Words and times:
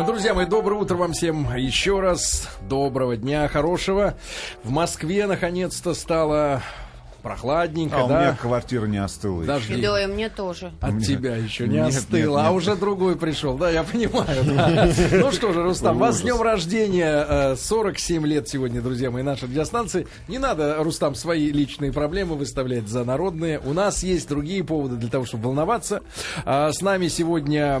Ну, 0.00 0.06
друзья 0.06 0.32
мои, 0.32 0.46
доброе 0.46 0.80
утро 0.80 0.96
вам 0.96 1.12
всем 1.12 1.54
еще 1.54 2.00
раз. 2.00 2.48
Доброго 2.62 3.18
дня, 3.18 3.46
хорошего. 3.48 4.14
В 4.64 4.70
Москве 4.70 5.26
наконец-то 5.26 5.92
стало 5.92 6.62
прохладненько, 7.20 7.96
А 8.00 8.04
у 8.04 8.08
да? 8.08 8.20
меня 8.20 8.38
квартира 8.40 8.86
не 8.86 8.98
остыла. 8.98 9.42
еще. 9.42 9.46
Дожди. 9.52 9.82
Да, 9.82 10.02
и 10.02 10.06
мне 10.06 10.28
тоже. 10.28 10.72
От 10.80 10.92
Нет. 10.94 11.06
тебя 11.06 11.36
еще 11.36 11.66
не 11.68 11.76
Нет, 11.76 11.88
остыло, 11.88 12.38
нет, 12.38 12.46
а 12.46 12.50
нет. 12.50 12.56
уже 12.56 12.76
другой 12.76 13.16
пришел, 13.16 13.56
да, 13.56 13.70
я 13.70 13.82
понимаю. 13.82 14.44
да. 14.44 14.88
Ну 15.12 15.30
что 15.32 15.52
же, 15.52 15.62
Рустам, 15.62 15.98
вас 15.98 16.18
с 16.18 16.22
днем 16.22 16.40
рождения, 16.42 17.24
э, 17.28 17.56
47 17.56 18.26
лет 18.26 18.48
сегодня, 18.48 18.80
друзья 18.80 19.10
мои, 19.10 19.22
нашей 19.22 19.44
радиостанции. 19.44 20.06
Не 20.28 20.38
надо, 20.38 20.76
Рустам, 20.82 21.14
свои 21.14 21.50
личные 21.52 21.92
проблемы 21.92 22.36
выставлять 22.36 22.88
за 22.88 23.04
народные. 23.04 23.60
У 23.60 23.72
нас 23.72 24.02
есть 24.02 24.28
другие 24.28 24.64
поводы 24.64 24.96
для 24.96 25.08
того, 25.10 25.24
чтобы 25.26 25.44
волноваться. 25.44 26.02
А, 26.44 26.70
С 26.72 26.80
нами 26.80 27.08
сегодня 27.08 27.78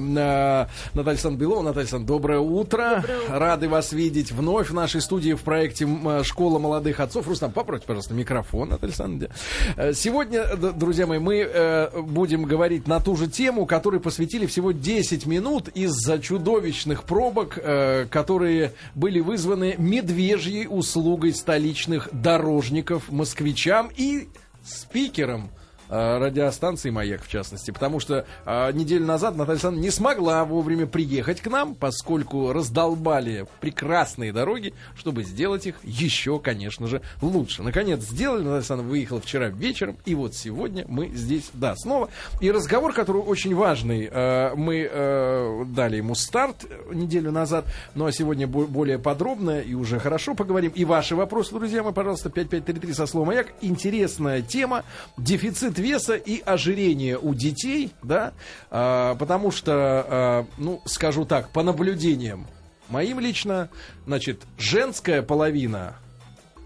Наталья 0.94 1.10
Александровна 1.12 1.40
Белова. 1.40 1.62
Наталья 1.62 1.80
Александровна, 1.82 2.06
доброе 2.16 2.38
утро. 2.40 3.04
Рады 3.28 3.68
вас 3.68 3.92
видеть 3.92 4.32
вновь 4.32 4.70
в 4.70 4.74
нашей 4.74 5.00
студии 5.00 5.32
в 5.34 5.42
проекте 5.42 5.86
э, 5.86 6.22
«Школа 6.24 6.58
молодых 6.58 7.00
отцов». 7.00 7.26
Рустам, 7.28 7.52
попросите, 7.52 7.86
пожалуйста, 7.86 8.14
микрофон, 8.14 8.68
Наталья 8.70 8.90
Александровна. 8.90 9.29
Э, 9.76 9.92
Сегодня, 9.92 10.44
д- 10.56 10.72
друзья 10.72 11.06
мои, 11.06 11.18
мы 11.18 11.38
э, 11.38 12.00
будем 12.00 12.42
говорить 12.44 12.86
на 12.88 13.00
ту 13.00 13.16
же 13.16 13.28
тему, 13.28 13.66
которой 13.66 14.00
посвятили 14.00 14.46
всего 14.46 14.72
10 14.72 15.26
минут 15.26 15.68
из-за 15.68 16.18
чудовищных 16.18 17.04
пробок, 17.04 17.58
э, 17.62 18.06
которые 18.10 18.72
были 18.94 19.20
вызваны 19.20 19.74
медвежьей 19.78 20.66
услугой 20.68 21.32
столичных 21.34 22.08
дорожников, 22.12 23.10
москвичам 23.10 23.90
и 23.96 24.28
спикерам. 24.64 25.50
э, 25.54 25.59
радиостанции 25.90 26.90
«Маяк», 26.90 27.22
в 27.22 27.28
частности. 27.28 27.70
Потому 27.70 28.00
что 28.00 28.24
э, 28.46 28.72
неделю 28.72 29.04
назад 29.06 29.36
Наталья 29.36 29.54
Александровна 29.54 29.82
не 29.82 29.90
смогла 29.90 30.44
вовремя 30.44 30.86
приехать 30.86 31.40
к 31.40 31.48
нам, 31.48 31.74
поскольку 31.74 32.52
раздолбали 32.52 33.46
прекрасные 33.60 34.32
дороги, 34.32 34.72
чтобы 34.96 35.24
сделать 35.24 35.66
их 35.66 35.76
еще, 35.82 36.38
конечно 36.38 36.86
же, 36.86 37.02
лучше. 37.20 37.62
Наконец 37.62 38.02
сделали, 38.02 38.40
Наталья 38.40 38.58
Александровна 38.58 38.90
выехала 38.90 39.20
вчера 39.20 39.48
вечером, 39.48 39.96
и 40.04 40.14
вот 40.14 40.34
сегодня 40.34 40.84
мы 40.88 41.08
здесь, 41.08 41.50
да, 41.52 41.74
снова. 41.76 42.08
И 42.40 42.50
разговор, 42.50 42.92
который 42.92 43.22
очень 43.22 43.54
важный, 43.54 44.08
э, 44.10 44.54
мы 44.54 44.88
э, 44.90 45.64
дали 45.66 45.96
ему 45.96 46.14
старт 46.14 46.64
э, 46.68 46.94
неделю 46.94 47.32
назад, 47.32 47.66
ну 47.94 48.06
а 48.06 48.12
сегодня 48.12 48.46
бо- 48.46 48.66
более 48.66 48.98
подробно 48.98 49.60
и 49.60 49.74
уже 49.74 49.98
хорошо 49.98 50.34
поговорим. 50.34 50.70
И 50.74 50.84
ваши 50.84 51.16
вопросы, 51.16 51.52
друзья 51.52 51.82
мои, 51.82 51.92
пожалуйста, 51.92 52.30
5533 52.30 52.92
со 52.92 53.06
словом 53.06 53.28
«Маяк». 53.28 53.48
Интересная 53.60 54.42
тема. 54.42 54.84
Дефицит 55.16 55.79
веса 55.80 56.14
и 56.14 56.40
ожирение 56.40 57.18
у 57.18 57.34
детей, 57.34 57.92
да, 58.02 58.32
А, 58.70 59.16
потому 59.16 59.50
что, 59.50 59.72
а, 59.74 60.46
ну, 60.58 60.80
скажу 60.84 61.24
так, 61.24 61.50
по 61.50 61.62
наблюдениям 61.62 62.46
моим 62.88 63.20
лично, 63.20 63.70
значит, 64.06 64.42
женская 64.58 65.22
половина 65.22 65.96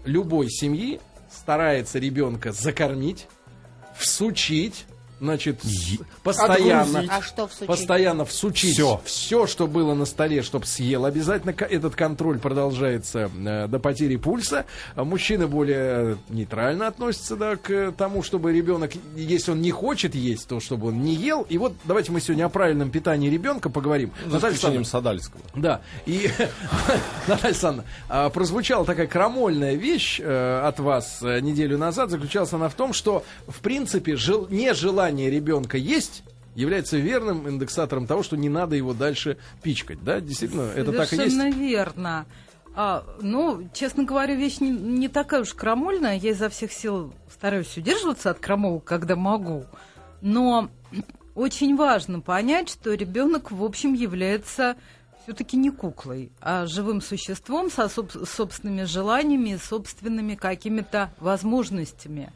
любой 0.05 0.49
семьи 0.49 0.99
старается 1.31 1.99
ребенка 1.99 2.51
закормить, 2.51 3.27
всучить, 3.97 4.85
значит, 5.19 5.61
постоянно, 6.23 7.03
А 7.09 7.21
что 7.21 7.49
постоянно 7.65 8.25
всучить 8.25 8.73
Всё. 8.73 9.01
все, 9.05 9.47
что 9.47 9.67
было 9.67 9.93
на 9.93 10.05
столе, 10.05 10.41
чтобы 10.41 10.65
съел. 10.65 11.05
Обязательно 11.05 11.51
этот 11.51 11.95
контроль 11.95 12.39
продолжается 12.39 13.29
э, 13.35 13.67
до 13.67 13.79
потери 13.79 14.15
пульса. 14.17 14.65
Мужчины 14.95 15.47
более 15.47 16.17
нейтрально 16.29 16.87
относятся 16.87 17.35
да, 17.35 17.55
к 17.55 17.93
тому, 17.97 18.23
чтобы 18.23 18.53
ребенок, 18.53 18.91
если 19.15 19.51
он 19.51 19.61
не 19.61 19.71
хочет 19.71 20.15
есть, 20.15 20.47
то 20.47 20.59
чтобы 20.59 20.87
он 20.87 21.01
не 21.01 21.15
ел. 21.15 21.43
И 21.49 21.57
вот 21.57 21.73
давайте 21.85 22.11
мы 22.11 22.21
сегодня 22.21 22.45
о 22.45 22.49
правильном 22.49 22.89
питании 22.91 23.29
ребенка 23.29 23.69
поговорим. 23.69 24.11
За 24.25 24.33
Наталья 24.35 24.55
исключением 24.55 24.85
Садальского. 24.85 25.41
да, 25.55 25.81
и 26.05 26.29
Наталья 27.27 27.47
Александровна, 27.49 27.89
а, 28.09 28.29
прозвучала 28.29 28.85
такая 28.85 29.07
крамольная 29.07 29.75
вещь 29.75 30.19
э, 30.21 30.61
от 30.63 30.79
вас 30.79 31.19
э, 31.21 31.39
неделю 31.39 31.77
назад. 31.77 32.09
Заключалась 32.09 32.53
она 32.53 32.69
в 32.69 32.73
том, 32.75 32.93
что, 32.93 33.23
в 33.47 33.59
принципе, 33.59 34.15
жел- 34.15 34.47
нежелание 35.05 35.29
ребенка 35.29 35.77
есть 35.77 36.23
является 36.55 36.97
верным 36.97 37.49
индексатором 37.49 38.07
того, 38.07 38.23
что 38.23 38.37
не 38.37 38.49
надо 38.49 38.75
его 38.75 38.93
дальше 38.93 39.37
пичкать. 39.61 40.03
Да, 40.03 40.21
действительно, 40.21 40.71
это 40.75 40.91
так 40.93 41.11
и 41.11 41.17
есть. 41.17 41.35
Совершенно 41.35 41.51
верно. 41.51 42.25
А, 42.77 43.05
ну, 43.21 43.69
честно 43.73 44.03
говоря, 44.03 44.35
вещь 44.35 44.59
не, 44.59 44.69
не 44.69 45.07
такая 45.09 45.41
уж 45.41 45.53
крамольная. 45.53 46.17
Я 46.17 46.31
изо 46.31 46.49
всех 46.49 46.71
сил 46.71 47.13
стараюсь 47.29 47.75
удерживаться 47.77 48.29
от 48.29 48.39
крамолок, 48.39 48.83
когда 48.85 49.15
могу. 49.15 49.65
Но 50.21 50.69
очень 51.35 51.75
важно 51.75 52.21
понять, 52.21 52.69
что 52.69 52.93
ребенок, 52.93 53.51
в 53.51 53.63
общем, 53.63 53.93
является 53.93 54.75
все-таки 55.23 55.57
не 55.57 55.71
куклой, 55.71 56.31
а 56.39 56.65
живым 56.67 57.01
существом 57.01 57.69
со 57.69 57.85
соб- 57.85 58.25
собственными 58.25 58.83
желаниями 58.83 59.59
собственными 59.61 60.35
какими-то 60.35 61.11
возможностями. 61.19 62.31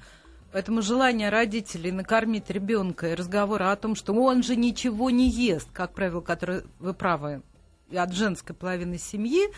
Поэтому 0.51 0.81
желание 0.81 1.29
родителей 1.29 1.91
накормить 1.91 2.49
ребенка 2.49 3.11
и 3.11 3.15
разговоры 3.15 3.65
о 3.65 3.75
том, 3.75 3.95
что 3.95 4.13
он 4.13 4.41
же 4.41 4.55
ничего 4.55 5.09
не 5.09 5.29
ест, 5.29 5.69
как 5.71 5.93
правило, 5.93 6.21
которые 6.21 6.63
вы 6.79 6.93
правы, 6.93 7.43
от 7.93 8.13
женской 8.13 8.55
половины 8.55 8.97
семьи 8.97 9.49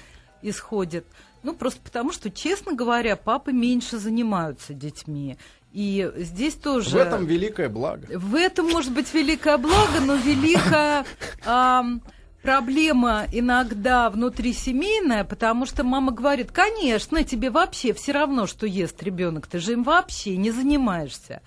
исходит, 0.41 1.06
ну 1.44 1.53
просто 1.53 1.81
потому, 1.81 2.12
что, 2.12 2.29
честно 2.29 2.74
говоря, 2.74 3.16
папы 3.16 3.52
меньше 3.53 3.97
занимаются 3.97 4.74
детьми. 4.74 5.38
И 5.72 6.12
здесь 6.18 6.56
тоже... 6.56 6.90
В 6.90 6.96
этом 6.96 7.25
великое 7.25 7.69
благо. 7.69 8.08
В 8.18 8.35
этом 8.35 8.69
может 8.69 8.94
быть 8.94 9.13
великое 9.13 9.58
благо, 9.58 10.02
но 10.06 10.16
великая 10.16 11.06
ам, 11.46 12.02
проблема 12.41 13.25
иногда 13.31 14.09
внутрисемейная, 14.09 15.24
потому 15.24 15.66
что 15.66 15.84
мама 15.84 16.12
говорит, 16.12 16.52
конечно, 16.52 17.24
тебе 17.24 17.50
вообще 17.50 17.94
все 17.94 18.12
равно, 18.12 18.47
что 18.47 18.66
ест 18.66 19.02
ребенок, 19.03 19.47
ты 19.47 19.59
же 19.59 19.74
им 19.74 19.84
вообще 19.84 20.38
не 20.38 20.52
занимаешься. 20.52 21.41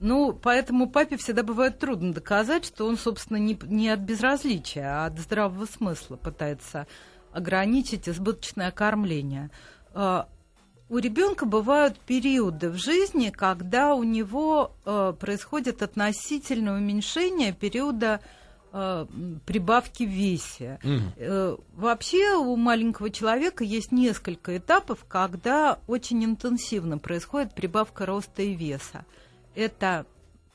Ну, 0.00 0.32
поэтому 0.32 0.88
папе 0.88 1.18
всегда 1.18 1.42
бывает 1.42 1.78
трудно 1.78 2.14
доказать, 2.14 2.64
что 2.64 2.86
он, 2.86 2.96
собственно, 2.96 3.36
не, 3.36 3.58
не 3.64 3.90
от 3.90 4.00
безразличия, 4.00 4.86
а 4.86 5.06
от 5.06 5.18
здравого 5.18 5.66
смысла 5.66 6.16
пытается 6.16 6.86
ограничить 7.32 8.08
избыточное 8.08 8.70
кормление. 8.70 9.50
А, 9.92 10.26
у 10.88 10.98
ребенка 10.98 11.44
бывают 11.44 11.98
периоды 12.00 12.70
в 12.70 12.76
жизни, 12.76 13.30
когда 13.30 13.94
у 13.94 14.02
него 14.02 14.72
э, 14.84 15.14
происходит 15.20 15.82
относительное 15.82 16.78
уменьшение 16.78 17.52
периода 17.52 18.20
э, 18.72 19.06
прибавки 19.46 20.04
в 20.04 20.10
весе. 20.10 20.78
Э, 21.16 21.56
вообще 21.74 22.34
у 22.34 22.56
маленького 22.56 23.10
человека 23.10 23.64
есть 23.64 23.92
несколько 23.92 24.56
этапов, 24.56 25.04
когда 25.08 25.78
очень 25.86 26.24
интенсивно 26.24 26.98
происходит 26.98 27.54
прибавка 27.54 28.06
роста 28.06 28.42
и 28.42 28.54
веса. 28.54 29.04
Это 29.54 30.06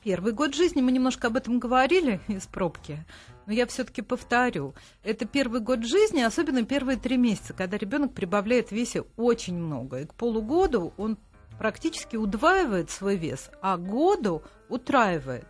первый 0.02 0.32
год 0.32 0.54
жизни, 0.54 0.80
мы 0.82 0.92
немножко 0.92 1.26
об 1.26 1.36
этом 1.36 1.58
говорили 1.58 2.20
из 2.28 2.46
пробки, 2.46 3.04
но 3.46 3.52
я 3.52 3.66
все-таки 3.66 4.02
повторю. 4.02 4.74
Это 5.02 5.24
первый 5.24 5.60
год 5.60 5.84
жизни, 5.84 6.22
особенно 6.22 6.64
первые 6.64 6.98
три 6.98 7.16
месяца, 7.16 7.54
когда 7.54 7.76
ребенок 7.76 8.12
прибавляет 8.12 8.68
в 8.68 8.72
весе 8.72 9.04
очень 9.16 9.56
много. 9.56 10.00
И 10.00 10.06
к 10.06 10.14
полугоду 10.14 10.92
он 10.96 11.18
практически 11.58 12.16
удваивает 12.16 12.90
свой 12.90 13.16
вес, 13.16 13.50
а 13.62 13.76
году 13.76 14.42
утраивает. 14.68 15.46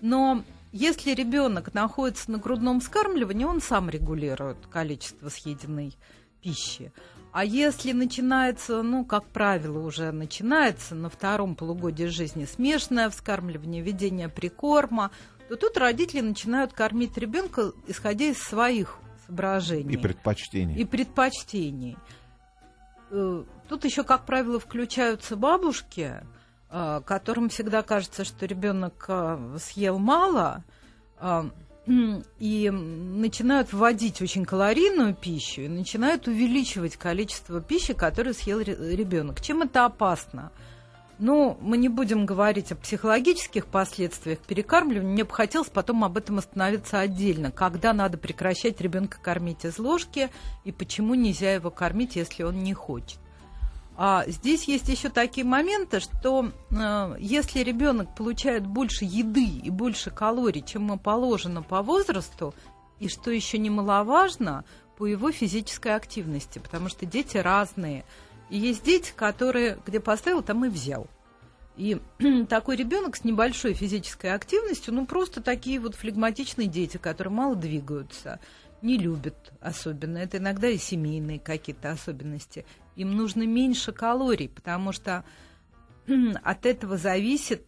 Но 0.00 0.42
если 0.76 1.12
ребенок 1.14 1.72
находится 1.72 2.32
на 2.32 2.38
грудном 2.38 2.80
вскармливании, 2.80 3.44
он 3.44 3.60
сам 3.60 3.88
регулирует 3.88 4.66
количество 4.66 5.28
съеденной 5.28 5.96
пищи. 6.42 6.92
А 7.30 7.44
если 7.44 7.92
начинается, 7.92 8.82
ну, 8.82 9.04
как 9.04 9.24
правило, 9.28 9.78
уже 9.78 10.10
начинается 10.10 10.96
на 10.96 11.08
втором 11.08 11.54
полугодии 11.54 12.06
жизни 12.06 12.44
смешанное 12.44 13.08
вскармливание, 13.08 13.82
введение 13.82 14.28
прикорма, 14.28 15.12
то 15.48 15.54
тут 15.54 15.76
родители 15.76 16.20
начинают 16.20 16.72
кормить 16.72 17.16
ребенка, 17.18 17.70
исходя 17.86 18.24
из 18.26 18.38
своих 18.42 18.98
соображений 19.26 19.94
И 19.94 19.96
предпочтений. 19.96 20.74
и 20.76 20.84
предпочтений. 20.84 21.96
Э, 23.10 23.44
Тут 23.68 23.84
еще, 23.84 24.02
как 24.02 24.26
правило, 24.26 24.58
включаются 24.60 25.36
бабушки, 25.36 26.14
которым 27.04 27.48
всегда 27.50 27.82
кажется, 27.82 28.24
что 28.24 28.46
ребенок 28.46 29.04
э, 29.06 29.58
съел 29.60 29.98
мало, 29.98 30.64
э, 31.20 31.44
и 31.86 32.70
начинают 32.70 33.72
вводить 33.72 34.22
очень 34.22 34.44
калорийную 34.44 35.14
пищу 35.14 35.62
и 35.62 35.68
начинают 35.68 36.26
увеличивать 36.26 36.96
количество 36.96 37.60
пищи, 37.60 37.92
которую 37.92 38.34
съел 38.34 38.60
ребенок. 38.60 39.40
Чем 39.40 39.62
это 39.62 39.84
опасно? 39.84 40.50
Ну, 41.18 41.56
мы 41.60 41.76
не 41.76 41.88
будем 41.88 42.26
говорить 42.26 42.72
о 42.72 42.76
психологических 42.76 43.66
последствиях 43.66 44.40
перекармливания. 44.40 45.12
Мне 45.12 45.24
бы 45.24 45.32
хотелось 45.32 45.68
потом 45.68 46.02
об 46.04 46.16
этом 46.16 46.38
остановиться 46.38 46.98
отдельно. 46.98 47.52
Когда 47.52 47.92
надо 47.92 48.18
прекращать 48.18 48.80
ребенка 48.80 49.18
кормить 49.20 49.64
из 49.64 49.78
ложки 49.78 50.30
и 50.64 50.72
почему 50.72 51.14
нельзя 51.14 51.52
его 51.54 51.70
кормить, 51.70 52.16
если 52.16 52.42
он 52.42 52.64
не 52.64 52.74
хочет. 52.74 53.18
А 53.96 54.24
здесь 54.26 54.64
есть 54.64 54.88
еще 54.88 55.08
такие 55.08 55.46
моменты, 55.46 56.00
что 56.00 56.50
э, 56.70 57.16
если 57.20 57.60
ребенок 57.60 58.14
получает 58.16 58.66
больше 58.66 59.04
еды 59.04 59.46
и 59.46 59.70
больше 59.70 60.10
калорий, 60.10 60.62
чем 60.62 60.86
ему 60.86 60.98
положено 60.98 61.62
по 61.62 61.80
возрасту, 61.82 62.54
и 62.98 63.08
что 63.08 63.30
еще 63.30 63.58
немаловажно, 63.58 64.64
по 64.96 65.06
его 65.06 65.30
физической 65.32 65.94
активности, 65.94 66.58
потому 66.58 66.88
что 66.88 67.06
дети 67.06 67.36
разные. 67.36 68.04
И 68.50 68.58
есть 68.58 68.84
дети, 68.84 69.12
которые 69.14 69.78
где 69.86 70.00
поставил, 70.00 70.42
там 70.42 70.64
и 70.64 70.68
взял. 70.68 71.08
И 71.76 72.00
такой 72.48 72.76
ребенок 72.76 73.16
с 73.16 73.24
небольшой 73.24 73.74
физической 73.74 74.32
активностью, 74.32 74.94
ну 74.94 75.06
просто 75.06 75.42
такие 75.42 75.80
вот 75.80 75.94
флегматичные 75.94 76.68
дети, 76.68 76.96
которые 76.96 77.32
мало 77.32 77.56
двигаются, 77.56 78.38
не 78.82 78.98
любят 78.98 79.52
особенно. 79.60 80.18
Это 80.18 80.38
иногда 80.38 80.68
и 80.68 80.78
семейные 80.78 81.40
какие-то 81.40 81.90
особенности. 81.90 82.64
Им 82.96 83.16
нужно 83.16 83.46
меньше 83.46 83.92
калорий, 83.92 84.48
потому 84.48 84.92
что 84.92 85.24
от 86.42 86.66
этого 86.66 86.96
зависит 86.96 87.64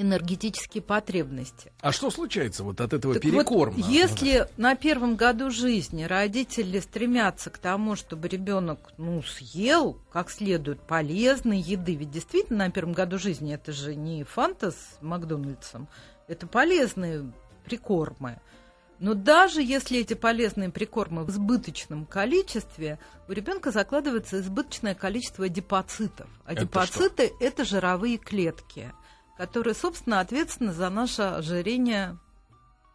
энергетические 0.00 0.80
потребности. 0.80 1.72
А 1.80 1.90
что 1.90 2.10
случается 2.10 2.62
вот 2.62 2.80
от 2.80 2.92
этого 2.92 3.14
так 3.14 3.22
перекорма? 3.22 3.76
Вот, 3.76 3.86
если 3.90 4.46
на 4.56 4.76
первом 4.76 5.16
году 5.16 5.50
жизни 5.50 6.04
родители 6.04 6.78
стремятся 6.78 7.50
к 7.50 7.58
тому, 7.58 7.96
чтобы 7.96 8.28
ребенок 8.28 8.92
ну, 8.96 9.22
съел 9.22 10.00
как 10.12 10.30
следует 10.30 10.80
полезной 10.80 11.58
еды, 11.58 11.96
ведь 11.96 12.12
действительно 12.12 12.66
на 12.66 12.70
первом 12.70 12.92
году 12.92 13.18
жизни 13.18 13.52
это 13.52 13.72
же 13.72 13.96
не 13.96 14.22
фанта 14.22 14.70
с 14.70 14.98
Макдональдсом, 15.00 15.88
это 16.28 16.46
полезные 16.46 17.32
прикормы. 17.64 18.40
Но 19.00 19.14
даже 19.14 19.62
если 19.62 20.00
эти 20.00 20.14
полезные 20.14 20.70
прикормы 20.70 21.24
в 21.24 21.30
избыточном 21.30 22.04
количестве, 22.04 22.98
у 23.28 23.32
ребенка 23.32 23.70
закладывается 23.70 24.40
избыточное 24.40 24.94
количество 24.94 25.46
адипоцитов. 25.46 26.28
Адипоциты 26.44 27.24
это, 27.24 27.44
это 27.44 27.64
жировые 27.64 28.18
клетки 28.18 28.92
которые, 29.38 29.74
собственно, 29.74 30.18
ответственны 30.18 30.72
за 30.72 30.90
наше 30.90 31.22
ожирение, 31.22 32.18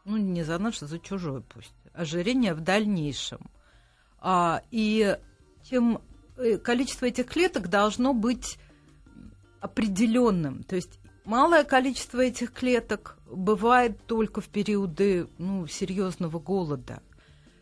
ну, 0.04 0.18
не 0.18 0.44
за 0.44 0.60
наше, 0.60 0.86
за 0.86 1.00
чужое 1.00 1.42
пусть, 1.42 1.74
ожирение 1.94 2.54
в 2.54 2.60
дальнейшем. 2.60 3.50
А, 4.20 4.62
и 4.70 5.18
тем 5.64 6.02
э, 6.36 6.58
количество 6.58 7.06
этих 7.06 7.28
клеток 7.28 7.70
должно 7.70 8.14
быть 8.14 8.60
определенным. 9.62 10.64
То 10.64 10.76
есть 10.76 11.00
малое 11.24 11.64
количество 11.64 12.20
этих 12.20 12.52
клеток 12.52 13.18
бывает 13.36 13.98
только 14.06 14.42
в 14.42 14.48
периоды 14.48 15.28
ну, 15.38 15.68
серьезного 15.68 16.40
голода. 16.40 17.02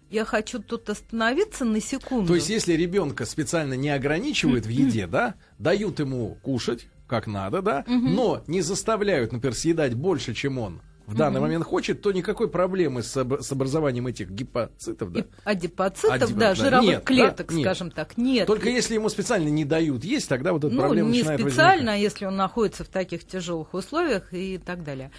Я 0.09 0.25
хочу 0.25 0.59
тут 0.59 0.89
остановиться 0.89 1.63
на 1.63 1.79
секунду. 1.79 2.27
То 2.27 2.35
есть, 2.35 2.49
если 2.49 2.73
ребенка 2.73 3.25
специально 3.25 3.75
не 3.75 3.89
ограничивают 3.89 4.65
в 4.65 4.69
еде, 4.69 5.07
да, 5.07 5.35
дают 5.57 5.99
ему 5.99 6.37
кушать, 6.41 6.87
как 7.07 7.27
надо, 7.27 7.61
да, 7.61 7.85
угу. 7.87 8.09
но 8.09 8.43
не 8.47 8.61
заставляют, 8.61 9.31
например, 9.31 9.55
съедать 9.55 9.93
больше, 9.93 10.33
чем 10.33 10.59
он 10.59 10.81
в 11.11 11.15
данный 11.15 11.39
угу. 11.39 11.47
момент 11.47 11.65
хочет, 11.65 12.01
то 12.01 12.11
никакой 12.11 12.49
проблемы 12.49 13.03
с, 13.03 13.15
об, 13.17 13.41
с 13.41 13.51
образованием 13.51 14.07
этих 14.07 14.29
гипоцитов, 14.29 15.11
да? 15.11 15.25
Адипоцитов, 15.43 16.21
Адип... 16.21 16.37
да, 16.37 16.55
жировых 16.55 16.85
нет, 16.85 17.03
клеток, 17.03 17.53
да? 17.53 17.61
скажем 17.61 17.87
нет. 17.87 17.95
так, 17.95 18.17
нет. 18.17 18.47
Только 18.47 18.69
если 18.69 18.95
ему 18.95 19.09
специально 19.09 19.49
не 19.49 19.65
дают 19.65 20.03
есть, 20.03 20.29
тогда 20.29 20.53
вот 20.53 20.63
эта 20.63 20.73
ну, 20.73 20.79
проблема 20.79 21.09
не 21.09 21.19
начинает 21.19 21.41
специально, 21.41 21.91
возникать. 21.91 22.01
если 22.01 22.25
он 22.25 22.35
находится 22.37 22.83
в 22.83 22.87
таких 22.87 23.25
тяжелых 23.25 23.73
условиях 23.73 24.33
и 24.33 24.57
так 24.57 24.83
далее. 24.83 25.11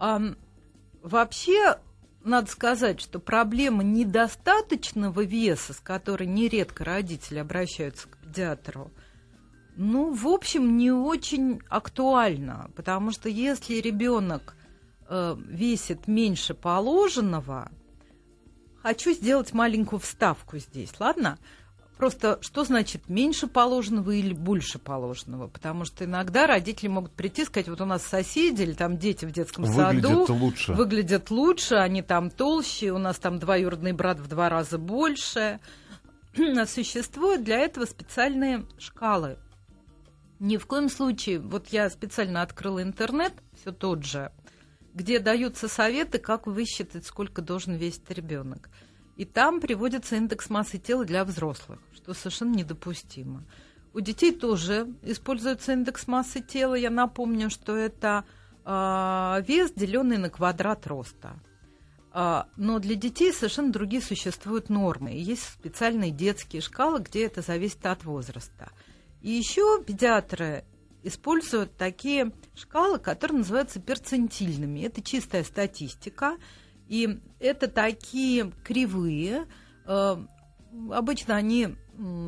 А, 0.00 0.18
вообще, 1.02 1.78
надо 2.24 2.50
сказать, 2.50 3.02
что 3.02 3.18
проблема 3.18 3.84
недостаточного 3.84 5.20
веса, 5.20 5.74
с 5.74 5.78
которой 5.78 6.26
нередко 6.26 6.84
родители 6.84 7.38
обращаются 7.38 8.08
к 8.08 8.16
педиатру, 8.16 8.90
ну, 9.76 10.10
в 10.14 10.26
общем, 10.26 10.78
не 10.78 10.90
очень 10.90 11.60
актуально, 11.68 12.70
потому 12.74 13.12
что 13.12 13.28
если 13.28 13.74
ребенок 13.74 14.56
э, 15.08 15.36
весит 15.38 16.08
меньше 16.08 16.54
положенного, 16.54 17.70
хочу 18.82 19.12
сделать 19.12 19.52
маленькую 19.52 20.00
вставку 20.00 20.56
здесь, 20.56 20.98
ладно? 20.98 21.38
Просто 22.00 22.38
что 22.40 22.64
значит 22.64 23.10
меньше 23.10 23.46
положенного 23.46 24.12
или 24.12 24.32
больше 24.32 24.78
положенного? 24.78 25.48
Потому 25.48 25.84
что 25.84 26.06
иногда 26.06 26.46
родители 26.46 26.88
могут 26.88 27.12
прийти 27.12 27.42
и 27.42 27.44
сказать, 27.44 27.68
вот 27.68 27.82
у 27.82 27.84
нас 27.84 28.02
соседи 28.02 28.62
или 28.62 28.72
там 28.72 28.96
дети 28.96 29.26
в 29.26 29.32
детском 29.32 29.64
выглядят 29.64 30.26
саду 30.26 30.34
лучше. 30.34 30.72
выглядят 30.72 31.30
лучше, 31.30 31.74
они 31.74 32.00
там 32.00 32.30
толще, 32.30 32.92
у 32.92 32.96
нас 32.96 33.18
там 33.18 33.38
двоюродный 33.38 33.92
брат 33.92 34.18
в 34.18 34.28
два 34.28 34.48
раза 34.48 34.78
больше. 34.78 35.60
Существуют 36.66 37.44
для 37.44 37.58
этого 37.58 37.84
специальные 37.84 38.64
шкалы 38.78 39.36
ни 40.38 40.56
в 40.56 40.66
коем 40.66 40.88
случае, 40.88 41.38
вот 41.38 41.68
я 41.68 41.90
специально 41.90 42.40
открыла 42.40 42.82
интернет, 42.82 43.34
все 43.60 43.72
тот 43.72 44.06
же, 44.06 44.32
где 44.94 45.18
даются 45.18 45.68
советы, 45.68 46.18
как 46.18 46.46
высчитать, 46.46 47.04
сколько 47.04 47.42
должен 47.42 47.74
весить 47.74 48.10
ребенок. 48.10 48.70
И 49.16 49.24
там 49.24 49.60
приводится 49.60 50.16
индекс 50.16 50.50
массы 50.50 50.78
тела 50.78 51.04
для 51.04 51.24
взрослых, 51.24 51.78
что 51.92 52.14
совершенно 52.14 52.54
недопустимо. 52.54 53.44
У 53.92 54.00
детей 54.00 54.32
тоже 54.32 54.88
используется 55.02 55.72
индекс 55.72 56.06
массы 56.06 56.40
тела. 56.40 56.74
Я 56.74 56.90
напомню, 56.90 57.50
что 57.50 57.76
это 57.76 58.24
э, 58.64 59.42
вес, 59.46 59.72
деленный 59.72 60.16
на 60.16 60.30
квадрат 60.30 60.86
роста. 60.86 61.40
Э, 62.12 62.44
но 62.56 62.78
для 62.78 62.94
детей 62.94 63.32
совершенно 63.32 63.72
другие 63.72 64.00
существуют 64.00 64.68
нормы. 64.68 65.10
Есть 65.10 65.42
специальные 65.42 66.12
детские 66.12 66.62
шкалы, 66.62 67.00
где 67.00 67.26
это 67.26 67.42
зависит 67.42 67.84
от 67.84 68.04
возраста. 68.04 68.70
И 69.22 69.30
еще 69.30 69.82
педиатры 69.82 70.64
используют 71.02 71.76
такие 71.76 72.32
шкалы, 72.54 72.98
которые 72.98 73.38
называются 73.38 73.80
перцентильными. 73.80 74.80
Это 74.80 75.02
чистая 75.02 75.44
статистика. 75.44 76.36
И 76.90 77.20
это 77.38 77.68
такие 77.68 78.52
кривые. 78.64 79.46
Э, 79.86 80.16
обычно 80.90 81.36
они 81.36 81.76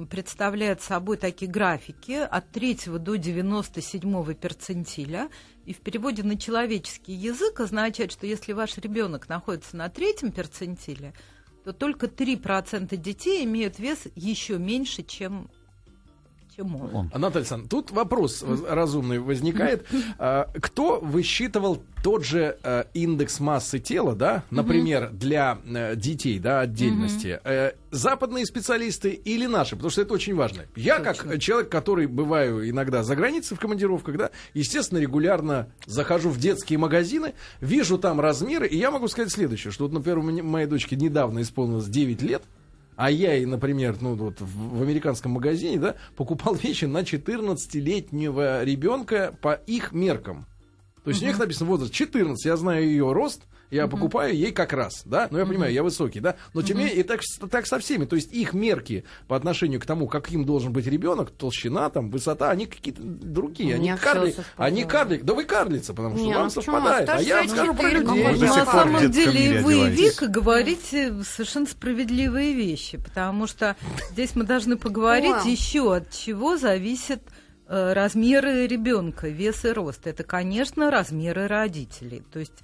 представляют 0.08 0.82
собой 0.82 1.16
такие 1.16 1.50
графики 1.50 2.12
от 2.12 2.50
3 2.52 2.98
до 2.98 3.16
97 3.16 4.34
перцентиля. 4.34 5.30
И 5.64 5.74
в 5.74 5.78
переводе 5.78 6.22
на 6.22 6.38
человеческий 6.38 7.12
язык 7.12 7.58
означает, 7.58 8.12
что 8.12 8.24
если 8.24 8.52
ваш 8.52 8.78
ребенок 8.78 9.28
находится 9.28 9.76
на 9.76 9.88
третьем 9.88 10.30
перцентиле, 10.30 11.12
то 11.64 11.72
только 11.72 12.06
3% 12.06 12.96
детей 12.96 13.44
имеют 13.44 13.80
вес 13.80 14.06
еще 14.14 14.58
меньше, 14.58 15.02
чем 15.02 15.50
чем 16.54 16.76
он. 16.76 17.10
А, 17.12 17.18
Наталья 17.18 17.40
Александровна, 17.40 17.68
тут 17.68 17.90
вопрос 17.90 18.44
разумный 18.68 19.18
возникает. 19.18 19.86
А, 20.18 20.50
кто 20.60 21.00
высчитывал 21.00 21.82
тот 22.02 22.24
же 22.24 22.58
а, 22.62 22.86
индекс 22.92 23.40
массы 23.40 23.78
тела, 23.78 24.14
да, 24.14 24.44
например, 24.50 25.10
для 25.10 25.58
а, 25.64 25.94
детей, 25.94 26.38
да, 26.38 26.60
отдельности? 26.60 27.40
А, 27.44 27.74
западные 27.90 28.44
специалисты 28.44 29.10
или 29.10 29.46
наши? 29.46 29.76
Потому 29.76 29.90
что 29.90 30.02
это 30.02 30.14
очень 30.14 30.34
важно. 30.34 30.64
Я, 30.76 30.98
как 30.98 31.38
человек, 31.38 31.70
который 31.70 32.06
бываю 32.06 32.68
иногда 32.68 33.02
за 33.02 33.16
границей 33.16 33.56
в 33.56 33.60
командировках, 33.60 34.16
да, 34.16 34.30
естественно, 34.52 34.98
регулярно 34.98 35.68
захожу 35.86 36.28
в 36.28 36.38
детские 36.38 36.78
магазины, 36.78 37.34
вижу 37.60 37.98
там 37.98 38.20
размеры, 38.20 38.66
и 38.66 38.76
я 38.76 38.90
могу 38.90 39.08
сказать 39.08 39.32
следующее, 39.32 39.72
что 39.72 39.84
вот, 39.84 39.92
например, 39.92 40.18
у 40.18 40.22
моей 40.22 40.66
дочке 40.66 40.96
недавно 40.96 41.40
исполнилось 41.40 41.86
9 41.86 42.20
лет, 42.22 42.42
а 42.96 43.10
я, 43.10 43.46
например, 43.46 43.96
ну 44.00 44.14
вот 44.14 44.40
в, 44.40 44.82
американском 44.82 45.32
магазине, 45.32 45.78
да, 45.78 45.94
покупал 46.16 46.54
вещи 46.54 46.84
на 46.84 47.02
14-летнего 47.02 48.64
ребенка 48.64 49.36
по 49.40 49.54
их 49.54 49.92
меркам. 49.92 50.46
То 51.04 51.10
есть 51.10 51.20
uh-huh. 51.20 51.24
у 51.24 51.28
них 51.28 51.38
написано 51.38 51.70
возраст 51.70 51.92
14, 51.92 52.44
я 52.44 52.56
знаю 52.56 52.84
ее 52.84 53.12
рост, 53.12 53.42
я 53.72 53.84
uh-huh. 53.84 53.88
покупаю 53.88 54.36
ей 54.36 54.52
как 54.52 54.72
раз, 54.72 55.02
да, 55.04 55.28
но 55.30 55.38
я 55.38 55.44
uh-huh. 55.44 55.48
понимаю, 55.48 55.72
я 55.72 55.82
высокий, 55.82 56.20
да, 56.20 56.36
но 56.54 56.62
тем 56.62 56.78
не 56.78 56.84
менее, 56.84 57.00
и 57.00 57.02
так, 57.02 57.20
так 57.50 57.66
со 57.66 57.78
всеми, 57.78 58.04
то 58.04 58.16
есть 58.16 58.32
их 58.32 58.54
мерки 58.54 59.04
по 59.28 59.36
отношению 59.36 59.80
к 59.80 59.86
тому, 59.86 60.06
каким 60.06 60.44
должен 60.44 60.72
быть 60.72 60.86
ребенок, 60.86 61.30
толщина, 61.30 61.90
там, 61.90 62.10
высота, 62.10 62.50
они 62.50 62.66
какие-то 62.66 63.02
другие, 63.02 63.74
они 63.74 63.94
карлик, 63.96 64.36
они 64.56 64.84
карлик, 64.84 65.24
да 65.24 65.34
вы 65.34 65.44
карлица, 65.44 65.94
потому 65.94 66.16
что 66.16 66.26
Нет, 66.26 66.36
вам 66.36 66.44
ну 66.44 66.50
совпадает, 66.50 67.08
а 67.08 67.20
я 67.20 67.48
скажу 67.48 67.74
про 67.74 67.88
людей. 67.90 68.38
На 68.40 68.66
самом 68.66 69.10
деле 69.10 69.62
вы, 69.62 69.88
Вика, 69.90 70.26
говорите 70.26 71.22
совершенно 71.24 71.66
справедливые 71.66 72.54
вещи, 72.54 72.98
потому 72.98 73.46
что 73.46 73.76
здесь 74.10 74.34
мы 74.34 74.44
должны 74.44 74.76
поговорить 74.76 75.44
еще 75.44 75.96
от 75.96 76.10
чего 76.10 76.56
зависит 76.56 77.22
Э, 77.74 77.94
размеры 77.94 78.66
ребенка, 78.66 79.28
вес 79.28 79.64
и 79.64 79.70
рост. 79.70 80.06
Это, 80.06 80.24
конечно, 80.24 80.90
размеры 80.90 81.46
родителей. 81.46 82.22
То 82.30 82.38
есть 82.38 82.62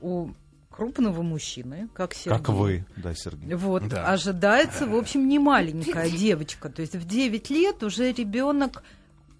у 0.00 0.28
крупного 0.74 1.22
мужчины, 1.22 1.88
как 1.94 2.14
Сергей. 2.14 2.36
Как 2.36 2.48
вы, 2.48 2.84
да, 2.96 3.14
Сергей. 3.14 3.54
Вот, 3.54 3.86
да. 3.86 4.08
ожидается, 4.08 4.86
в 4.88 4.96
общем, 4.96 5.28
не 5.28 5.38
маленькая 5.38 6.10
девочка. 6.10 6.68
То 6.68 6.82
есть 6.82 6.96
в 6.96 7.06
9 7.06 7.50
лет 7.50 7.84
уже 7.84 8.10
ребенок 8.10 8.82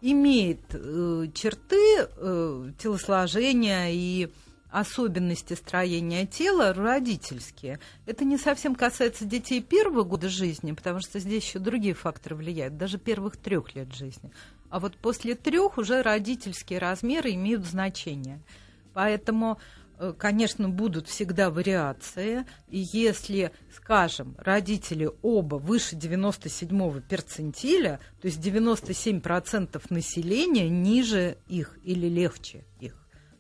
имеет 0.01 0.61
э, 0.71 1.27
черты 1.35 2.07
э, 2.07 2.71
телосложения 2.79 3.89
и 3.91 4.31
особенности 4.71 5.55
строения 5.55 6.25
тела 6.25 6.73
родительские. 6.73 7.81
Это 8.07 8.25
не 8.25 8.39
совсем 8.39 8.77
касается 8.77 9.25
детей 9.25 9.61
первого 9.61 10.05
года 10.05 10.29
жизни, 10.29 10.71
потому 10.71 11.01
что 11.01 11.19
здесь 11.19 11.45
еще 11.45 11.59
другие 11.59 11.95
факторы 11.95 12.37
влияют, 12.37 12.77
даже 12.77 12.97
первых 12.97 13.37
трех 13.39 13.75
лет 13.75 13.93
жизни. 13.93 14.31
А 14.71 14.79
вот 14.79 14.97
после 14.97 15.35
трех 15.35 15.79
уже 15.79 16.01
родительские 16.03 16.79
размеры 16.79 17.33
имеют 17.33 17.65
значение. 17.65 18.41
Поэтому 18.93 19.59
э, 19.59 19.84
конечно, 20.19 20.69
будут 20.69 21.09
всегда 21.09 21.51
вариации. 21.51 22.45
И 22.69 22.79
если, 22.93 23.53
скажем, 23.75 24.35
родители 24.39 25.11
оба 25.23 25.57
выше 25.57 25.97
97-го 25.97 27.01
перцентиля, 27.01 28.01
то 28.21 28.27
есть 28.27 28.39
97% 28.39 29.83
населения 29.91 30.69
ниже 30.69 31.39
их 31.49 31.79
или 31.83 32.07
легче 32.09 32.65
их. 32.81 32.95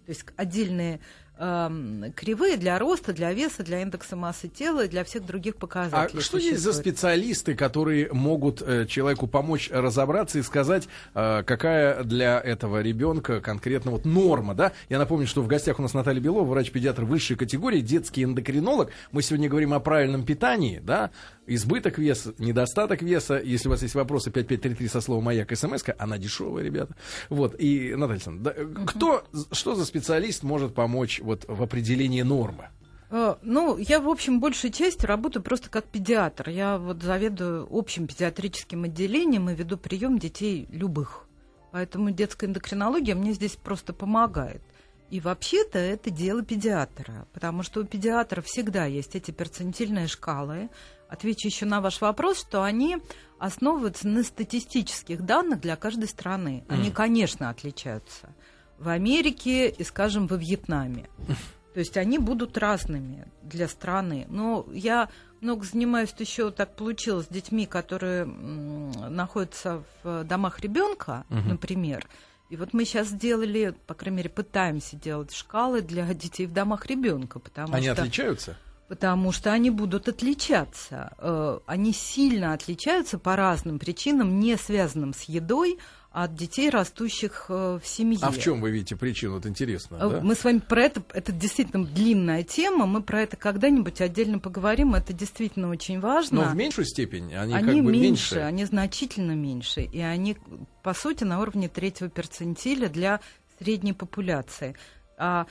То 0.06 0.10
есть 0.10 0.24
отдельные 0.36 1.00
э, 1.38 2.10
кривые 2.14 2.56
для 2.56 2.78
роста, 2.78 3.12
для 3.12 3.32
веса, 3.32 3.62
для 3.62 3.82
индекса 3.82 4.16
массы 4.16 4.48
тела 4.48 4.84
и 4.84 4.88
для 4.88 5.04
всех 5.04 5.26
других 5.26 5.56
показателей. 5.56 6.20
А 6.20 6.22
что 6.22 6.38
есть 6.38 6.60
за 6.60 6.72
специалисты, 6.72 7.54
которые 7.54 8.12
могут 8.12 8.62
э, 8.62 8.86
человеку 8.86 9.26
помочь 9.26 9.70
разобраться 9.72 10.38
и 10.38 10.42
сказать, 10.42 10.88
э, 11.14 11.42
какая 11.44 12.02
для 12.04 12.40
этого 12.40 12.80
ребенка 12.82 13.40
конкретно 13.40 13.90
вот 13.90 14.04
норма, 14.04 14.54
да? 14.54 14.72
Я 14.88 14.98
напомню, 14.98 15.26
что 15.26 15.42
в 15.42 15.46
гостях 15.46 15.78
у 15.78 15.82
нас 15.82 15.94
Наталья 15.94 16.20
Белова, 16.20 16.44
врач-педиатр 16.44 17.04
высшей 17.04 17.36
категории, 17.36 17.80
детский 17.80 18.24
эндокринолог. 18.24 18.90
Мы 19.12 19.22
сегодня 19.22 19.48
говорим 19.48 19.74
о 19.74 19.80
правильном 19.80 20.24
питании, 20.24 20.80
да? 20.84 21.10
Избыток 21.46 21.98
веса, 21.98 22.34
недостаток 22.38 23.02
веса. 23.02 23.40
Если 23.42 23.68
у 23.68 23.70
вас 23.70 23.82
есть 23.82 23.94
вопросы, 23.94 24.30
5533 24.30 24.88
со 24.88 25.00
словом 25.00 25.24
«Маяк» 25.24 25.54
смс 25.56 25.84
она 25.98 26.18
дешевая, 26.18 26.64
ребята. 26.64 26.94
Вот, 27.28 27.54
и, 27.58 27.94
Наталья 27.94 28.20
да, 28.26 28.54
кто, 28.86 29.24
что 29.52 29.74
за 29.74 29.84
специалист 29.84 30.42
может 30.42 30.74
помочь 30.74 31.20
вот 31.20 31.44
в 31.48 31.62
определении 31.62 32.22
нормы? 32.22 32.68
Э, 33.10 33.36
ну, 33.42 33.76
я, 33.76 34.00
в 34.00 34.08
общем, 34.08 34.40
большей 34.40 34.70
частью 34.70 35.08
работаю 35.08 35.42
просто 35.42 35.70
как 35.70 35.84
педиатр. 35.84 36.48
Я 36.48 36.78
вот 36.78 37.02
заведую 37.02 37.68
общим 37.70 38.06
педиатрическим 38.06 38.84
отделением 38.84 39.50
и 39.50 39.54
веду 39.54 39.76
прием 39.76 40.18
детей 40.18 40.66
любых. 40.70 41.26
Поэтому 41.70 42.10
детская 42.10 42.46
эндокринология 42.46 43.14
мне 43.14 43.32
здесь 43.32 43.56
просто 43.56 43.92
помогает. 43.92 44.62
И 45.10 45.20
вообще-то 45.20 45.78
это 45.78 46.10
дело 46.10 46.42
педиатра, 46.42 47.28
потому 47.32 47.62
что 47.62 47.80
у 47.80 47.84
педиатра 47.84 48.40
всегда 48.42 48.86
есть 48.86 49.14
эти 49.14 49.30
перцентильные 49.30 50.08
шкалы, 50.08 50.70
отвечу 51.14 51.48
еще 51.48 51.64
на 51.64 51.80
ваш 51.80 52.00
вопрос, 52.00 52.40
что 52.40 52.62
они 52.62 52.98
основываются 53.38 54.06
на 54.06 54.22
статистических 54.22 55.22
данных 55.22 55.60
для 55.60 55.76
каждой 55.76 56.08
страны. 56.08 56.64
Они, 56.68 56.90
конечно, 56.90 57.50
отличаются. 57.50 58.34
В 58.78 58.88
Америке 58.88 59.70
и, 59.70 59.84
скажем, 59.84 60.26
во 60.26 60.36
Вьетнаме. 60.36 61.08
То 61.74 61.80
есть 61.80 61.96
они 61.96 62.18
будут 62.18 62.56
разными 62.56 63.26
для 63.42 63.66
страны. 63.68 64.26
Но 64.28 64.66
я 64.72 65.08
много 65.40 65.64
занимаюсь 65.64 66.14
еще 66.18 66.50
так 66.50 66.76
получилось 66.76 67.26
с 67.26 67.28
детьми, 67.28 67.66
которые 67.66 68.24
находятся 68.24 69.82
в 70.02 70.24
домах 70.24 70.60
ребенка, 70.60 71.24
uh 71.28 71.48
например. 71.48 72.06
И 72.50 72.56
вот 72.56 72.72
мы 72.72 72.84
сейчас 72.84 73.08
сделали, 73.08 73.74
по 73.86 73.94
крайней 73.94 74.18
мере, 74.18 74.30
пытаемся 74.30 74.96
делать 74.96 75.32
шкалы 75.32 75.82
для 75.82 76.12
детей 76.14 76.46
в 76.46 76.52
домах 76.52 76.86
ребенка, 76.86 77.38
потому 77.40 77.74
они 77.74 77.86
что 77.86 78.02
отличаются? 78.02 78.56
Потому 78.88 79.32
что 79.32 79.52
они 79.52 79.70
будут 79.70 80.08
отличаться. 80.08 81.14
Э, 81.18 81.58
они 81.66 81.92
сильно 81.92 82.52
отличаются 82.52 83.18
по 83.18 83.34
разным 83.34 83.78
причинам, 83.78 84.38
не 84.38 84.56
связанным 84.56 85.14
с 85.14 85.22
едой, 85.22 85.78
от 86.14 86.36
детей, 86.36 86.70
растущих 86.70 87.46
э, 87.48 87.80
в 87.82 87.86
семье. 87.86 88.20
А 88.22 88.30
в 88.30 88.38
чем 88.38 88.60
вы 88.60 88.70
видите 88.70 88.94
причину? 88.94 89.38
Это 89.38 89.48
интересно. 89.48 89.96
Э, 89.96 90.10
да? 90.10 90.20
Мы 90.22 90.36
с 90.36 90.44
вами 90.44 90.60
про 90.60 90.82
это, 90.84 91.02
это 91.12 91.32
действительно 91.32 91.84
длинная 91.84 92.44
тема, 92.44 92.86
мы 92.86 93.02
про 93.02 93.22
это 93.22 93.36
когда-нибудь 93.36 94.00
отдельно 94.00 94.38
поговорим, 94.38 94.94
это 94.94 95.12
действительно 95.12 95.70
очень 95.70 95.98
важно. 95.98 96.44
Но 96.44 96.50
в 96.50 96.54
меньшую 96.54 96.84
степень 96.84 97.34
они, 97.34 97.52
они 97.52 97.66
как 97.66 97.84
бы 97.84 97.90
меньше, 97.90 98.00
меньше. 98.00 98.38
Они 98.38 98.64
значительно 98.64 99.32
меньше, 99.32 99.82
и 99.82 100.00
они, 100.00 100.36
по 100.84 100.94
сути, 100.94 101.24
на 101.24 101.40
уровне 101.40 101.68
третьего 101.68 102.08
перцентиля 102.08 102.88
для 102.88 103.18
средней 103.58 103.92
популяции. 103.92 104.76
А 105.18 105.46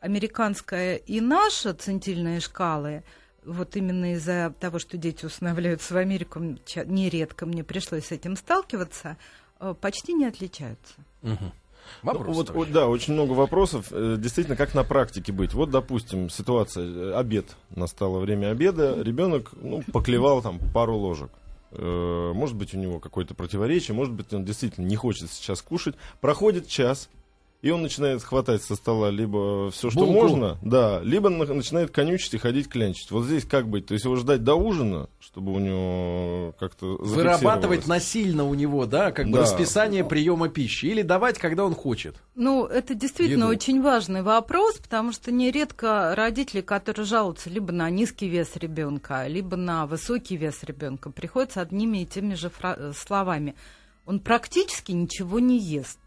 американская 0.00 0.96
и 0.96 1.20
наша 1.20 1.74
центильные 1.74 2.40
шкалы, 2.40 3.02
вот 3.44 3.76
именно 3.76 4.12
из-за 4.14 4.54
того, 4.60 4.78
что 4.78 4.96
дети 4.96 5.24
устанавливаются 5.24 5.94
в 5.94 5.96
Америку, 5.96 6.40
нередко 6.40 7.46
мне 7.46 7.64
пришлось 7.64 8.06
с 8.06 8.12
этим 8.12 8.36
сталкиваться, 8.36 9.16
э, 9.60 9.74
почти 9.80 10.12
не 10.12 10.26
отличаются. 10.26 10.94
Угу. 11.22 11.52
Вопрос, 12.02 12.36
вот, 12.36 12.50
вот, 12.50 12.70
да, 12.70 12.86
очень 12.86 13.14
много 13.14 13.32
вопросов. 13.32 13.86
Э, 13.90 14.16
действительно, 14.18 14.56
как 14.56 14.74
на 14.74 14.84
практике 14.84 15.32
быть? 15.32 15.54
Вот, 15.54 15.70
допустим, 15.70 16.28
ситуация, 16.28 16.84
э, 16.84 17.14
обед, 17.14 17.56
настало 17.74 18.18
время 18.20 18.50
обеда, 18.50 19.00
ребенок 19.00 19.50
ну, 19.60 19.82
поклевал 19.92 20.42
там 20.42 20.58
пару 20.72 20.96
ложек. 20.96 21.30
Может 21.70 22.56
быть, 22.56 22.72
у 22.72 22.78
него 22.78 22.98
какое-то 22.98 23.34
противоречие, 23.34 23.94
может 23.94 24.14
быть, 24.14 24.32
он 24.32 24.42
действительно 24.42 24.86
не 24.86 24.96
хочет 24.96 25.30
сейчас 25.30 25.60
кушать. 25.60 25.96
Проходит 26.22 26.66
час, 26.66 27.10
и 27.60 27.70
он 27.70 27.82
начинает 27.82 28.22
хватать 28.22 28.62
со 28.62 28.76
стола 28.76 29.10
либо 29.10 29.70
все, 29.72 29.90
что 29.90 30.00
Булку. 30.00 30.12
можно, 30.12 30.58
да, 30.62 31.00
либо 31.02 31.28
начинает 31.28 31.90
конючить 31.90 32.34
и 32.34 32.38
ходить 32.38 32.68
клянчить. 32.68 33.10
Вот 33.10 33.24
здесь 33.24 33.44
как 33.44 33.68
быть? 33.68 33.86
То 33.86 33.94
есть 33.94 34.04
его 34.04 34.14
ждать 34.14 34.44
до 34.44 34.54
ужина, 34.54 35.08
чтобы 35.18 35.52
у 35.52 35.58
него 35.58 36.54
как-то 36.60 36.96
Вырабатывать 37.00 37.88
насильно 37.88 38.44
у 38.44 38.54
него, 38.54 38.86
да, 38.86 39.10
как 39.10 39.28
бы 39.28 39.38
расписание 39.38 40.04
приема 40.04 40.48
пищи. 40.48 40.86
Или 40.86 41.02
давать, 41.02 41.38
когда 41.38 41.64
он 41.64 41.74
хочет. 41.74 42.14
Ну, 42.36 42.64
это 42.64 42.94
действительно 42.94 43.44
еду. 43.44 43.52
очень 43.52 43.82
важный 43.82 44.22
вопрос, 44.22 44.76
потому 44.76 45.12
что 45.12 45.32
нередко 45.32 46.14
родители, 46.14 46.60
которые 46.60 47.06
жалуются 47.06 47.50
либо 47.50 47.72
на 47.72 47.90
низкий 47.90 48.28
вес 48.28 48.50
ребенка, 48.54 49.26
либо 49.26 49.56
на 49.56 49.86
высокий 49.86 50.36
вес 50.36 50.62
ребенка, 50.62 51.10
приходят 51.10 51.52
с 51.52 51.56
одними 51.56 52.02
и 52.02 52.06
теми 52.06 52.34
же 52.34 52.52
словами. 52.94 53.56
Он 54.06 54.20
практически 54.20 54.92
ничего 54.92 55.40
не 55.40 55.58
ест 55.58 55.98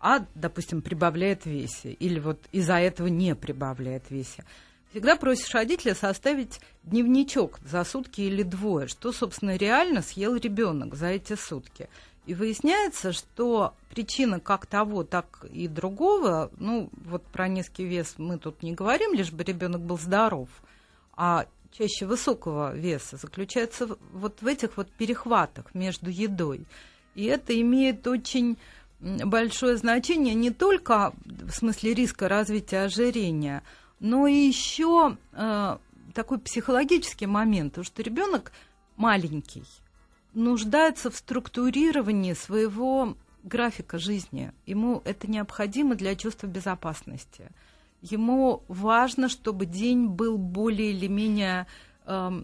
а, 0.00 0.26
допустим, 0.34 0.82
прибавляет 0.82 1.46
весе, 1.46 1.92
или 1.92 2.18
вот 2.18 2.40
из-за 2.52 2.74
этого 2.74 3.08
не 3.08 3.34
прибавляет 3.34 4.10
весе. 4.10 4.44
Всегда 4.90 5.16
просишь 5.16 5.52
родителя 5.54 5.94
составить 5.94 6.60
дневничок 6.84 7.58
за 7.64 7.84
сутки 7.84 8.22
или 8.22 8.42
двое, 8.42 8.86
что, 8.86 9.12
собственно, 9.12 9.56
реально 9.56 10.02
съел 10.02 10.36
ребенок 10.36 10.94
за 10.94 11.08
эти 11.08 11.34
сутки. 11.34 11.88
И 12.24 12.34
выясняется, 12.34 13.12
что 13.12 13.74
причина 13.90 14.40
как 14.40 14.66
того, 14.66 15.04
так 15.04 15.44
и 15.52 15.68
другого, 15.68 16.50
ну, 16.58 16.90
вот 16.92 17.24
про 17.24 17.46
низкий 17.46 17.84
вес 17.84 18.14
мы 18.18 18.38
тут 18.38 18.62
не 18.62 18.72
говорим, 18.72 19.12
лишь 19.14 19.32
бы 19.32 19.44
ребенок 19.44 19.82
был 19.82 19.98
здоров, 19.98 20.48
а 21.14 21.46
чаще 21.72 22.06
высокого 22.06 22.74
веса 22.74 23.16
заключается 23.16 23.96
вот 24.12 24.40
в 24.40 24.46
этих 24.46 24.76
вот 24.76 24.90
перехватах 24.90 25.74
между 25.74 26.10
едой. 26.10 26.66
И 27.14 27.24
это 27.24 27.58
имеет 27.60 28.06
очень 28.06 28.58
большое 29.00 29.76
значение 29.76 30.34
не 30.34 30.50
только 30.50 31.12
в 31.24 31.50
смысле 31.50 31.94
риска 31.94 32.28
развития 32.28 32.84
ожирения, 32.84 33.62
но 34.00 34.26
и 34.26 34.34
еще 34.34 35.16
э, 35.32 35.78
такой 36.14 36.38
психологический 36.38 37.26
момент, 37.26 37.72
потому 37.72 37.84
что 37.84 38.02
ребенок 38.02 38.52
маленький, 38.96 39.64
нуждается 40.34 41.10
в 41.10 41.16
структурировании 41.16 42.34
своего 42.34 43.16
графика 43.42 43.98
жизни. 43.98 44.52
Ему 44.66 45.02
это 45.04 45.30
необходимо 45.30 45.94
для 45.94 46.14
чувства 46.14 46.46
безопасности. 46.46 47.50
Ему 48.02 48.62
важно, 48.68 49.28
чтобы 49.28 49.66
день 49.66 50.08
был 50.08 50.36
более 50.36 50.92
или 50.92 51.06
менее 51.06 51.66
э, 52.04 52.42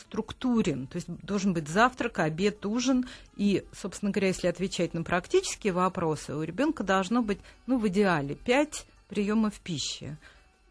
структурен, 0.00 0.86
то 0.86 0.96
есть 0.96 1.08
должен 1.22 1.52
быть 1.52 1.68
завтрак, 1.68 2.18
обед, 2.18 2.64
ужин, 2.66 3.06
и, 3.36 3.64
собственно 3.72 4.10
говоря, 4.10 4.28
если 4.28 4.46
отвечать 4.46 4.94
на 4.94 5.02
практические 5.02 5.72
вопросы, 5.72 6.34
у 6.34 6.42
ребенка 6.42 6.84
должно 6.84 7.22
быть, 7.22 7.38
ну, 7.66 7.78
в 7.78 7.86
идеале, 7.88 8.34
пять 8.34 8.86
приемов 9.08 9.58
пищи. 9.60 10.16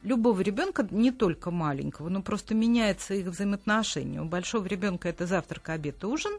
Любого 0.04 0.42
ребенка, 0.42 0.88
не 0.92 1.12
только 1.12 1.52
маленького, 1.52 2.10
но 2.10 2.22
просто 2.22 2.54
меняется 2.54 3.16
их 3.16 3.28
взаимоотношение. 3.28 4.22
У 4.22 4.26
большого 4.26 4.66
ребенка 4.68 5.10
это 5.10 5.26
завтрак, 5.26 5.70
обед, 5.70 6.04
ужин, 6.04 6.34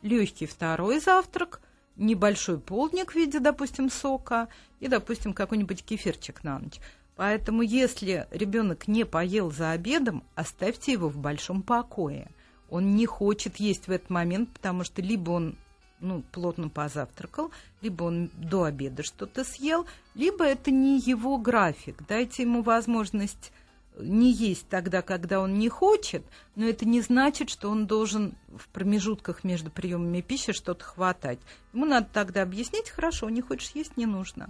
легкий 0.00 0.46
второй 0.46 0.98
завтрак, 0.98 1.60
небольшой 1.96 2.58
полдник 2.58 3.12
в 3.12 3.14
виде, 3.14 3.38
допустим, 3.38 3.90
сока 3.90 4.48
и, 4.80 4.88
допустим, 4.88 5.34
какой-нибудь 5.34 5.84
кефирчик 5.84 6.42
на 6.42 6.58
ночь. 6.58 6.80
Поэтому, 7.16 7.62
если 7.62 8.26
ребенок 8.30 8.88
не 8.88 9.04
поел 9.04 9.50
за 9.50 9.72
обедом, 9.72 10.24
оставьте 10.34 10.92
его 10.92 11.08
в 11.08 11.18
большом 11.18 11.62
покое. 11.62 12.30
Он 12.70 12.94
не 12.96 13.04
хочет 13.04 13.56
есть 13.56 13.86
в 13.86 13.90
этот 13.90 14.08
момент, 14.08 14.50
потому 14.50 14.82
что 14.82 15.02
либо 15.02 15.30
он 15.30 15.56
ну, 16.00 16.22
плотно 16.32 16.68
позавтракал, 16.68 17.50
либо 17.82 18.04
он 18.04 18.30
до 18.34 18.64
обеда 18.64 19.02
что-то 19.02 19.44
съел, 19.44 19.86
либо 20.14 20.44
это 20.44 20.70
не 20.70 20.98
его 20.98 21.36
график. 21.36 22.02
Дайте 22.08 22.42
ему 22.42 22.62
возможность 22.62 23.52
не 23.98 24.32
есть 24.32 24.66
тогда, 24.68 25.02
когда 25.02 25.40
он 25.40 25.58
не 25.58 25.68
хочет, 25.68 26.24
но 26.56 26.64
это 26.64 26.86
не 26.86 27.02
значит, 27.02 27.50
что 27.50 27.68
он 27.68 27.86
должен 27.86 28.34
в 28.56 28.68
промежутках 28.68 29.44
между 29.44 29.70
приемами 29.70 30.22
пищи 30.22 30.52
что-то 30.52 30.82
хватать. 30.82 31.38
Ему 31.74 31.84
надо 31.84 32.08
тогда 32.10 32.42
объяснить, 32.42 32.88
хорошо, 32.88 33.28
не 33.28 33.42
хочешь 33.42 33.72
есть, 33.74 33.98
не 33.98 34.06
нужно 34.06 34.48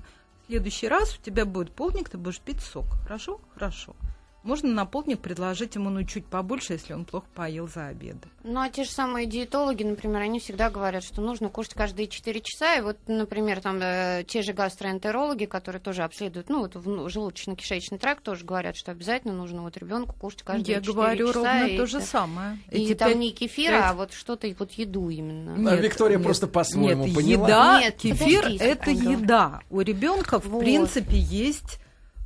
следующий 0.52 0.86
раз 0.86 1.16
у 1.18 1.22
тебя 1.22 1.46
будет 1.46 1.72
полдник, 1.72 2.10
ты 2.10 2.18
будешь 2.18 2.38
пить 2.38 2.60
сок. 2.60 2.84
Хорошо? 3.04 3.40
Хорошо. 3.54 3.96
Можно 4.42 4.70
на 4.70 4.86
полдник 4.86 5.20
предложить 5.20 5.74
ему 5.74 5.90
ну 5.90 6.04
чуть 6.04 6.26
побольше, 6.26 6.74
если 6.74 6.92
он 6.92 7.04
плохо 7.04 7.26
поел 7.34 7.68
за 7.68 7.86
обедом. 7.86 8.30
Ну, 8.44 8.60
а 8.60 8.68
те 8.68 8.84
же 8.84 8.90
самые 8.90 9.26
диетологи, 9.26 9.84
например, 9.84 10.22
они 10.22 10.40
всегда 10.40 10.68
говорят, 10.68 11.04
что 11.04 11.20
нужно 11.20 11.48
кушать 11.48 11.74
каждые 11.74 12.08
4 12.08 12.40
часа. 12.40 12.74
И 12.76 12.80
вот, 12.80 12.96
например, 13.06 13.60
там 13.60 13.78
э, 13.80 14.24
те 14.26 14.42
же 14.42 14.52
гастроэнтерологи, 14.52 15.44
которые 15.44 15.80
тоже 15.80 16.02
обследуют, 16.02 16.48
ну, 16.48 16.60
вот 16.60 16.74
в 16.74 17.06
желудочно-кишечный 17.06 17.98
тракт, 17.98 18.24
тоже 18.24 18.44
говорят, 18.44 18.76
что 18.76 18.90
обязательно 18.90 19.34
нужно 19.34 19.62
вот 19.62 19.76
ребенку 19.76 20.14
кушать 20.18 20.42
каждые 20.42 20.76
Я 20.76 20.80
4 20.80 20.94
говорю 20.94 21.28
часа. 21.28 21.38
ровно 21.38 21.64
и 21.66 21.76
то 21.76 21.86
же 21.86 22.00
самое. 22.00 22.58
И 22.70 22.84
Эти 22.84 22.94
там 22.94 23.08
5, 23.10 23.18
не 23.18 23.30
кефир, 23.30 23.70
5... 23.70 23.84
а 23.84 23.94
вот 23.94 24.12
что-то, 24.12 24.52
вот 24.58 24.72
еду 24.72 25.08
именно. 25.08 25.56
Нет, 25.56 25.72
а 25.72 25.76
Виктория 25.76 26.16
нет, 26.16 26.26
просто 26.26 26.48
по-своему 26.48 27.04
нет, 27.06 27.14
поняла. 27.14 27.46
Еда, 27.46 27.80
нет, 27.80 27.96
кефир– 27.96 28.46
это 28.60 28.90
еда. 28.90 29.60
У 29.70 29.80
ребенка, 29.80 30.40
в 30.40 30.46
вот. 30.46 30.60
принципе, 30.60 31.16
есть 31.16 31.78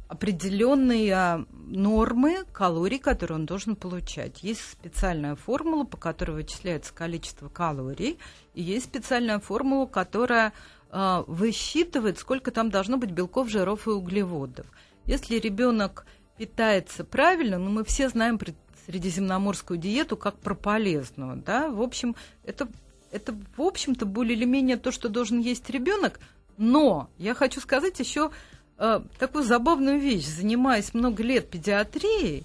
определенные 0.09 1.47
нормы 1.67 2.45
калорий, 2.53 2.99
которые 2.99 3.39
он 3.39 3.47
должен 3.47 3.75
получать. 3.75 4.43
Есть 4.43 4.63
специальная 4.71 5.35
формула, 5.35 5.85
по 5.85 5.97
которой 5.97 6.33
вычисляется 6.33 6.95
количество 6.95 7.49
калорий, 7.49 8.19
и 8.55 8.63
есть 8.63 8.87
специальная 8.87 9.41
формула, 9.41 9.87
которая 9.87 10.53
э, 10.91 11.25
высчитывает, 11.27 12.19
сколько 12.19 12.51
там 12.51 12.71
должно 12.71 12.99
быть 12.99 13.11
белков, 13.11 13.49
жиров 13.49 13.87
и 13.89 13.91
углеводов. 13.91 14.67
Если 15.07 15.37
ребенок 15.37 16.07
питается 16.39 17.05
правильно, 17.05 17.59
ну 17.59 17.71
мы 17.71 17.85
все 17.85 18.09
знаем 18.09 18.39
средиземноморскую 18.87 19.79
диету 19.79 20.17
как 20.17 20.39
про 20.39 20.55
полезную, 20.55 21.37
да, 21.37 21.69
в 21.69 21.83
общем, 21.83 22.15
это, 22.45 22.69
это 23.11 23.35
в 23.57 23.63
общем-то 23.63 24.07
более 24.07 24.37
или 24.37 24.45
менее 24.45 24.77
то, 24.77 24.93
что 24.93 25.09
должен 25.09 25.41
есть 25.41 25.69
ребенок, 25.71 26.21
но 26.57 27.11
я 27.19 27.35
хочу 27.35 27.61
сказать 27.61 27.99
еще 27.99 28.31
э, 28.79 29.01
такую 29.19 29.45
забавную 29.45 29.99
вещь. 29.99 30.27
Занимаясь 30.27 30.95
много 30.95 31.23
лет 31.23 31.51
педиатрией, 31.51 32.45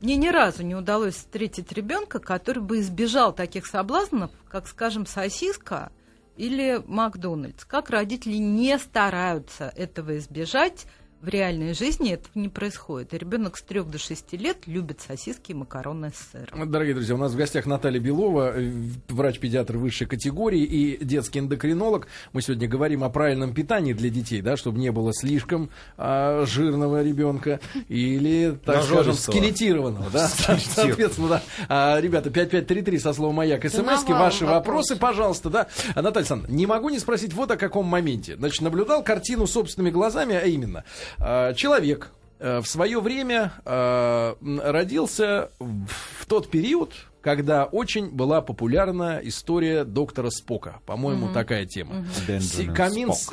мне 0.00 0.16
ни 0.16 0.28
разу 0.28 0.64
не 0.64 0.74
удалось 0.74 1.14
встретить 1.14 1.72
ребенка, 1.72 2.18
который 2.18 2.62
бы 2.62 2.80
избежал 2.80 3.32
таких 3.32 3.66
соблазнов, 3.66 4.32
как, 4.48 4.66
скажем, 4.66 5.06
сосиска 5.06 5.92
или 6.36 6.82
Макдональдс. 6.86 7.64
Как 7.64 7.90
родители 7.90 8.36
не 8.36 8.78
стараются 8.78 9.72
этого 9.76 10.18
избежать, 10.18 10.86
в 11.22 11.28
реальной 11.28 11.72
жизни 11.72 12.12
этого 12.12 12.32
не 12.34 12.48
происходит. 12.48 13.14
И 13.14 13.18
ребенок 13.18 13.56
с 13.56 13.62
3 13.62 13.84
до 13.84 13.96
6 13.96 14.32
лет 14.32 14.66
любит 14.66 15.00
сосиски 15.00 15.52
и 15.52 15.54
макароны 15.54 16.10
с 16.10 16.32
сыром. 16.32 16.68
Дорогие 16.68 16.94
друзья, 16.94 17.14
у 17.14 17.18
нас 17.18 17.32
в 17.32 17.36
гостях 17.36 17.64
Наталья 17.64 18.00
Белова, 18.00 18.52
э, 18.56 18.72
врач-педиатр 19.08 19.76
высшей 19.76 20.08
категории 20.08 20.64
и 20.64 21.04
детский 21.04 21.38
эндокринолог. 21.38 22.08
Мы 22.32 22.42
сегодня 22.42 22.66
говорим 22.66 23.04
о 23.04 23.08
правильном 23.08 23.54
питании 23.54 23.92
для 23.92 24.10
детей, 24.10 24.42
да, 24.42 24.56
чтобы 24.56 24.80
не 24.80 24.90
было 24.90 25.14
слишком 25.14 25.70
а, 25.96 26.44
жирного 26.44 27.04
ребенка 27.04 27.60
или, 27.88 28.58
так 28.64 28.82
скажем, 28.82 29.14
скелетированного. 29.14 30.10
Да? 30.10 30.26
Соответственно, 30.26 31.28
да. 31.28 31.42
А, 31.68 32.00
ребята, 32.00 32.30
5533 32.30 32.98
со 32.98 33.12
словом 33.12 33.36
«Маяк» 33.36 33.62
смс 33.62 34.02
Ваши 34.08 34.44
вопросы, 34.44 34.96
пожалуйста. 34.96 35.50
Да. 35.50 35.68
А, 35.94 36.02
Наталья 36.02 36.22
Александровна, 36.22 36.52
не 36.52 36.66
могу 36.66 36.88
не 36.88 36.98
спросить 36.98 37.32
вот 37.32 37.52
о 37.52 37.56
каком 37.56 37.86
моменте. 37.86 38.34
Значит, 38.36 38.60
наблюдал 38.62 39.04
картину 39.04 39.46
собственными 39.46 39.92
глазами, 39.92 40.34
а 40.34 40.46
именно– 40.46 40.82
человек 41.18 42.12
э, 42.38 42.60
в 42.60 42.66
свое 42.66 43.00
время 43.00 43.52
э, 43.64 44.34
родился 44.40 45.50
в 45.58 46.26
тот 46.26 46.50
период, 46.50 46.92
когда 47.22 47.64
очень 47.64 48.10
была 48.10 48.42
популярна 48.42 49.20
история 49.22 49.84
доктора 49.84 50.30
Спока. 50.30 50.80
По-моему, 50.84 51.28
mm-hmm. 51.28 51.32
такая 51.32 51.66
тема. 51.66 52.04
Mm-hmm. 52.26 52.74
Конец, 52.74 53.30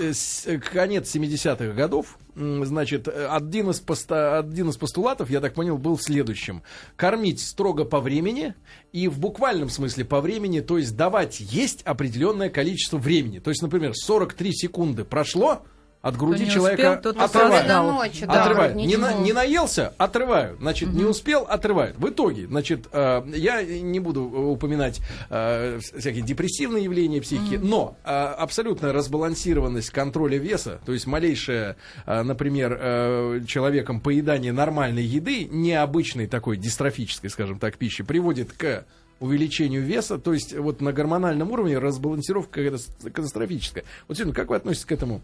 конец 0.71 1.15
70-х 1.15 1.73
годов. 1.73 2.17
Значит, 2.35 3.07
один 3.07 3.71
из, 3.71 3.79
поста, 3.79 4.37
один 4.37 4.69
из 4.69 4.77
постулатов, 4.77 5.29
я 5.29 5.41
так 5.41 5.55
понял, 5.55 5.77
был 5.77 5.97
в 5.97 6.03
следующем. 6.03 6.61
Кормить 6.95 7.41
строго 7.41 7.83
по 7.83 7.99
времени 7.99 8.53
и 8.93 9.07
в 9.07 9.19
буквальном 9.19 9.69
смысле 9.69 10.05
по 10.05 10.21
времени, 10.21 10.61
то 10.61 10.77
есть 10.77 10.95
давать 10.95 11.39
есть 11.41 11.81
определенное 11.81 12.49
количество 12.49 12.97
времени. 12.97 13.39
То 13.39 13.49
есть, 13.49 13.61
например, 13.61 13.93
43 13.93 14.53
секунды 14.53 15.03
прошло, 15.03 15.63
от 16.01 16.15
груди 16.15 16.45
не 16.45 16.49
человека 16.49 17.01
успел, 17.05 17.23
отрывают. 17.23 17.67
Ночью, 17.67 18.27
да, 18.27 18.43
отрывают. 18.43 18.75
Не, 18.75 18.95
на, 18.95 19.13
не 19.15 19.33
наелся, 19.33 19.93
отрывают. 19.97 20.59
Значит, 20.59 20.89
угу. 20.89 20.97
не 20.97 21.03
успел, 21.03 21.43
отрывают. 21.43 21.97
В 21.97 22.07
итоге, 22.07 22.47
значит, 22.47 22.87
э, 22.91 23.23
я 23.35 23.63
не 23.63 23.99
буду 23.99 24.23
упоминать 24.23 25.01
э, 25.29 25.79
всякие 25.79 26.23
депрессивные 26.23 26.85
явления 26.85 27.19
психики, 27.19 27.55
угу. 27.55 27.67
но 27.67 27.97
э, 28.05 28.09
абсолютная 28.09 28.93
разбалансированность 28.93 29.89
контроля 29.89 30.37
веса, 30.37 30.79
то 30.85 30.93
есть 30.93 31.05
малейшее, 31.05 31.75
э, 32.05 32.21
например, 32.23 32.77
э, 32.79 33.41
человеком 33.45 33.99
поедание 33.99 34.53
нормальной 34.53 35.03
еды, 35.03 35.45
необычной 35.51 36.27
такой 36.27 36.55
дистрофической, 36.55 37.29
скажем 37.29 37.59
так, 37.59 37.77
пищи, 37.77 38.03
приводит 38.03 38.53
к 38.53 38.85
увеличению 39.19 39.83
веса, 39.83 40.17
то 40.17 40.33
есть 40.33 40.57
вот 40.57 40.79
на 40.79 40.93
гормональном 40.93 41.51
уровне 41.51 41.77
разбалансировка 41.77 42.71
катастрофическая. 43.03 43.83
Вот, 44.07 44.17
сегодня, 44.17 44.33
как 44.33 44.49
вы 44.49 44.55
относитесь 44.55 44.85
к 44.85 44.91
этому? 44.93 45.21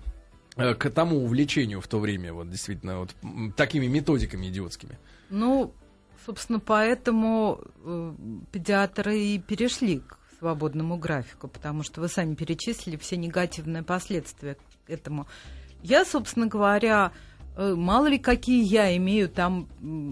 Э, 0.58 0.74
к 0.74 0.90
тому 0.90 1.24
увлечению 1.24 1.82
в 1.82 1.88
то 1.88 2.00
время, 2.00 2.34
вот 2.34 2.50
действительно, 2.50 3.00
вот 3.00 3.16
такими 3.56 3.88
методиками 3.88 4.48
идиотскими? 4.48 4.98
Ну, 5.30 5.74
собственно, 6.26 6.60
поэтому 6.60 7.60
э, 7.84 8.14
педиатры 8.52 9.20
и 9.20 9.40
перешли 9.40 10.00
к 10.00 10.18
свободному 10.40 10.98
графику, 10.98 11.48
потому 11.48 11.84
что 11.84 12.02
вы 12.02 12.08
сами 12.08 12.36
перечислили 12.36 12.96
все 12.98 13.18
негативные 13.18 13.84
последствия 13.84 14.58
этому. 14.88 15.28
Я, 15.84 16.06
собственно 16.06 16.48
говоря, 16.48 17.12
Э, 17.12 17.35
мало 17.58 18.08
ли 18.08 18.18
какие 18.18 18.64
я 18.64 18.96
имею 18.98 19.30
там 19.30 19.68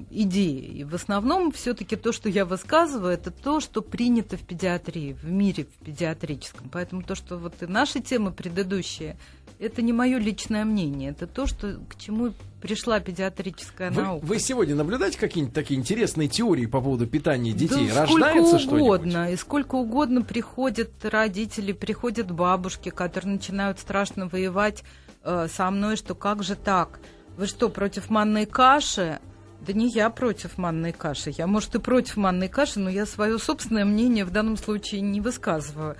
идеи. 0.10 0.80
И 0.80 0.84
в 0.84 0.96
основном 0.96 1.52
все-таки 1.52 1.96
то, 1.96 2.12
что 2.12 2.30
я 2.30 2.46
высказываю, 2.46 3.14
это 3.14 3.32
то, 3.32 3.60
что 3.60 3.82
принято 3.82 4.38
в 4.38 4.42
педиатрии, 4.42 5.14
в 5.14 5.26
мире 5.26 5.66
в 5.66 5.86
педиатрическом. 5.86 6.70
Поэтому 6.72 7.04
то, 7.04 7.16
что 7.16 7.38
вот 7.38 7.62
и 7.62 7.68
наши 7.68 8.00
темы 8.00 8.32
предыдущие, 8.32 9.18
это 9.60 9.82
не 9.82 9.94
мое 9.94 10.18
личное 10.18 10.66
мнение, 10.66 11.12
это 11.12 11.28
то, 11.28 11.46
что, 11.46 11.80
к 11.90 11.98
чему 11.98 12.34
пришла 12.62 13.02
педиатрическая 13.02 13.92
вы, 13.92 14.02
наука. 14.02 14.26
Вы 14.26 14.40
сегодня 14.40 14.76
наблюдаете 14.76 15.20
какие-нибудь 15.20 15.54
такие 15.54 15.78
интересные 15.78 16.30
теории 16.30 16.66
по 16.66 16.80
поводу 16.82 17.08
питания 17.08 17.52
детей? 17.52 17.90
Да 17.90 18.02
Рождается 18.02 18.58
сколько 18.58 18.82
угодно, 18.82 19.32
и 19.32 19.36
сколько 19.36 19.76
угодно 19.76 20.22
приходят 20.22 20.92
родители, 21.04 21.74
приходят 21.74 22.32
бабушки, 22.32 22.90
которые 22.90 23.34
начинают 23.34 23.80
страшно 23.80 24.28
воевать 24.30 24.84
э, 25.24 25.48
со 25.54 25.70
мной, 25.72 25.98
что 25.98 26.16
как 26.16 26.42
же 26.42 26.56
так? 26.56 27.00
Вы 27.36 27.48
что, 27.48 27.70
против 27.70 28.10
манной 28.10 28.46
каши? 28.46 29.20
Да 29.62 29.74
не 29.74 29.90
я 29.90 30.10
против 30.10 30.58
манной 30.58 30.92
каши. 30.92 31.34
Я, 31.36 31.48
может, 31.48 31.74
и 31.76 31.80
против 31.80 32.18
манной 32.18 32.48
каши, 32.48 32.80
но 32.80 32.90
я 32.90 33.06
свое 33.06 33.40
собственное 33.40 33.86
мнение 33.86 34.26
в 34.26 34.32
данном 34.32 34.58
случае 34.58 35.02
не 35.02 35.22
высказываю. 35.22 35.96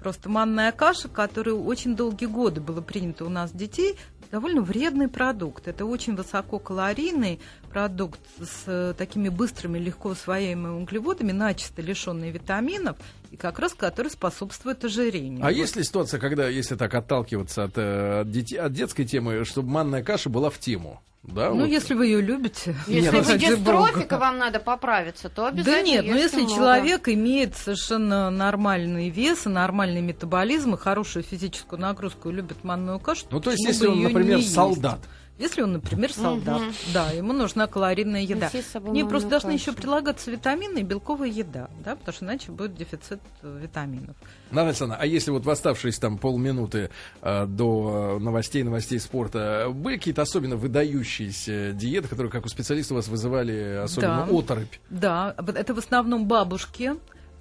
Просто 0.00 0.28
манная 0.28 0.70
каша, 0.70 1.08
которая 1.08 1.56
очень 1.56 1.96
долгие 1.96 2.26
годы 2.26 2.60
была 2.60 2.82
принята 2.82 3.24
у 3.24 3.28
нас 3.28 3.50
детей, 3.50 3.96
довольно 4.30 4.62
вредный 4.62 5.08
продукт. 5.08 5.68
Это 5.68 5.84
очень 5.84 6.16
высококалорийный 6.16 7.40
продукт 7.70 8.20
с 8.40 8.64
э, 8.66 8.94
такими 8.96 9.28
быстрыми, 9.28 9.78
легко 9.78 10.10
усвояемыми 10.10 10.82
углеводами, 10.82 11.32
начисто 11.32 11.82
лишенный 11.82 12.30
витаминов, 12.30 12.96
и 13.30 13.36
как 13.36 13.58
раз 13.58 13.74
который 13.74 14.10
способствует 14.10 14.84
ожирению. 14.84 15.42
А 15.42 15.48
вот. 15.48 15.56
есть 15.56 15.76
ли 15.76 15.84
ситуация, 15.84 16.20
когда, 16.20 16.48
если 16.48 16.76
так 16.76 16.94
отталкиваться 16.94 17.64
от, 17.64 17.76
э, 17.76 18.20
от, 18.20 18.30
дети, 18.30 18.54
от 18.54 18.72
детской 18.72 19.04
темы, 19.04 19.44
чтобы 19.44 19.68
манная 19.68 20.02
каша 20.02 20.30
была 20.30 20.50
в 20.50 20.58
тему? 20.58 21.02
Да, 21.26 21.50
ну, 21.50 21.60
вот. 21.60 21.66
если 21.66 21.94
вы 21.94 22.06
ее 22.06 22.20
любите. 22.20 22.76
Если 22.86 23.16
нет, 23.16 23.26
вы 23.26 23.38
дистрофика, 23.38 24.16
вам 24.18 24.38
надо 24.38 24.60
поправиться, 24.60 25.28
то 25.28 25.46
обязательно. 25.46 25.76
Да 25.76 25.82
нет, 25.82 26.04
но 26.06 26.12
ну, 26.12 26.18
если 26.18 26.42
много. 26.42 26.54
человек 26.54 27.08
имеет 27.08 27.56
совершенно 27.56 28.30
нормальный 28.30 29.08
вес 29.08 29.46
и 29.46 29.48
нормальный 29.48 30.02
метаболизм 30.02 30.74
и 30.74 30.78
хорошую 30.78 31.24
физическую 31.24 31.80
нагрузку 31.80 32.30
и 32.30 32.32
любит 32.32 32.62
манную 32.62 33.00
кашу, 33.00 33.26
ну 33.30 33.40
то 33.40 33.50
есть 33.50 33.64
если 33.64 33.88
он, 33.88 34.02
например, 34.02 34.40
солдат, 34.42 35.00
есть? 35.00 35.10
Если 35.38 35.60
он, 35.60 35.72
например, 35.72 36.12
солдат, 36.12 36.62
угу. 36.62 36.72
да, 36.94 37.10
ему 37.10 37.34
нужна 37.34 37.66
калорийная 37.66 38.22
еда. 38.22 38.50
Не 38.90 39.04
просто 39.04 39.28
должны 39.28 39.50
еще 39.50 39.72
прилагаться 39.72 40.30
витамины 40.30 40.78
и 40.78 40.82
белковая 40.82 41.28
еда, 41.28 41.68
да, 41.84 41.96
потому 41.96 42.14
что 42.14 42.24
иначе 42.24 42.52
будет 42.52 42.74
дефицит 42.74 43.20
э, 43.42 43.58
витаминов. 43.62 44.16
Надя 44.50 44.68
Александровна, 44.68 45.02
а 45.02 45.06
если 45.06 45.30
вот 45.30 45.44
в 45.44 45.50
оставшиеся 45.50 46.00
там 46.00 46.16
полминуты 46.16 46.90
э, 47.20 47.46
до 47.46 48.18
новостей, 48.18 48.62
новостей 48.62 48.98
спорта, 48.98 49.68
были 49.74 49.96
какие-то 49.96 50.22
особенно 50.22 50.56
выдающиеся 50.56 51.72
диеты, 51.72 52.08
которые, 52.08 52.32
как 52.32 52.46
у 52.46 52.48
специалистов, 52.48 52.96
вас 52.96 53.08
вызывали 53.08 53.82
особенно 53.84 54.26
да. 54.26 54.38
оторопь? 54.38 54.76
Да, 54.88 55.34
это 55.36 55.74
в 55.74 55.78
основном 55.78 56.26
бабушки, 56.26 56.94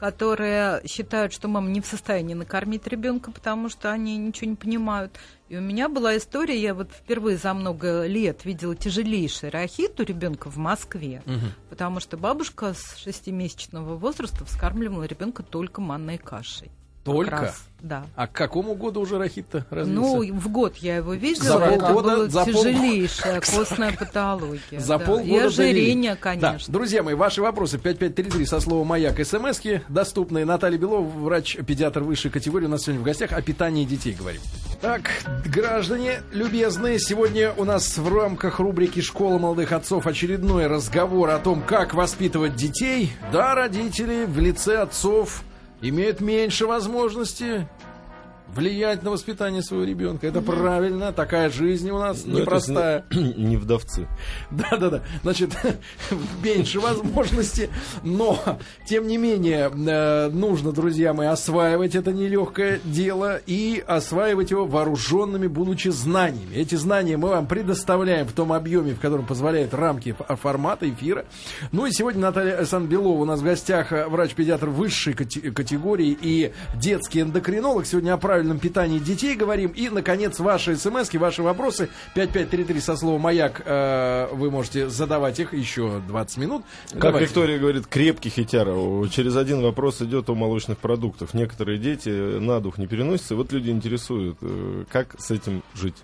которые 0.05 0.83
считают, 0.85 1.33
что 1.33 1.47
мама 1.47 1.67
не 1.69 1.81
в 1.81 1.87
состоянии 1.87 2.35
накормить 2.35 2.85
ребенка, 2.85 3.31
потому 3.31 3.69
что 3.69 3.91
они 3.91 4.17
ничего 4.17 4.51
не 4.51 4.55
понимают. 4.55 5.17
И 5.49 5.57
у 5.57 5.61
меня 5.61 5.89
была 5.89 6.15
история, 6.15 6.61
я 6.61 6.75
вот 6.75 6.91
впервые 6.91 7.37
за 7.37 7.55
много 7.55 8.05
лет 8.05 8.45
видела 8.45 8.75
тяжелейший 8.75 9.49
рахит 9.49 9.99
у 9.99 10.03
ребенка 10.03 10.51
в 10.51 10.57
Москве, 10.57 11.23
угу. 11.25 11.47
потому 11.71 11.99
что 11.99 12.17
бабушка 12.17 12.75
с 12.75 12.97
шестимесячного 12.97 13.95
возраста 13.95 14.45
вскармливала 14.45 15.05
ребенка 15.05 15.41
только 15.41 15.81
манной 15.81 16.19
кашей. 16.19 16.69
Только? 17.05 17.31
Раз. 17.31 17.63
Да. 17.81 18.03
А 18.15 18.25
к 18.25 18.31
какому 18.31 18.73
году 18.73 19.01
уже 19.01 19.19
рахит-то 19.19 19.63
развился? 19.69 20.01
Ну, 20.01 20.33
в 20.39 20.49
год 20.49 20.75
я 20.77 20.95
его 20.97 21.13
видела. 21.13 21.59
За 21.59 21.65
это 21.65 21.85
полгода- 21.85 22.15
была 22.17 22.27
за 22.29 22.45
пол- 22.45 22.63
тяжелейшая 22.63 23.41
костная 23.41 23.91
патология. 23.91 24.79
За 24.79 24.97
да. 24.97 25.05
полгода 25.05 25.29
И 25.29 25.37
ожирение, 25.37 26.15
довели. 26.15 26.21
конечно. 26.39 26.65
Да, 26.67 26.73
друзья 26.79 27.03
мои, 27.03 27.13
ваши 27.13 27.43
вопросы 27.43 27.77
5533 27.77 28.45
со 28.47 28.59
словом 28.59 28.87
«Маяк» 28.87 29.23
смски 29.23 29.81
доступные. 29.87 30.45
Наталья 30.45 30.79
Белова, 30.79 31.07
врач-педиатр 31.07 32.01
высшей 32.01 32.31
категории. 32.31 32.65
У 32.65 32.69
нас 32.69 32.81
сегодня 32.81 33.01
в 33.01 33.05
гостях 33.05 33.33
о 33.33 33.41
питании 33.43 33.85
детей 33.85 34.15
говорим. 34.17 34.41
Так, 34.81 35.11
граждане 35.45 36.21
любезные, 36.31 36.97
сегодня 36.99 37.53
у 37.55 37.65
нас 37.65 37.97
в 37.99 38.11
рамках 38.11 38.59
рубрики 38.59 39.01
«Школа 39.01 39.37
молодых 39.37 39.71
отцов» 39.73 40.07
очередной 40.07 40.65
разговор 40.65 41.29
о 41.29 41.37
том, 41.37 41.61
как 41.61 41.93
воспитывать 41.93 42.55
детей. 42.55 43.13
Да, 43.31 43.53
родители 43.53 44.25
в 44.25 44.39
лице 44.39 44.77
отцов 44.77 45.43
имеют 45.81 46.21
меньше 46.21 46.65
возможности 46.65 47.67
влиять 48.53 49.03
на 49.03 49.11
воспитание 49.11 49.61
своего 49.61 49.85
ребенка. 49.85 50.27
Это 50.27 50.41
правильно, 50.41 51.11
такая 51.11 51.49
жизнь 51.49 51.89
у 51.89 51.97
нас 51.99 52.23
Но 52.25 52.33
это 52.33 52.41
непростая. 52.41 53.05
Не, 53.11 53.33
не 53.37 53.57
вдовцы. 53.57 54.07
Да, 54.51 54.77
да, 54.77 54.89
да. 54.89 55.01
Значит, 55.23 55.51
меньше 56.43 56.79
возможностей, 56.79 57.69
но 58.03 58.39
тем 58.87 59.07
не 59.07 59.17
менее 59.17 59.71
э, 59.73 60.29
нужно, 60.29 60.71
друзья 60.71 61.13
мои, 61.13 61.27
осваивать 61.27 61.95
это 61.95 62.13
нелегкое 62.13 62.79
дело 62.83 63.39
и 63.45 63.83
осваивать 63.85 64.51
его 64.51 64.65
вооруженными, 64.65 65.47
будучи 65.47 65.89
знаниями. 65.89 66.55
Эти 66.55 66.75
знания 66.75 67.17
мы 67.17 67.29
вам 67.29 67.47
предоставляем 67.47 68.27
в 68.27 68.31
том 68.33 68.53
объеме, 68.53 68.93
в 68.93 68.99
котором 68.99 69.25
позволяют 69.25 69.73
рамки 69.73 70.09
ф- 70.17 70.39
формата 70.39 70.89
эфира. 70.89 71.25
Ну 71.71 71.85
и 71.85 71.91
сегодня 71.91 72.21
Наталья 72.21 72.57
Александровна 72.57 72.91
Белова 72.91 73.21
у 73.21 73.25
нас 73.25 73.39
в 73.39 73.43
гостях 73.43 73.91
э, 73.91 74.07
врач-педиатр 74.07 74.69
высшей 74.69 75.13
кате- 75.13 75.51
категории 75.51 76.17
и 76.21 76.53
детский 76.75 77.21
эндокринолог. 77.21 77.85
Сегодня 77.85 78.13
о 78.13 78.17
правильном 78.35 78.59
питании 78.59 78.99
детей 78.99 79.33
говорим. 79.33 79.71
И, 79.71 79.87
наконец, 79.87 80.39
ваши 80.39 80.75
смс 80.75 81.13
ваши 81.13 81.41
вопросы. 81.41 81.89
5533 82.15 82.81
со 82.81 82.97
словом 82.97 83.21
«Маяк» 83.21 83.61
э, 83.65 84.27
вы 84.33 84.51
можете 84.51 84.89
задавать 84.89 85.39
их 85.39 85.53
еще 85.53 86.01
20 86.05 86.37
минут. 86.37 86.65
Как 86.91 87.01
Давайте. 87.01 87.27
Виктория 87.27 87.57
говорит, 87.57 87.87
крепкий 87.87 88.29
хитяра. 88.29 88.73
О, 88.73 89.07
Через 89.07 89.37
один 89.37 89.61
вопрос 89.61 90.01
идет 90.01 90.29
о 90.29 90.35
молочных 90.35 90.79
продуктах. 90.79 91.33
Некоторые 91.33 91.77
дети 91.77 92.09
на 92.09 92.59
дух 92.59 92.77
не 92.77 92.87
переносятся. 92.87 93.37
Вот 93.37 93.53
люди 93.53 93.69
интересуют, 93.69 94.37
э, 94.41 94.83
как 94.91 95.15
с 95.17 95.31
этим 95.31 95.63
жить. 95.73 95.95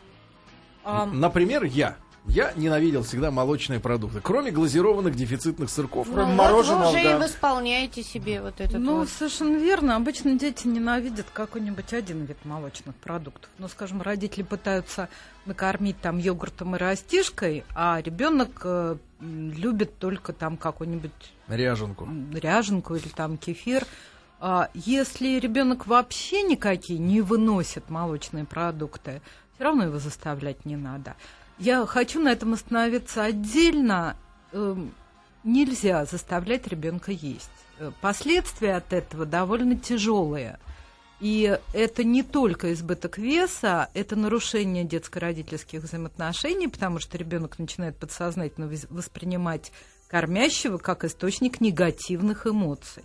Например, 0.85 1.65
я. 1.65 1.97
Я 2.27 2.53
ненавидел 2.55 3.03
всегда 3.03 3.31
молочные 3.31 3.79
продукты, 3.79 4.21
кроме 4.21 4.51
глазированных 4.51 5.15
дефицитных 5.15 5.69
сырков. 5.69 6.07
Ну, 6.07 6.13
Кроме 6.13 6.29
вот 6.29 6.37
мороженого, 6.37 6.83
вы 6.83 6.89
уже 6.95 7.03
да. 7.03 7.15
и 7.15 7.19
восполняете 7.19 8.03
себе 8.03 8.41
вот 8.41 8.61
этот 8.61 8.79
Ну, 8.79 8.99
вот. 8.99 9.09
совершенно 9.09 9.57
верно. 9.57 9.95
Обычно 9.95 10.37
дети 10.37 10.67
ненавидят 10.67 11.25
какой-нибудь 11.33 11.91
один 11.93 12.25
вид 12.25 12.37
молочных 12.45 12.95
продуктов. 12.95 13.49
Ну, 13.57 13.67
скажем, 13.67 14.01
родители 14.01 14.43
пытаются 14.43 15.09
накормить 15.45 15.99
там 15.99 16.19
йогуртом 16.19 16.75
и 16.75 16.79
растишкой, 16.79 17.63
а 17.75 17.99
ребенок 18.01 18.61
э, 18.63 18.97
любит 19.19 19.97
только 19.97 20.31
там 20.31 20.57
какой-нибудь 20.57 21.11
Ряженку. 21.47 22.07
ряженку 22.33 22.95
или 22.95 23.07
там 23.09 23.37
кефир. 23.37 23.85
А 24.39 24.69
если 24.73 25.39
ребенок 25.39 25.85
вообще 25.87 26.43
никакие 26.43 26.99
не 26.99 27.21
выносит 27.21 27.89
молочные 27.89 28.45
продукты, 28.45 29.21
все 29.55 29.63
равно 29.65 29.85
его 29.85 29.99
заставлять 29.99 30.65
не 30.65 30.75
надо. 30.75 31.15
Я 31.61 31.85
хочу 31.85 32.19
на 32.19 32.29
этом 32.29 32.53
остановиться 32.53 33.23
отдельно. 33.23 34.17
Эм, 34.51 34.95
Нельзя 35.43 36.05
заставлять 36.05 36.67
ребенка 36.67 37.11
есть. 37.11 37.51
Э, 37.77 37.91
Последствия 38.01 38.75
от 38.77 38.93
этого 38.93 39.27
довольно 39.27 39.75
тяжелые. 39.75 40.59
И 41.19 41.55
это 41.73 42.03
не 42.03 42.23
только 42.23 42.73
избыток 42.73 43.19
веса, 43.19 43.89
это 43.93 44.15
нарушение 44.15 44.83
детско-родительских 44.85 45.83
взаимоотношений, 45.83 46.67
потому 46.67 46.99
что 46.99 47.15
ребенок 47.19 47.59
начинает 47.59 47.95
подсознательно 47.95 48.67
воспринимать 48.89 49.71
кормящего 50.07 50.79
как 50.79 51.03
источник 51.03 51.61
негативных 51.61 52.47
эмоций. 52.47 53.03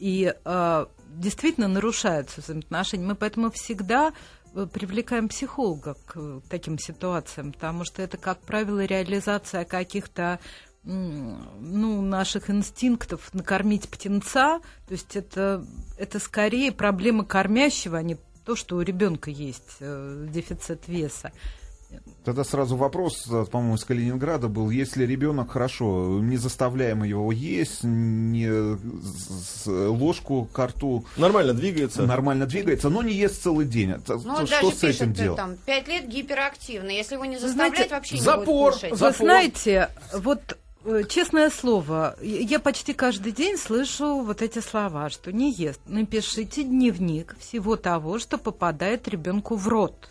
И 0.00 0.34
э, 0.44 0.86
действительно 1.14 1.68
нарушаются 1.68 2.40
взаимоотношения. 2.40 3.06
Мы 3.06 3.14
поэтому 3.14 3.52
всегда 3.52 4.12
привлекаем 4.72 5.28
психолога 5.28 5.96
к 6.06 6.16
э, 6.16 6.40
таким 6.48 6.78
ситуациям, 6.78 7.52
потому 7.52 7.84
что 7.84 8.02
это, 8.02 8.16
как 8.16 8.40
правило, 8.40 8.84
реализация 8.84 9.64
каких-то 9.64 10.40
ну, 10.84 12.02
наших 12.02 12.50
инстинктов 12.50 13.32
накормить 13.32 13.88
птенца. 13.88 14.60
То 14.88 14.92
есть 14.92 15.14
это, 15.14 15.64
это 15.96 16.18
скорее 16.18 16.72
проблема 16.72 17.24
кормящего, 17.24 17.98
а 17.98 18.02
не 18.02 18.16
то, 18.44 18.56
что 18.56 18.76
у 18.76 18.80
ребенка 18.80 19.30
есть 19.30 19.76
э, 19.80 20.26
дефицит 20.28 20.88
веса. 20.88 21.32
Тогда 22.24 22.44
сразу 22.44 22.76
вопрос, 22.76 23.26
э, 23.30 23.44
по-моему, 23.50 23.74
из 23.76 23.84
Калининграда 23.84 24.48
был, 24.48 24.70
если 24.70 25.04
ребенок 25.04 25.50
хорошо, 25.50 26.20
не 26.20 26.36
заставляем 26.36 27.02
его 27.02 27.32
есть, 27.32 27.82
не 27.82 28.46
с- 28.48 29.66
ложку 29.66 30.48
к 30.52 30.58
рту 30.66 31.04
Нормально 31.16 31.52
двигается. 31.54 32.02
нормально 32.06 32.46
двигается, 32.46 32.88
но 32.90 33.02
не 33.02 33.12
ест 33.12 33.42
целый 33.42 33.66
день. 33.66 33.90
Это- 33.92 34.18
Ну, 34.18 34.46
что 34.46 34.70
с 34.70 34.82
этим 34.84 35.08
пишет, 35.08 35.12
делать? 35.12 35.36
там, 35.36 35.56
пять 35.66 35.88
лет 35.88 36.06
гиперактивный. 36.08 36.96
Если 36.96 37.14
его 37.14 37.24
не 37.24 37.38
заставлять, 37.38 37.74
знаете, 37.74 37.94
вообще 37.94 38.14
не 38.16 38.20
запор, 38.20 38.44
будет 38.72 38.74
кушать. 38.74 38.98
запор. 38.98 39.12
Вы 39.18 39.24
знаете, 39.24 39.88
вот 40.14 40.40
э, 40.84 41.02
честное 41.08 41.48
слово, 41.50 42.16
я 42.22 42.58
почти 42.58 42.92
каждый 42.92 43.30
день 43.32 43.56
слышу 43.56 44.20
вот 44.22 44.42
эти 44.42 44.58
слова, 44.58 45.10
что 45.10 45.32
не 45.32 45.52
ест. 45.52 45.80
Напишите 45.86 46.64
дневник 46.64 47.36
всего 47.38 47.76
того, 47.76 48.18
что 48.18 48.36
попадает 48.36 49.06
ребенку 49.08 49.54
в 49.56 49.68
рот. 49.68 50.08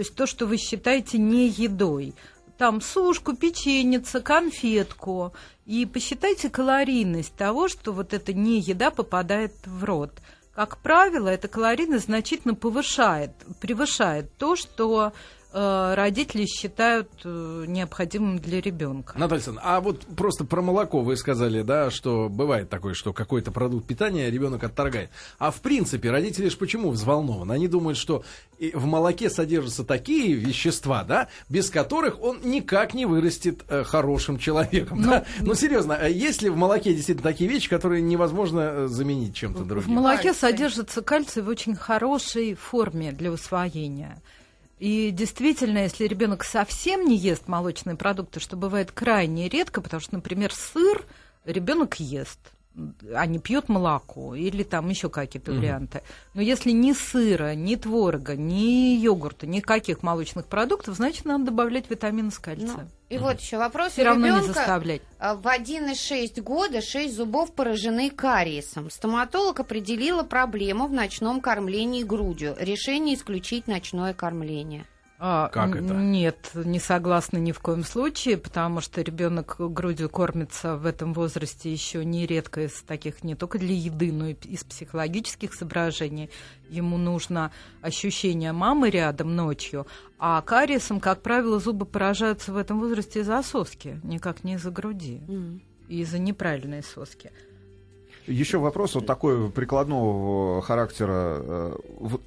То 0.00 0.02
есть 0.02 0.14
то, 0.14 0.26
что 0.26 0.46
вы 0.46 0.56
считаете 0.56 1.18
не 1.18 1.48
едой. 1.48 2.14
Там 2.56 2.80
сушку, 2.80 3.36
печеница, 3.36 4.22
конфетку. 4.22 5.34
И 5.66 5.84
посчитайте 5.84 6.48
калорийность 6.48 7.34
того, 7.34 7.68
что 7.68 7.92
вот 7.92 8.14
эта 8.14 8.32
не 8.32 8.60
еда 8.60 8.90
попадает 8.90 9.52
в 9.66 9.84
рот. 9.84 10.12
Как 10.54 10.78
правило, 10.78 11.28
эта 11.28 11.48
калорийность 11.48 12.06
значительно 12.06 12.54
повышает, 12.54 13.32
превышает 13.60 14.34
то, 14.38 14.56
что 14.56 15.12
родители 15.52 16.46
считают 16.46 17.10
э, 17.24 17.64
необходимым 17.66 18.38
для 18.38 18.60
ребенка. 18.60 19.14
Наталья 19.18 19.36
Александровна, 19.36 19.76
а 19.76 19.80
вот 19.80 20.06
просто 20.16 20.44
про 20.44 20.62
молоко 20.62 21.00
вы 21.00 21.16
сказали, 21.16 21.62
да, 21.62 21.90
что 21.90 22.28
бывает 22.28 22.68
такое, 22.68 22.94
что 22.94 23.12
какой-то 23.12 23.50
продукт 23.50 23.86
питания 23.86 24.30
ребенок 24.30 24.62
отторгает. 24.64 25.10
А 25.38 25.50
в 25.50 25.60
принципе, 25.60 26.10
родители 26.10 26.48
же 26.48 26.56
почему 26.56 26.90
взволнованы? 26.90 27.52
Они 27.52 27.68
думают, 27.68 27.98
что 27.98 28.24
в 28.74 28.86
молоке 28.86 29.30
содержатся 29.30 29.84
такие 29.84 30.34
вещества, 30.34 31.02
да, 31.04 31.28
без 31.48 31.70
которых 31.70 32.22
он 32.22 32.40
никак 32.42 32.94
не 32.94 33.06
вырастет 33.06 33.60
э, 33.68 33.84
хорошим 33.84 34.38
человеком. 34.38 35.02
да? 35.02 35.24
Ну, 35.40 35.54
серьезно, 35.54 35.96
а 35.96 36.08
есть 36.08 36.42
ли 36.42 36.50
в 36.50 36.56
молоке 36.56 36.94
действительно 36.94 37.28
такие 37.30 37.48
вещи, 37.48 37.68
которые 37.68 38.02
невозможно 38.02 38.60
э, 38.60 38.86
заменить 38.88 39.34
чем-то 39.34 39.62
В 39.62 39.66
другим? 39.66 39.94
молоке 39.94 40.24
Кальций. 40.24 40.40
содержится 40.40 41.02
кальций 41.02 41.42
в 41.42 41.48
очень 41.48 41.74
хорошей 41.74 42.54
форме 42.54 43.12
для 43.12 43.30
усвоения. 43.32 44.20
И 44.80 45.10
действительно, 45.10 45.78
если 45.82 46.06
ребенок 46.06 46.42
совсем 46.42 47.04
не 47.04 47.14
ест 47.14 47.48
молочные 47.48 47.96
продукты, 47.96 48.40
что 48.40 48.56
бывает 48.56 48.92
крайне 48.92 49.46
редко, 49.46 49.82
потому 49.82 50.00
что, 50.00 50.14
например, 50.14 50.54
сыр 50.54 51.04
ребенок 51.44 52.00
ест, 52.00 52.40
не 52.74 53.38
пьет 53.38 53.68
молоко 53.68 54.34
или 54.34 54.62
там 54.62 54.88
еще 54.88 55.10
какие-то 55.10 55.52
варианты. 55.52 56.02
Но 56.34 56.40
если 56.42 56.70
ни 56.70 56.92
сыра, 56.92 57.54
ни 57.54 57.74
творога, 57.74 58.36
ни 58.36 58.94
йогурта, 58.96 59.46
никаких 59.46 60.02
молочных 60.02 60.46
продуктов, 60.46 60.94
значит, 60.96 61.24
надо 61.24 61.46
добавлять 61.46 61.90
витамины 61.90 62.30
с 62.30 62.36
Ну, 62.36 62.42
кальцием. 62.42 62.88
и 63.08 63.18
вот 63.18 63.40
еще 63.40 63.58
вопрос. 63.58 63.92
Все 63.92 64.04
равно 64.04 64.38
не 64.38 64.46
заставлять. 64.46 65.02
а, 65.18 65.34
В 65.34 65.46
1,6 65.46 66.40
года 66.42 66.80
6 66.80 67.14
зубов 67.14 67.52
поражены 67.54 68.08
кариесом. 68.10 68.88
Стоматолог 68.90 69.60
определила 69.60 70.22
проблему 70.22 70.86
в 70.86 70.92
ночном 70.92 71.40
кормлении 71.40 72.02
грудью. 72.04 72.54
Решение 72.58 73.16
исключить 73.16 73.66
ночное 73.66 74.14
кормление. 74.14 74.86
А, 75.22 75.48
Как 75.48 75.76
это? 75.76 75.92
Нет, 75.92 76.50
не 76.54 76.80
согласна 76.80 77.36
ни 77.36 77.52
в 77.52 77.60
коем 77.60 77.84
случае, 77.84 78.38
потому 78.38 78.80
что 78.80 79.02
ребенок 79.02 79.56
грудью 79.58 80.08
кормится 80.08 80.76
в 80.76 80.86
этом 80.86 81.12
возрасте 81.12 81.70
еще 81.70 82.06
нередко 82.06 82.62
из 82.62 82.72
таких 82.80 83.22
не 83.22 83.34
только 83.34 83.58
для 83.58 83.74
еды, 83.74 84.12
но 84.12 84.28
и 84.28 84.32
из 84.32 84.64
психологических 84.64 85.52
соображений. 85.52 86.30
Ему 86.70 86.96
нужно 86.96 87.52
ощущение 87.82 88.52
мамы 88.52 88.88
рядом 88.88 89.36
ночью, 89.36 89.86
а 90.18 90.40
кариесом, 90.40 91.00
как 91.00 91.20
правило, 91.20 91.60
зубы 91.60 91.84
поражаются 91.84 92.50
в 92.50 92.56
этом 92.56 92.80
возрасте 92.80 93.20
из-за 93.20 93.42
соски, 93.42 94.00
никак 94.02 94.42
не 94.42 94.54
из-за 94.54 94.70
груди, 94.70 95.20
и 95.88 96.00
из-за 96.00 96.18
неправильной 96.18 96.82
соски. 96.82 97.30
Еще 98.30 98.58
вопрос 98.58 98.94
вот 98.94 99.06
такой 99.06 99.50
прикладного 99.50 100.62
характера. 100.62 101.38
Э, 101.40 101.76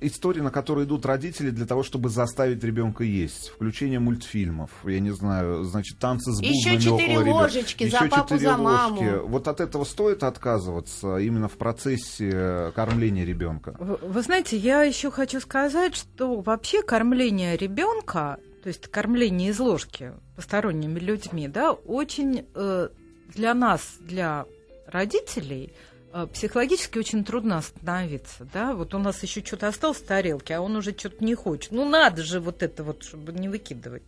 истории, 0.02 0.42
на 0.42 0.52
которые 0.52 0.86
идут 0.86 1.06
родители 1.06 1.50
для 1.50 1.66
того, 1.66 1.84
чтобы 1.84 2.10
заставить 2.10 2.64
ребенка 2.64 3.04
есть. 3.04 3.50
Включение 3.50 4.00
мультфильмов, 4.00 4.70
я 4.84 5.00
не 5.00 5.12
знаю, 5.12 5.64
значит, 5.64 6.00
танцы 6.00 6.32
с 6.32 6.42
бубнами 6.42 6.56
Еще 6.56 6.80
четыре 6.80 7.20
ложечки 7.20 7.84
Еще 7.84 8.00
за 8.00 8.08
папу, 8.10 8.38
за 8.38 8.58
маму. 8.58 9.28
Вот 9.28 9.48
от 9.48 9.62
этого 9.62 9.86
стоит 9.86 10.24
отказываться 10.24 11.18
именно 11.18 11.48
в 11.48 11.54
процессе 11.54 12.72
кормления 12.76 13.26
ребенка? 13.26 13.76
Вы, 13.80 13.96
вы 14.02 14.22
знаете, 14.22 14.58
я 14.58 14.84
еще 14.84 15.10
хочу 15.10 15.40
сказать, 15.40 15.96
что 15.96 16.42
вообще 16.42 16.82
кормление 16.82 17.56
ребенка, 17.56 18.38
то 18.62 18.68
есть 18.68 18.88
кормление 18.88 19.52
из 19.52 19.60
ложки 19.60 20.12
посторонними 20.36 21.00
людьми, 21.00 21.48
да, 21.48 21.72
очень 21.72 22.46
э, 22.56 22.90
для 23.34 23.54
нас, 23.54 23.96
для 24.00 24.46
родителей, 24.88 25.74
э, 25.74 25.93
психологически 26.34 26.98
очень 26.98 27.24
трудно 27.24 27.58
остановиться, 27.58 28.48
да, 28.54 28.74
вот 28.74 28.94
у 28.94 29.00
нас 29.00 29.22
еще 29.24 29.44
что-то 29.44 29.68
осталось 29.68 29.98
в 29.98 30.06
тарелке, 30.06 30.56
а 30.56 30.62
он 30.62 30.76
уже 30.76 30.92
что-то 30.92 31.24
не 31.24 31.36
хочет. 31.36 31.72
Ну, 31.72 31.90
надо 31.90 32.24
же 32.24 32.40
вот 32.40 32.62
это 32.62 32.84
вот, 32.84 33.04
чтобы 33.04 33.34
не 33.34 33.50
выкидывать. 33.50 34.04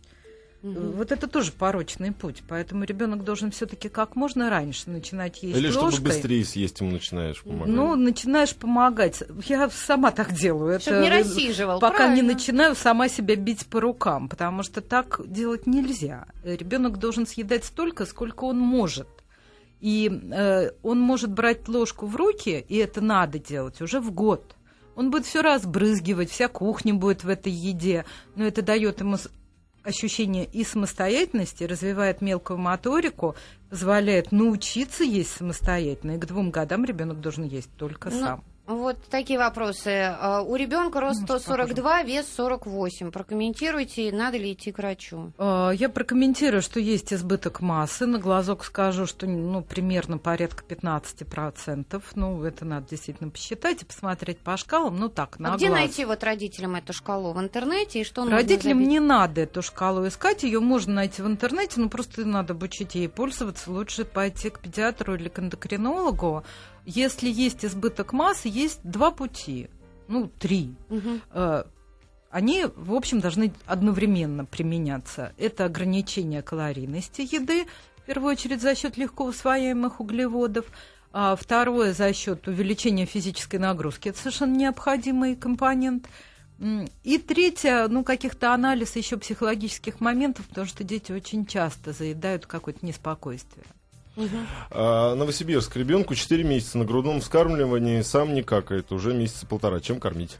Угу. 0.62 0.80
Вот 0.96 1.12
это 1.12 1.26
тоже 1.26 1.52
порочный 1.52 2.12
путь, 2.12 2.42
поэтому 2.48 2.84
ребенок 2.84 3.24
должен 3.24 3.50
все-таки 3.50 3.88
как 3.88 4.16
можно 4.16 4.50
раньше 4.50 4.90
начинать 4.90 5.42
есть 5.42 5.58
Или 5.58 5.66
ложкой. 5.66 5.92
чтобы 5.92 6.08
быстрее 6.08 6.44
съесть 6.44 6.80
ему 6.80 6.92
начинаешь 6.92 7.42
помогать. 7.42 7.74
Ну, 7.74 7.94
начинаешь 7.94 8.54
помогать. 8.54 9.22
Я 9.44 9.68
сама 9.70 10.10
так 10.10 10.32
делаю. 10.32 10.80
Чтобы 10.80 10.98
это, 10.98 11.04
не 11.04 11.10
рассиживал, 11.10 11.78
Пока 11.78 11.98
правильно. 11.98 12.16
не 12.16 12.22
начинаю 12.22 12.74
сама 12.74 13.08
себя 13.08 13.36
бить 13.36 13.66
по 13.66 13.80
рукам, 13.80 14.28
потому 14.28 14.62
что 14.62 14.80
так 14.80 15.20
делать 15.26 15.66
нельзя. 15.66 16.26
Ребенок 16.42 16.98
должен 16.98 17.26
съедать 17.26 17.64
столько, 17.64 18.06
сколько 18.06 18.44
он 18.44 18.58
может. 18.58 19.08
И 19.80 20.10
э, 20.10 20.70
он 20.82 21.00
может 21.00 21.30
брать 21.30 21.68
ложку 21.68 22.06
в 22.06 22.16
руки, 22.16 22.64
и 22.68 22.76
это 22.76 23.00
надо 23.00 23.38
делать 23.38 23.80
уже 23.80 24.00
в 24.00 24.10
год. 24.10 24.56
Он 24.94 25.10
будет 25.10 25.26
все 25.26 25.42
разбрызгивать, 25.42 26.30
вся 26.30 26.48
кухня 26.48 26.94
будет 26.94 27.24
в 27.24 27.28
этой 27.28 27.52
еде, 27.52 28.06
но 28.34 28.44
это 28.46 28.62
дает 28.62 29.00
ему 29.00 29.18
ощущение 29.82 30.46
и 30.46 30.64
самостоятельности, 30.64 31.64
развивает 31.64 32.20
мелкую 32.20 32.58
моторику, 32.58 33.36
позволяет 33.70 34.32
научиться 34.32 35.04
есть 35.04 35.36
самостоятельно. 35.36 36.12
И 36.12 36.18
к 36.18 36.26
двум 36.26 36.50
годам 36.50 36.84
ребенок 36.84 37.20
должен 37.20 37.44
есть 37.44 37.70
только 37.76 38.10
ну, 38.10 38.20
сам. 38.20 38.44
Вот 38.66 38.96
такие 39.10 39.38
вопросы. 39.38 40.14
А, 40.18 40.42
у 40.42 40.56
ребенка 40.56 41.00
рост 41.00 41.22
142, 41.22 42.02
вес 42.02 42.26
48. 42.36 43.12
Прокомментируйте, 43.12 44.10
надо 44.12 44.38
ли 44.38 44.52
идти 44.52 44.72
к 44.72 44.78
врачу? 44.78 45.32
А, 45.38 45.70
я 45.70 45.88
прокомментирую, 45.88 46.62
что 46.62 46.80
есть 46.80 47.12
избыток 47.12 47.60
массы. 47.60 48.06
На 48.06 48.18
глазок 48.18 48.64
скажу, 48.64 49.06
что 49.06 49.26
ну, 49.26 49.62
примерно 49.62 50.18
порядка 50.18 50.64
15%. 50.64 52.02
Ну, 52.16 52.42
это 52.42 52.64
надо 52.64 52.88
действительно 52.88 53.30
посчитать 53.30 53.82
и 53.82 53.84
посмотреть 53.84 54.38
по 54.38 54.56
шкалам. 54.56 54.96
Ну, 54.98 55.08
так, 55.08 55.38
на 55.38 55.54
а 55.54 55.56
где 55.56 55.68
глаз. 55.68 55.80
найти 55.80 56.04
вот 56.04 56.24
родителям 56.24 56.74
эту 56.74 56.92
шкалу? 56.92 57.32
В 57.32 57.40
интернете? 57.40 58.00
И 58.00 58.04
что 58.04 58.28
Родителям 58.28 58.80
не 58.80 58.98
надо 58.98 59.42
эту 59.42 59.62
шкалу 59.62 60.08
искать. 60.08 60.42
Ее 60.42 60.58
можно 60.58 60.94
найти 60.94 61.22
в 61.22 61.26
интернете, 61.26 61.80
но 61.80 61.88
просто 61.88 62.24
надо 62.24 62.52
обучить 62.54 62.96
ей 62.96 63.08
пользоваться. 63.08 63.70
Лучше 63.70 64.04
пойти 64.04 64.50
к 64.50 64.58
педиатру 64.58 65.14
или 65.14 65.28
к 65.28 65.38
эндокринологу 65.38 66.44
если 66.86 67.28
есть 67.28 67.64
избыток 67.64 68.12
массы, 68.14 68.48
есть 68.48 68.80
два 68.82 69.10
пути, 69.10 69.68
ну, 70.08 70.30
три. 70.38 70.74
Угу. 70.88 71.64
Они, 72.30 72.66
в 72.74 72.94
общем, 72.94 73.20
должны 73.20 73.52
одновременно 73.66 74.44
применяться. 74.44 75.32
Это 75.36 75.64
ограничение 75.64 76.42
калорийности 76.42 77.22
еды, 77.22 77.66
в 77.96 78.02
первую 78.06 78.32
очередь 78.32 78.62
за 78.62 78.74
счет 78.74 78.96
легко 78.96 79.24
усвояемых 79.24 80.00
углеводов. 80.00 80.66
А 81.12 81.34
второе 81.34 81.94
за 81.94 82.12
счет 82.12 82.46
увеличения 82.46 83.06
физической 83.06 83.56
нагрузки. 83.56 84.10
Это 84.10 84.18
совершенно 84.18 84.54
необходимый 84.54 85.34
компонент. 85.34 86.08
И 87.04 87.18
третье, 87.18 87.88
ну, 87.88 88.04
каких-то 88.04 88.52
анализ 88.52 88.96
еще 88.96 89.16
психологических 89.16 90.00
моментов, 90.00 90.46
потому 90.46 90.66
что 90.66 90.84
дети 90.84 91.12
очень 91.12 91.46
часто 91.46 91.92
заедают 91.92 92.46
какое-то 92.46 92.84
неспокойствие. 92.84 93.64
Угу. 94.16 94.36
А, 94.70 95.14
Новосибирск. 95.14 95.76
Ребенку 95.76 96.14
4 96.14 96.42
месяца 96.42 96.78
на 96.78 96.84
грудном 96.84 97.20
вскармливании 97.20 98.00
сам 98.02 98.34
не 98.34 98.42
какает. 98.42 98.90
Уже 98.92 99.14
месяца 99.14 99.46
полтора. 99.46 99.80
Чем 99.80 100.00
кормить? 100.00 100.38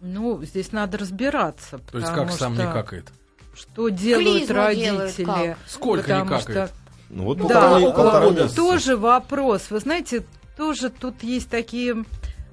Ну, 0.00 0.42
здесь 0.44 0.72
надо 0.72 0.98
разбираться. 0.98 1.78
То 1.78 1.98
есть 1.98 2.12
как 2.12 2.30
сам 2.32 2.54
не 2.54 2.64
какает? 2.64 3.12
Что 3.54 3.88
делают 3.88 4.46
Клизму 4.46 4.56
родители? 4.56 5.24
Делают 5.24 5.58
Сколько 5.66 6.12
не 6.18 6.28
какает? 6.28 6.68
Что... 6.68 6.70
Ну 7.10 7.24
вот 7.24 7.38
да, 7.46 7.78
полтора, 7.78 7.92
полтора 7.92 8.48
тоже 8.48 8.96
вопрос. 8.96 9.70
Вы 9.70 9.80
знаете, 9.80 10.24
тоже 10.56 10.88
тут 10.88 11.22
есть 11.22 11.50
такие 11.50 12.04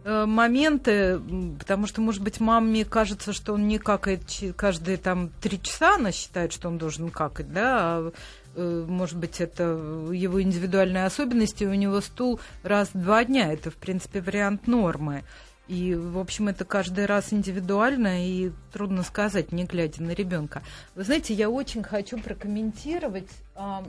э, 0.03 0.25
моменты, 0.25 1.19
потому 1.57 1.88
что, 1.88 2.01
может 2.01 2.21
быть, 2.21 2.41
маме 2.41 2.83
кажется, 2.83 3.31
что 3.31 3.53
он 3.53 3.69
не 3.69 3.77
какает 3.77 4.21
каждые 4.57 4.97
там 4.97 5.29
три 5.41 5.62
часа, 5.62 5.95
она 5.95 6.12
считает, 6.12 6.51
что 6.51 6.67
он 6.67 6.77
должен 6.77 7.09
какать, 7.09 7.51
да, 7.53 7.77
а 7.79 8.12
может 8.55 9.17
быть, 9.17 9.41
это 9.41 9.63
его 9.63 10.41
индивидуальные 10.41 11.05
особенности, 11.05 11.63
у 11.63 11.73
него 11.73 12.01
стул 12.01 12.39
раз 12.63 12.89
в 12.93 13.01
два 13.01 13.23
дня. 13.23 13.51
Это, 13.53 13.71
в 13.71 13.75
принципе, 13.75 14.21
вариант 14.21 14.67
нормы. 14.67 15.23
И, 15.67 15.93
в 15.93 16.17
общем, 16.17 16.47
это 16.47 16.65
каждый 16.65 17.05
раз 17.05 17.31
индивидуально, 17.31 18.27
и 18.27 18.51
трудно 18.73 19.03
сказать, 19.03 19.51
не 19.51 19.65
глядя 19.65 20.01
на 20.01 20.12
ребенка. 20.12 20.63
Вы 20.95 21.03
знаете, 21.03 21.35
я 21.35 21.47
очень 21.47 21.83
хочу 21.83 22.17
прокомментировать 22.17 23.29
а, 23.53 23.83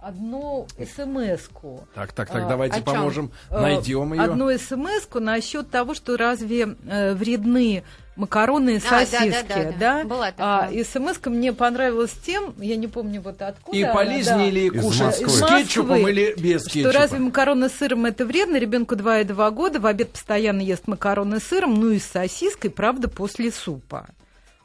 одну 0.00 0.68
смс-ку. 0.78 1.86
Так, 1.94 2.12
так, 2.12 2.28
так, 2.28 2.44
а, 2.44 2.48
давайте 2.48 2.82
поможем, 2.82 3.32
найдем 3.50 4.12
ее. 4.14 4.22
Одну 4.22 4.56
смс-ку 4.56 5.18
насчет 5.18 5.68
того, 5.70 5.94
что 5.94 6.16
разве 6.16 6.76
э, 6.86 7.14
вредны 7.14 7.82
макароны 8.18 8.74
и 8.74 8.76
а, 8.76 8.80
сосиски, 8.80 9.30
да? 9.30 9.42
да, 9.42 9.64
да, 9.64 9.72
да. 9.78 10.04
Была 10.04 10.34
а, 10.36 10.68
и 10.70 10.84
смс 10.84 11.18
мне 11.24 11.52
понравилась 11.52 12.12
тем, 12.26 12.52
я 12.58 12.76
не 12.76 12.88
помню 12.88 13.22
вот 13.22 13.40
откуда. 13.40 13.76
И 13.76 13.84
полезнее 13.84 14.50
ли 14.50 14.68
кушать 14.68 15.16
с 15.16 15.46
кетчупом 15.46 16.06
или 16.06 16.34
без 16.36 16.64
кетчупа? 16.64 16.90
Что 16.90 16.98
разве 16.98 17.18
макароны 17.20 17.68
с 17.68 17.72
сыром 17.74 18.04
это 18.06 18.26
вредно? 18.26 18.56
Ребенку 18.56 18.96
2,2 18.96 19.50
года, 19.52 19.80
в 19.80 19.86
обед 19.86 20.10
постоянно 20.10 20.60
ест 20.60 20.88
макароны 20.88 21.38
с 21.38 21.44
сыром, 21.44 21.74
ну 21.74 21.90
и 21.90 21.98
с 21.98 22.04
сосиской, 22.04 22.70
правда, 22.70 23.08
после 23.08 23.52
супа. 23.52 24.08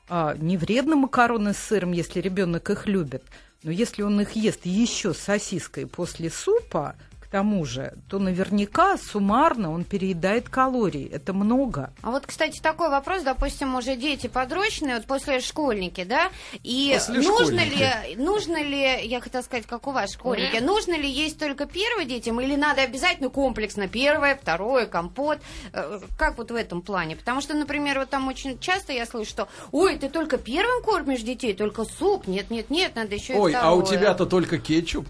А, 0.09 0.35
не 0.37 0.57
вредно 0.57 0.95
макароны 0.95 1.53
с 1.53 1.57
сыром, 1.57 1.91
если 1.91 2.19
ребенок 2.19 2.69
их 2.69 2.87
любит. 2.87 3.23
Но 3.61 3.71
если 3.71 4.01
он 4.01 4.19
их 4.19 4.31
ест 4.33 4.61
еще 4.65 5.13
с 5.13 5.19
сосиской 5.19 5.87
после 5.87 6.29
супа, 6.29 6.95
тому 7.33 7.65
же, 7.65 7.95
то 8.09 8.19
наверняка 8.19 8.95
суммарно 8.95 9.71
он 9.73 9.85
переедает 9.85 10.49
калорий. 10.49 11.07
Это 11.07 11.33
много. 11.33 11.91
А 12.03 12.11
вот, 12.11 12.27
кстати, 12.27 12.61
такой 12.61 12.89
вопрос, 12.89 13.23
допустим, 13.23 13.73
уже 13.73 13.95
дети 13.95 14.27
подручные, 14.27 14.97
вот 14.97 15.07
после 15.07 15.39
школьники, 15.39 16.03
да, 16.03 16.29
и 16.61 16.93
после 16.93 17.27
нужно 17.27 17.65
школьники. 17.65 18.09
ли, 18.09 18.15
нужно 18.17 18.61
ли, 18.61 19.07
я 19.07 19.19
хотела 19.19 19.41
сказать, 19.41 19.65
как 19.65 19.87
у 19.87 19.91
вас 19.91 20.13
школьники, 20.13 20.57
mm. 20.57 20.63
нужно 20.63 20.93
ли 20.93 21.09
есть 21.09 21.39
только 21.39 21.65
первым 21.65 22.07
детям, 22.07 22.39
или 22.39 22.55
надо 22.55 22.83
обязательно 22.83 23.29
комплексно 23.29 23.87
первое, 23.87 24.35
второе, 24.39 24.85
компот, 24.85 25.39
э, 25.73 26.01
как 26.19 26.37
вот 26.37 26.51
в 26.51 26.55
этом 26.55 26.83
плане? 26.83 27.15
Потому 27.15 27.41
что, 27.41 27.55
например, 27.55 27.97
вот 27.97 28.11
там 28.11 28.27
очень 28.27 28.59
часто 28.59 28.93
я 28.93 29.07
слышу, 29.07 29.31
что, 29.31 29.47
ой, 29.71 29.97
ты 29.97 30.07
только 30.07 30.37
первым 30.37 30.83
кормишь 30.83 31.21
детей, 31.21 31.55
только 31.55 31.83
суп, 31.85 32.27
нет, 32.27 32.51
нет, 32.51 32.69
нет, 32.69 32.95
надо 32.95 33.15
еще 33.15 33.33
Ой, 33.33 33.53
и 33.53 33.55
второе. 33.55 33.71
а 33.71 33.75
у 33.75 33.81
тебя-то 33.81 34.27
только 34.27 34.59
кетчуп. 34.59 35.07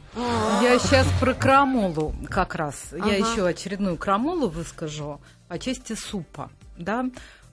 Я 0.62 0.79
сейчас 0.79 1.05
про 1.19 1.33
крамолу 1.33 2.12
как 2.30 2.56
раз. 2.56 2.88
Ага. 2.91 3.10
Я 3.10 3.17
еще 3.17 3.45
очередную 3.45 3.97
крамолу 3.97 4.49
выскажу 4.49 5.19
по 5.47 5.60
части 5.60 5.93
супа. 5.93 6.49
Да? 6.78 7.06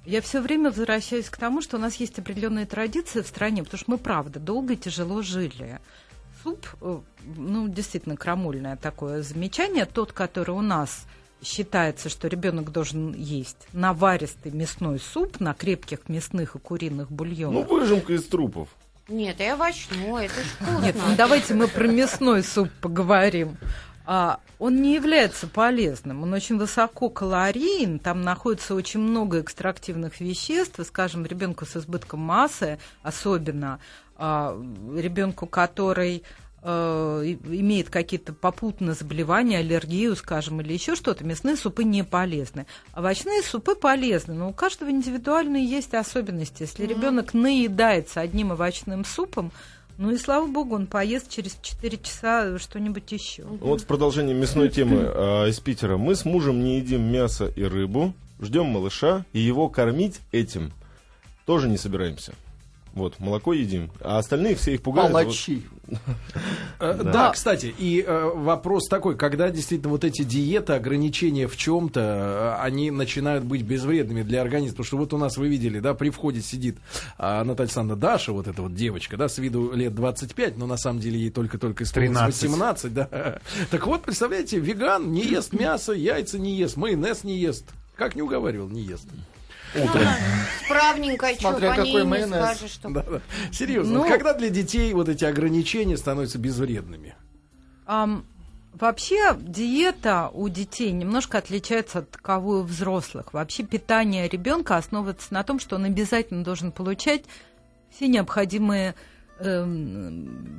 Я 0.06 0.22
все 0.22 0.40
время 0.40 0.70
возвращаюсь 0.70 1.28
к 1.28 1.36
тому, 1.36 1.60
что 1.60 1.76
у 1.76 1.80
нас 1.80 1.96
есть 1.96 2.18
определенные 2.18 2.66
традиции 2.66 3.20
в 3.20 3.26
стране, 3.26 3.62
потому 3.62 3.78
что 3.78 3.90
мы, 3.90 3.98
правда, 3.98 4.40
долго 4.40 4.72
и 4.72 4.76
тяжело 4.76 5.22
жили. 5.22 5.78
Суп, 6.42 6.66
э, 6.80 7.00
ну, 7.36 7.68
действительно, 7.68 8.16
крамольное 8.16 8.76
такое 8.76 9.22
замечание, 9.22 9.84
тот, 9.84 10.12
который 10.12 10.52
у 10.52 10.62
нас 10.62 11.04
считается, 11.42 12.08
что 12.08 12.28
ребенок 12.28 12.72
должен 12.72 13.12
есть 13.14 13.68
наваристый 13.72 14.52
мясной 14.52 14.98
суп 14.98 15.40
на 15.40 15.54
крепких 15.54 16.08
мясных 16.08 16.54
и 16.54 16.58
куриных 16.58 17.10
бульонах. 17.10 17.68
Ну, 17.68 17.78
выжимка 17.78 18.14
из 18.14 18.24
трупов. 18.26 18.68
Нет, 19.08 19.40
и 19.40 19.44
овощной, 19.44 20.26
это 20.26 20.34
вкусно. 20.34 20.84
Нет, 20.84 20.96
ну 20.96 21.16
давайте 21.16 21.54
мы 21.54 21.66
про 21.66 21.88
мясной 21.88 22.42
суп 22.42 22.70
поговорим 22.80 23.56
а, 24.06 24.40
он 24.58 24.82
не 24.82 24.94
является 24.94 25.46
полезным, 25.46 26.22
он 26.22 26.32
очень 26.32 26.58
высоко 26.58 27.10
калорийен, 27.10 27.98
там 27.98 28.22
находится 28.22 28.74
очень 28.74 29.00
много 29.00 29.40
экстрактивных 29.40 30.20
веществ, 30.20 30.80
и, 30.80 30.84
скажем, 30.84 31.26
ребенку 31.26 31.66
с 31.66 31.76
избытком 31.76 32.20
массы, 32.20 32.78
особенно 33.02 33.78
а, 34.16 34.58
ребенку, 34.96 35.46
который 35.46 36.24
а, 36.62 37.22
имеет 37.22 37.88
какие-то 37.88 38.32
попутные 38.32 38.94
заболевания, 38.94 39.58
аллергию, 39.58 40.14
скажем, 40.14 40.60
или 40.60 40.72
еще 40.72 40.94
что-то, 40.94 41.24
мясные 41.24 41.56
супы 41.56 41.84
не 41.84 42.04
полезны. 42.04 42.66
Овощные 42.94 43.42
супы 43.42 43.74
полезны, 43.74 44.34
но 44.34 44.50
у 44.50 44.52
каждого 44.52 44.90
индивидуально 44.90 45.56
есть 45.56 45.94
особенности. 45.94 46.62
Если 46.62 46.84
mm-hmm. 46.84 46.88
ребенок 46.88 47.34
наедается 47.34 48.20
одним 48.20 48.50
овощным 48.50 49.04
супом, 49.04 49.52
Ну 50.00 50.10
и 50.12 50.16
слава 50.16 50.46
богу, 50.46 50.76
он 50.76 50.86
поест 50.86 51.28
через 51.28 51.58
4 51.60 51.98
часа 51.98 52.58
что-нибудь 52.58 53.12
еще. 53.12 53.42
Вот 53.42 53.82
в 53.82 53.84
продолжении 53.84 54.32
мясной 54.32 54.70
темы 54.70 55.02
э, 55.02 55.50
из 55.50 55.60
Питера. 55.60 55.98
Мы 55.98 56.14
с 56.14 56.24
мужем 56.24 56.64
не 56.64 56.78
едим 56.78 57.02
мясо 57.02 57.52
и 57.54 57.62
рыбу, 57.64 58.14
ждем 58.40 58.64
малыша, 58.64 59.26
и 59.34 59.40
его 59.40 59.68
кормить 59.68 60.20
этим 60.32 60.72
тоже 61.44 61.68
не 61.68 61.76
собираемся. 61.76 62.32
Вот, 62.92 63.20
молоко 63.20 63.52
едим. 63.52 63.90
А 64.00 64.18
остальные 64.18 64.56
все 64.56 64.74
их 64.74 64.82
пугают. 64.82 65.12
Молочи. 65.12 65.62
Э, 66.78 66.98
да, 67.02 67.30
кстати, 67.30 67.74
и 67.76 68.02
э, 68.06 68.30
вопрос 68.34 68.88
такой, 68.88 69.16
когда 69.16 69.50
действительно 69.50 69.90
вот 69.90 70.04
эти 70.04 70.22
диеты, 70.22 70.72
ограничения 70.74 71.46
в 71.46 71.56
чем-то, 71.56 72.56
э, 72.58 72.62
они 72.62 72.90
начинают 72.90 73.44
быть 73.44 73.62
безвредными 73.62 74.22
для 74.22 74.40
организма. 74.40 74.76
Потому 74.76 74.86
что 74.86 74.96
вот 74.96 75.12
у 75.12 75.18
нас, 75.18 75.36
вы 75.36 75.48
видели, 75.48 75.80
да, 75.80 75.94
при 75.94 76.10
входе 76.10 76.40
сидит 76.40 76.78
а, 77.18 77.44
Наталья 77.44 77.66
Александровна 77.66 78.00
Даша, 78.00 78.32
вот 78.32 78.46
эта 78.46 78.62
вот 78.62 78.74
девочка, 78.74 79.16
да, 79.16 79.28
с 79.28 79.38
виду 79.38 79.72
лет 79.72 79.94
25, 79.94 80.56
но 80.56 80.66
на 80.66 80.76
самом 80.76 81.00
деле 81.00 81.18
ей 81.18 81.30
только-только 81.30 81.84
исполнилось 81.84 82.40
18, 82.40 82.94
да. 82.94 83.40
Так 83.70 83.86
вот, 83.86 84.02
представляете, 84.02 84.58
веган 84.58 85.12
не 85.12 85.24
ест 85.24 85.52
мясо, 85.52 85.92
яйца 85.92 86.38
не 86.38 86.54
ест, 86.54 86.76
майонез 86.76 87.24
не 87.24 87.36
ест. 87.36 87.64
Как 87.96 88.14
не 88.14 88.22
уговаривал, 88.22 88.68
не 88.68 88.82
ест 88.82 89.08
утром. 89.74 90.06
Справненько, 90.64 91.34
что 91.34 91.52
по 91.52 91.60
какой 91.60 92.04
не 92.04 92.26
скажешь. 92.26 92.70
Что... 92.70 92.88
Да, 92.90 93.02
да. 93.02 93.20
Серьезно, 93.52 94.00
ну, 94.00 94.08
когда 94.08 94.34
для 94.34 94.50
детей 94.50 94.92
вот 94.94 95.08
эти 95.08 95.24
ограничения 95.24 95.96
становятся 95.96 96.38
безвредными? 96.38 97.14
Um, 97.86 98.24
Вообще 98.72 99.36
диета 99.38 100.30
у 100.32 100.48
детей 100.48 100.92
немножко 100.92 101.38
отличается 101.38 102.00
от 102.00 102.10
таковой 102.10 102.60
у 102.60 102.62
взрослых. 102.62 103.32
Вообще 103.32 103.64
питание 103.64 104.28
ребенка 104.28 104.76
основывается 104.76 105.34
на 105.34 105.42
том, 105.42 105.58
что 105.58 105.76
он 105.76 105.84
обязательно 105.84 106.44
должен 106.44 106.70
получать 106.70 107.24
все 107.90 108.06
необходимые 108.06 108.94
э, 109.40 109.64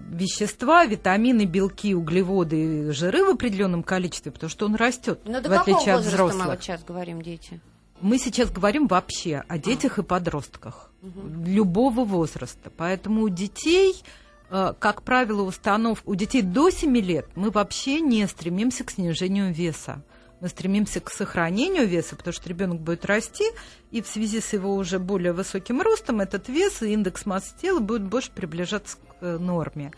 вещества, 0.10 0.86
витамины, 0.86 1.46
белки, 1.46 1.96
углеводы 1.96 2.90
и 2.90 2.92
жиры 2.92 3.24
в 3.24 3.30
определенном 3.30 3.82
количестве, 3.82 4.32
потому 4.32 4.50
что 4.50 4.66
он 4.66 4.76
растет. 4.76 5.22
Но 5.26 5.40
ну, 5.40 5.50
в 5.50 5.54
отличие 5.54 5.96
от 5.96 6.02
взрослых. 6.02 6.44
мы 6.44 6.52
вот 6.52 6.62
сейчас 6.62 6.84
говорим 6.84 7.22
дети? 7.22 7.62
Мы 8.02 8.18
сейчас 8.18 8.50
говорим 8.52 8.88
вообще 8.88 9.44
о 9.48 9.58
детях 9.58 10.00
и 10.00 10.04
подростках 10.04 10.92
угу. 11.02 11.46
любого 11.46 12.04
возраста. 12.04 12.72
Поэтому 12.76 13.22
у 13.22 13.30
детей, 13.30 14.02
э, 14.50 14.74
как 14.80 15.04
правило, 15.04 15.44
установ 15.44 16.02
у 16.06 16.16
детей 16.16 16.42
до 16.42 16.70
7 16.70 16.98
лет 16.98 17.28
мы 17.36 17.52
вообще 17.52 18.02
не 18.02 18.28
стремимся 18.28 18.84
к 18.84 18.92
снижению 18.92 19.54
веса. 19.54 20.04
Мы 20.40 20.48
стремимся 20.48 21.00
к 21.00 21.12
сохранению 21.12 21.88
веса, 21.88 22.16
потому 22.16 22.34
что 22.34 22.50
ребенок 22.50 22.82
будет 22.82 23.06
расти, 23.06 23.46
и 23.92 24.02
в 24.02 24.08
связи 24.08 24.42
с 24.42 24.54
его 24.54 24.76
уже 24.76 24.98
более 24.98 25.34
высоким 25.34 25.82
ростом 25.82 26.20
этот 26.20 26.50
вес 26.50 26.82
и 26.82 26.94
индекс 26.94 27.28
массы 27.28 27.54
тела 27.62 27.80
будет 27.80 28.02
больше 28.02 28.32
приближаться 28.32 28.98
к 28.98 29.18
э, 29.22 29.38
норме. 29.38 29.92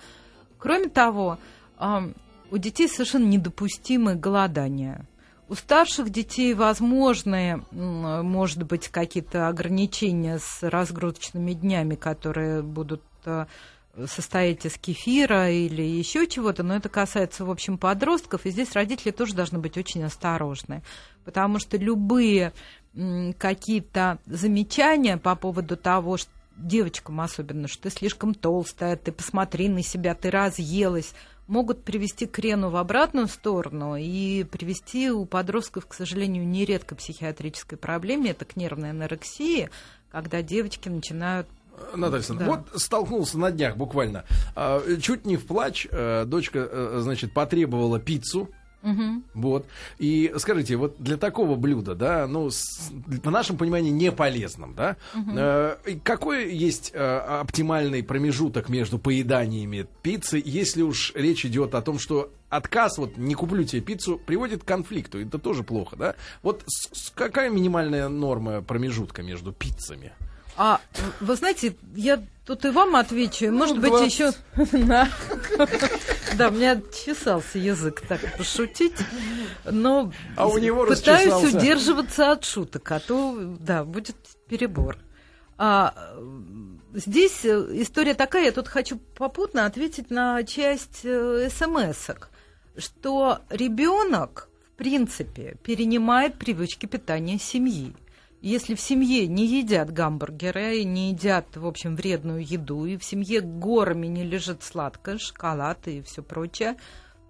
Кроме 0.59 0.89
того, 0.89 1.39
у 2.51 2.57
детей 2.57 2.87
совершенно 2.87 3.25
недопустимы 3.25 4.15
голодания. 4.15 5.05
У 5.53 5.55
старших 5.55 6.09
детей 6.09 6.55
возможны, 6.55 7.63
может 7.69 8.63
быть, 8.63 8.87
какие-то 8.87 9.47
ограничения 9.47 10.39
с 10.39 10.63
разгрузочными 10.67 11.53
днями, 11.53 11.93
которые 11.93 12.63
будут 12.63 13.03
э, 13.25 13.45
состоять 14.07 14.65
из 14.65 14.79
кефира 14.79 15.51
или 15.51 15.83
еще 15.83 16.25
чего-то, 16.25 16.63
но 16.63 16.75
это 16.75 16.89
касается, 16.89 17.45
в 17.45 17.51
общем, 17.51 17.77
подростков, 17.77 18.47
и 18.47 18.49
здесь 18.49 18.71
родители 18.71 19.11
тоже 19.11 19.35
должны 19.35 19.59
быть 19.59 19.77
очень 19.77 20.03
осторожны, 20.03 20.81
потому 21.23 21.59
что 21.59 21.77
любые 21.77 22.51
какие-то 23.37 24.17
замечания 24.25 25.17
по 25.17 25.35
поводу 25.35 25.77
того, 25.77 26.17
что 26.17 26.31
девочкам 26.57 27.21
особенно, 27.21 27.67
что 27.67 27.83
ты 27.83 27.89
слишком 27.91 28.33
толстая, 28.33 28.95
ты 28.95 29.11
посмотри 29.11 29.69
на 29.69 29.83
себя, 29.83 30.15
ты 30.15 30.31
разъелась, 30.31 31.13
могут 31.47 31.83
привести 31.83 32.25
к 32.25 32.39
Рену 32.39 32.69
в 32.69 32.75
обратную 32.77 33.27
сторону 33.27 33.95
и 33.95 34.43
привести 34.43 35.11
у 35.11 35.25
подростков, 35.25 35.87
к 35.87 35.93
сожалению, 35.93 36.47
нередко 36.47 36.95
психиатрической 36.95 37.77
проблеме, 37.77 38.31
это 38.31 38.45
к 38.45 38.55
нервной 38.55 38.91
анорексии, 38.91 39.69
когда 40.11 40.41
девочки 40.41 40.89
начинают 40.89 41.47
Наталья 41.95 42.23
да. 42.37 42.45
вот 42.45 42.81
столкнулся 42.81 43.37
на 43.39 43.51
днях 43.51 43.77
буквально. 43.77 44.25
А, 44.55 44.81
чуть 45.01 45.25
не 45.25 45.37
в 45.37 45.45
плач. 45.47 45.87
Э, 45.89 46.23
дочка, 46.25 46.59
э, 46.71 46.99
значит, 47.01 47.33
потребовала 47.33 47.99
пиццу 47.99 48.49
Угу. 48.83 49.23
Вот. 49.35 49.65
И 49.97 50.33
скажите, 50.37 50.75
вот 50.75 50.95
для 50.99 51.17
такого 51.17 51.55
блюда, 51.55 51.95
да, 51.95 52.27
ну, 52.27 52.49
с, 52.49 52.91
по 53.23 53.31
нашему 53.31 53.57
пониманию, 53.57 53.93
не 53.93 54.11
полезным, 54.11 54.75
да, 54.75 54.97
угу. 55.15 55.31
э, 55.35 55.77
какой 56.03 56.53
есть 56.53 56.91
э, 56.93 56.99
оптимальный 56.99 58.03
промежуток 58.03 58.69
между 58.69 58.99
поеданиями 58.99 59.87
пиццы, 60.01 60.41
если 60.43 60.81
уж 60.81 61.13
речь 61.15 61.45
идет 61.45 61.75
о 61.75 61.81
том, 61.81 61.97
что 61.97 62.31
отказ, 62.49 62.97
вот 62.97 63.17
не 63.17 63.35
куплю 63.35 63.63
тебе 63.63 63.81
пиццу, 63.81 64.19
приводит 64.23 64.63
к 64.63 64.67
конфликту, 64.67 65.19
это 65.19 65.39
тоже 65.39 65.63
плохо, 65.63 65.95
да? 65.95 66.15
Вот 66.41 66.63
с, 66.67 66.89
с, 66.91 67.09
какая 67.09 67.49
минимальная 67.49 68.09
норма 68.09 68.61
промежутка 68.61 69.23
между 69.23 69.53
пиццами? 69.53 70.11
А 70.55 70.79
вы 71.19 71.35
знаете, 71.35 71.75
я 71.95 72.21
тут 72.45 72.65
и 72.65 72.69
вам 72.69 72.95
отвечу, 72.95 73.45
ну, 73.45 73.59
может 73.59 73.79
20. 73.79 73.91
быть, 73.91 74.13
еще 74.13 74.31
Да, 76.37 76.49
у 76.49 76.51
меня 76.51 76.81
чесался 77.05 77.59
язык 77.59 78.01
так 78.07 78.19
пошутить, 78.37 78.97
но 79.65 80.11
а 80.35 80.47
у 80.47 80.57
него 80.57 80.85
пытаюсь 80.85 81.53
удерживаться 81.53 82.31
от 82.31 82.43
шуток, 82.43 82.91
а 82.91 82.99
то, 82.99 83.37
да, 83.59 83.83
будет 83.83 84.17
перебор. 84.47 84.97
А, 85.57 85.93
здесь 86.93 87.45
история 87.45 88.15
такая, 88.15 88.45
я 88.45 88.51
тут 88.51 88.67
хочу 88.67 88.97
попутно 88.97 89.65
ответить 89.65 90.09
на 90.09 90.43
часть 90.43 91.01
э, 91.03 91.49
смс-ок, 91.49 92.29
что 92.77 93.39
ребенок, 93.49 94.49
в 94.73 94.77
принципе, 94.77 95.55
перенимает 95.63 96.37
привычки 96.37 96.87
питания 96.87 97.37
семьи. 97.37 97.95
Если 98.43 98.75
в 98.75 98.81
семье 98.81 99.25
не 99.27 99.45
едят 99.45 99.93
гамбургеры, 99.93 100.83
не 100.83 101.11
едят, 101.11 101.55
в 101.55 101.65
общем, 101.65 101.95
вредную 101.95 102.45
еду, 102.45 102.83
и 102.83 102.97
в 102.97 103.03
семье 103.05 103.39
горами 103.39 104.07
не 104.07 104.25
лежит 104.25 104.63
сладкое, 104.63 105.17
шоколад 105.17 105.87
и 105.87 106.01
все 106.01 106.21
прочее, 106.21 106.75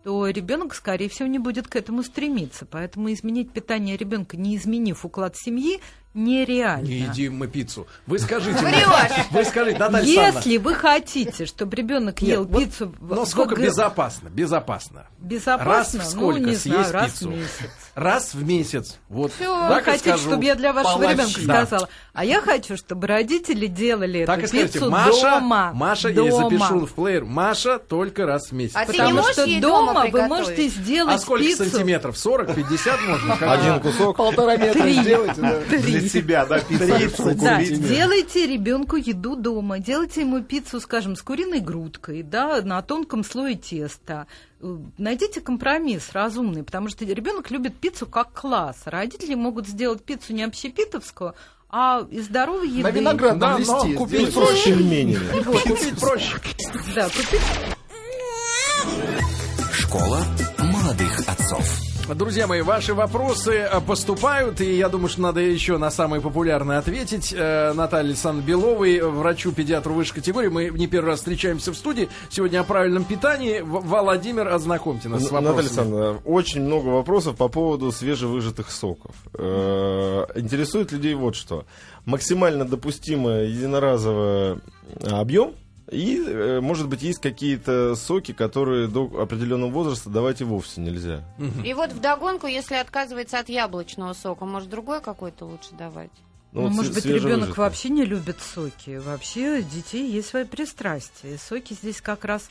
то 0.04 0.28
ребенок, 0.28 0.74
скорее 0.74 1.10
всего, 1.10 1.28
не 1.28 1.38
будет 1.38 1.68
к 1.68 1.76
этому 1.76 2.02
стремиться. 2.02 2.66
Поэтому 2.66 3.14
изменить 3.14 3.52
питание 3.52 3.96
ребенка, 3.96 4.38
не 4.38 4.58
изменив 4.58 5.06
уклад 5.06 5.38
семьи, 5.38 5.82
нереально. 6.14 6.86
Не 6.86 7.00
едим 7.00 7.38
мы 7.38 7.48
пиццу. 7.48 7.88
Вы 8.06 8.20
скажите, 8.20 8.62
мне, 8.62 8.86
вы 9.32 9.46
скажите, 9.46 9.80
Наталья 9.80 10.04
Если 10.04 10.58
вы 10.58 10.76
хотите, 10.76 11.46
чтобы 11.46 11.76
ребенок 11.76 12.22
ел 12.22 12.46
пиццу... 12.46 12.94
Но 13.02 13.26
сколько 13.26 13.56
безопасно? 13.56 14.30
Безопасно. 14.30 15.08
Безопасно? 15.20 15.72
Раз 15.72 15.94
в 15.94 16.04
сколько 16.04 16.40
ну, 16.40 16.48
не 16.50 16.56
съесть 16.56 16.92
пиццу? 16.92 16.94
Раз 16.94 17.22
в 17.22 17.28
месяц. 17.30 17.72
Раз 17.96 18.34
в 18.34 18.44
месяц. 18.44 19.00
Вот. 19.10 19.34
Все. 19.34 19.68
Вы 19.68 19.82
хотите, 19.82 20.18
чтобы 20.18 20.46
я 20.46 20.56
для 20.56 20.74
вашего 20.74 21.12
ребенка 21.12 21.40
сказала. 21.40 21.90
А 22.14 22.26
я 22.26 22.42
хочу, 22.42 22.78
чтобы 22.78 23.08
родители 23.08 23.68
делали 23.68 24.26
так 24.26 24.44
эту 24.44 24.52
пиццу 24.52 24.90
Маша, 24.90 25.40
дома. 25.40 25.72
Маша, 25.74 26.14
дома. 26.14 26.28
я 26.28 26.36
запишу 26.36 26.86
в 26.86 26.94
плеер. 26.94 27.26
Маша 27.26 27.80
только 27.80 28.26
раз 28.26 28.50
в 28.50 28.52
месяц. 28.54 28.76
А 28.76 28.86
Потому 28.86 29.22
ты 29.22 29.26
не 29.26 29.34
что 29.34 29.62
дома, 29.62 29.94
дома 29.94 30.08
вы 30.12 30.28
можете 30.28 30.68
сделать 30.68 31.16
А 31.16 31.20
сколько 31.20 31.44
пиццу? 31.44 31.66
сантиметров? 31.66 32.18
40, 32.18 32.56
50 32.56 33.02
можно? 33.08 33.34
Один 33.54 33.80
кусок. 33.80 34.18
Полтора 34.18 34.58
метра 34.58 34.90
сделайте. 34.90 36.03
Себя, 36.10 36.46
да, 36.46 36.60
пиццу 36.60 37.26
30 37.26 37.42
да, 37.42 37.64
делайте 37.64 38.48
ребенку 38.48 38.96
еду 38.96 39.36
дома, 39.36 39.80
делайте 39.80 40.22
ему 40.22 40.42
пиццу, 40.42 40.80
скажем, 40.80 41.16
с 41.16 41.22
куриной 41.22 41.60
грудкой, 41.60 42.24
да, 42.24 42.62
на 42.62 42.82
тонком 42.82 43.24
слое 43.24 43.56
теста. 43.56 44.28
Э, 44.62 44.78
найдите 44.98 45.42
компромисс 45.42 46.12
разумный, 46.12 46.64
потому 46.64 46.90
что 46.90 47.06
ребенок 47.06 47.52
любит 47.52 47.76
пиццу 47.76 48.06
как 48.06 48.34
класс. 48.34 48.84
Родители 48.86 49.36
могут 49.36 49.68
сделать 49.68 50.04
пиццу 50.04 50.34
не 50.34 50.44
общепитовскую, 50.44 51.36
а 51.70 52.06
из 52.12 52.26
здоровой 52.26 52.70
еды. 52.70 52.84
На 52.84 52.92
виноградном 52.92 53.40
да, 53.40 53.58
листе. 53.58 53.94
Купить 53.94 54.34
проще 54.34 54.76
пельмени. 54.76 55.18
Купить 55.44 56.00
проще. 56.00 56.36
Да, 56.96 57.10
купить. 57.10 57.42
Школа 59.72 60.24
молодых 60.60 61.20
отцов. 61.28 61.93
Друзья 62.10 62.48
мои, 62.48 62.62
ваши 62.62 62.94
вопросы 62.94 63.52
э, 63.52 63.80
поступают, 63.80 64.60
и 64.60 64.76
я 64.76 64.90
думаю, 64.90 65.08
что 65.08 65.22
надо 65.22 65.40
еще 65.40 65.78
на 65.78 65.90
самые 65.90 66.22
популярные 66.22 66.78
ответить. 66.78 67.34
Э, 67.36 67.72
Наталья 67.74 68.14
Санбеловой, 68.14 69.00
врачу-педиатру 69.00 69.94
высшей 69.94 70.16
категории. 70.16 70.50
Мы 70.50 70.70
не 70.70 70.88
первый 70.88 71.08
раз 71.08 71.20
встречаемся 71.20 71.72
в 71.72 71.76
студии. 71.76 72.10
Сегодня 72.30 72.60
о 72.60 72.66
правильном 72.66 73.06
питании. 73.06 73.62
Владимир, 73.62 74.50
ознакомьте 74.50 75.08
нас 75.08 75.22
с 75.22 75.32
вопросами. 75.32 75.48
Наталья 75.48 75.68
Александровна, 75.68 76.22
очень 76.26 76.62
много 76.62 76.88
вопросов 76.88 77.38
по 77.38 77.48
поводу 77.48 77.92
свежевыжатых 77.92 78.70
соков. 78.70 79.16
Э, 79.36 80.26
интересует 80.36 80.92
людей 80.92 81.14
вот 81.16 81.36
что. 81.36 81.66
Максимально 82.06 82.66
допустимый 82.66 83.50
единоразовый 83.50 84.58
объем 85.10 85.54
и, 85.94 86.20
э, 86.20 86.60
может 86.62 86.88
быть, 86.88 87.02
есть 87.02 87.20
какие-то 87.20 87.96
соки, 87.96 88.34
которые 88.34 88.88
до 88.88 89.06
определенного 89.22 89.70
возраста 89.70 90.10
давать 90.10 90.42
и 90.42 90.44
вовсе 90.44 90.82
нельзя. 90.82 91.24
И 91.64 91.74
вот 91.74 91.94
вдогонку, 91.94 92.48
если 92.48 92.76
отказывается 92.76 93.40
от 93.40 93.50
яблочного 93.50 94.14
сока, 94.14 94.46
может, 94.46 94.70
другой 94.70 95.02
какой-то 95.02 95.46
лучше 95.46 95.70
давать? 95.78 96.12
Ну, 96.52 96.62
ну 96.62 96.68
вот 96.68 96.76
может 96.76 96.94
быть, 96.94 97.06
ребенок 97.06 97.58
вообще 97.58 97.90
не 97.90 98.06
любит 98.06 98.38
соки. 98.40 98.98
Вообще, 99.04 99.64
детей 99.64 100.10
есть 100.10 100.30
свои 100.30 100.44
пристрастия. 100.44 101.38
соки 101.38 101.74
здесь 101.74 102.00
как 102.02 102.26
раз 102.26 102.50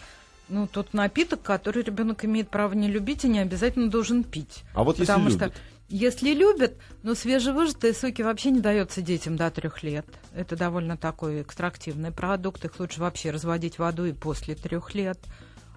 ну, 0.48 0.66
тот 0.66 0.92
напиток, 0.92 1.42
который 1.42 1.82
ребенок 1.82 2.24
имеет 2.24 2.48
право 2.48 2.74
не 2.74 2.88
любить 2.88 3.24
и 3.24 3.28
не 3.28 3.38
обязательно 3.38 3.88
должен 3.90 4.24
пить. 4.24 4.64
А 4.74 4.84
вот 4.84 4.98
Потому 4.98 5.26
если 5.26 5.36
что 5.36 5.44
любит? 5.46 5.62
Если 5.92 6.30
любят, 6.30 6.78
но 7.02 7.14
свежевыжатые 7.14 7.92
соки 7.92 8.22
вообще 8.22 8.50
не 8.50 8.60
дается 8.60 9.02
детям 9.02 9.36
до 9.36 9.50
трех 9.50 9.82
лет. 9.82 10.06
Это 10.34 10.56
довольно 10.56 10.96
такой 10.96 11.42
экстрактивный 11.42 12.10
продукт. 12.10 12.64
Их 12.64 12.80
лучше 12.80 13.00
вообще 13.00 13.30
разводить 13.30 13.78
водой 13.78 14.14
после 14.14 14.54
трех 14.54 14.94
лет. 14.94 15.18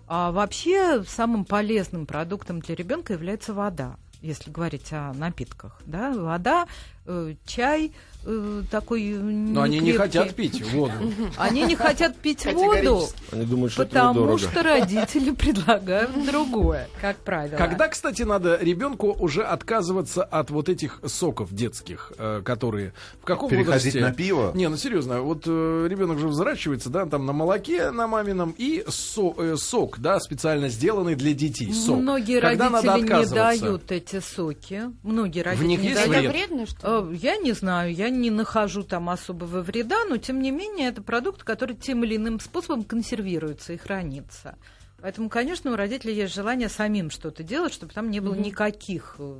А 0.08 0.32
вообще 0.32 1.04
самым 1.04 1.44
полезным 1.44 2.06
продуктом 2.06 2.62
для 2.62 2.76
ребенка 2.76 3.14
является 3.14 3.54
вода 3.54 3.98
если 4.22 4.50
говорить 4.50 4.92
о 4.92 5.14
напитках, 5.14 5.80
да, 5.86 6.12
вода, 6.12 6.68
э, 7.06 7.36
чай 7.46 7.92
э, 8.26 8.64
такой 8.72 9.04
Но 9.04 9.62
они 9.62 9.80
не 9.80 9.94
хотят 9.94 10.34
пить 10.36 10.62
воду. 10.72 10.94
Они 11.38 11.64
не 11.64 11.76
хотят 11.76 12.16
пить 12.18 12.46
воду, 12.46 13.08
они 13.32 13.46
думают, 13.46 13.74
что 13.74 13.86
потому 13.86 14.38
что 14.38 14.64
родители 14.64 15.32
предлагают 15.36 16.12
другое, 16.26 16.88
как 17.02 17.18
правило. 17.18 17.58
Когда, 17.58 17.88
кстати, 17.88 18.24
надо 18.24 18.58
ребенку 18.60 19.16
уже 19.20 19.44
отказываться 19.44 20.24
от 20.24 20.50
вот 20.50 20.70
этих 20.70 21.00
соков 21.06 21.54
детских, 21.54 22.12
э, 22.18 22.42
которые 22.44 22.94
в 23.22 23.26
каком 23.26 23.50
Переходить 23.50 23.94
возрасте? 23.94 24.02
на 24.02 24.12
пиво? 24.14 24.52
Не, 24.56 24.70
ну 24.70 24.78
серьезно, 24.78 25.22
вот 25.22 25.44
э, 25.46 25.88
ребенок 25.90 26.20
же 26.20 26.28
взращивается, 26.28 26.90
да, 26.90 27.06
там 27.06 27.26
на 27.26 27.34
молоке 27.34 27.92
на 27.92 28.08
мамином 28.08 28.56
и 28.58 28.84
со, 28.88 29.34
э, 29.38 29.56
сок, 29.58 30.00
да, 30.00 30.20
специально 30.20 30.70
сделанный 30.70 31.16
для 31.16 31.34
детей. 31.34 31.72
Сок. 31.74 32.00
Многие 32.00 32.40
Когда 32.42 32.70
родители 32.70 33.20
не 33.20 33.26
дают 33.36 33.92
эти 33.92 34.20
соки. 34.20 34.84
Многие 35.04 35.42
родители 35.42 35.66
В 35.66 35.68
них 35.70 35.80
не 35.82 35.88
есть 35.90 36.08
дают. 36.08 36.18
вред? 36.18 36.32
вредно, 36.32 36.66
что 36.66 36.88
ли? 36.88 36.95
Э, 37.04 37.14
Я 37.16 37.38
не 37.38 37.54
знаю, 37.54 37.94
я 37.94 38.10
не 38.10 38.30
нахожу 38.30 38.84
там 38.84 39.10
особого 39.10 39.62
вреда, 39.62 40.06
но 40.06 40.18
тем 40.18 40.42
не 40.42 40.52
менее 40.52 40.90
это 40.90 41.02
продукт, 41.02 41.44
который 41.44 41.76
тем 41.76 42.04
или 42.04 42.16
иным 42.18 42.40
способом 42.40 42.84
консервируется 42.84 43.74
и 43.74 43.78
хранится. 43.78 44.56
Поэтому, 45.02 45.30
конечно, 45.30 45.72
у 45.72 45.76
родителей 45.76 46.16
есть 46.16 46.34
желание 46.34 46.70
самим 46.70 47.10
что-то 47.12 47.44
делать, 47.44 47.74
чтобы 47.74 47.94
там 47.94 48.10
не 48.10 48.20
было 48.22 48.34
никаких 48.34 49.16
э, 49.20 49.38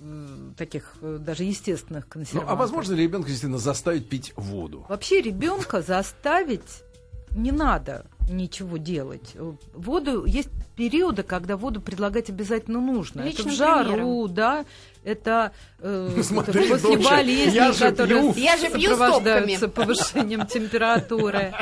э, 0.00 0.26
таких 0.56 0.94
даже 1.00 1.44
естественных 1.44 2.04
Ну, 2.06 2.10
консервантов. 2.10 2.52
а 2.52 2.56
возможно 2.56 2.94
ли 2.94 3.04
ребенка 3.04 3.28
действительно 3.28 3.58
заставить 3.58 4.08
пить 4.08 4.32
воду? 4.36 4.84
Вообще 4.88 5.20
ребенка 5.22 5.80
заставить 5.80 6.82
не 7.30 7.50
надо 7.52 8.04
ничего 8.28 8.76
делать. 8.76 9.34
Воду 9.74 10.24
есть 10.24 10.48
периоды, 10.76 11.22
когда 11.22 11.56
воду 11.56 11.80
предлагать 11.80 12.30
обязательно 12.30 12.80
нужно. 12.80 13.22
Личным 13.22 13.48
это 13.48 13.54
в 13.54 13.56
жару, 13.56 13.92
примером. 13.92 14.34
да, 14.34 14.64
это, 15.04 15.52
э, 15.80 16.20
Смотри, 16.22 16.64
это 16.64 16.74
после 16.74 16.96
доча, 16.96 17.10
болезней, 17.16 17.54
я 17.54 17.72
же 17.72 17.78
которые 17.84 18.32
пью. 18.32 18.42
Я 18.42 18.56
же 18.56 18.70
пью 18.70 18.90
сопровождаются 18.90 19.56
стопками. 19.58 19.84
повышением 19.86 20.46
температуры. 20.48 21.52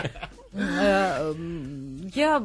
Э, 0.53 1.35
Я 2.15 2.41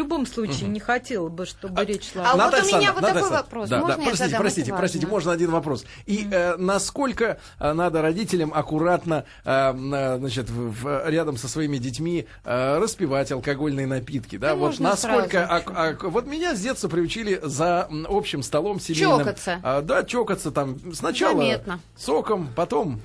любом 0.00 0.26
случае 0.26 0.68
не 0.68 0.80
хотела 0.80 1.28
бы, 1.28 1.46
чтобы 1.46 1.84
речь 1.84 2.12
шла 2.12 2.24
А 2.26 2.32
вот 2.32 2.38
Наталья 2.38 2.74
у 2.74 2.78
меня 2.78 2.92
вот 2.92 3.02
Наталья 3.02 3.22
такой 3.22 3.36
вопрос. 3.36 3.68
Да, 3.68 3.78
Можно 3.80 3.96
да, 3.96 4.02
я 4.02 4.08
простите, 4.08 4.24
задам? 4.30 4.40
простите, 4.42 4.74
простите, 4.74 5.06
можно 5.06 5.32
один 5.32 5.50
вопрос. 5.50 5.84
И 6.06 6.28
э, 6.30 6.56
насколько 6.56 7.38
э, 7.58 7.72
надо 7.72 8.02
родителям 8.02 8.52
аккуратно, 8.54 9.24
э, 9.44 9.50
э, 9.74 10.18
значит, 10.18 10.50
в- 10.50 10.70
в- 10.82 11.08
рядом 11.08 11.36
со 11.36 11.48
своими 11.48 11.78
детьми 11.78 12.26
э, 12.44 12.78
распивать 12.78 13.30
алкогольные 13.32 13.86
напитки, 13.86 14.36
да? 14.36 14.48
Да 14.48 14.54
вот 14.56 14.66
можно 14.66 14.90
насколько, 14.90 15.46
сразу. 15.46 15.52
ак- 15.54 15.72
ак- 15.76 16.04
вот 16.04 16.26
меня 16.26 16.54
с 16.54 16.60
детства 16.60 16.88
приучили 16.88 17.40
за 17.42 17.88
общим 18.08 18.42
столом 18.42 18.80
семейным. 18.80 19.18
Чокаться. 19.20 19.60
А, 19.62 19.80
да, 19.82 20.02
чокаться 20.04 20.50
там 20.50 20.78
сначала 20.94 21.36
Заметно. 21.36 21.80
соком, 21.96 22.48
потом 22.56 23.00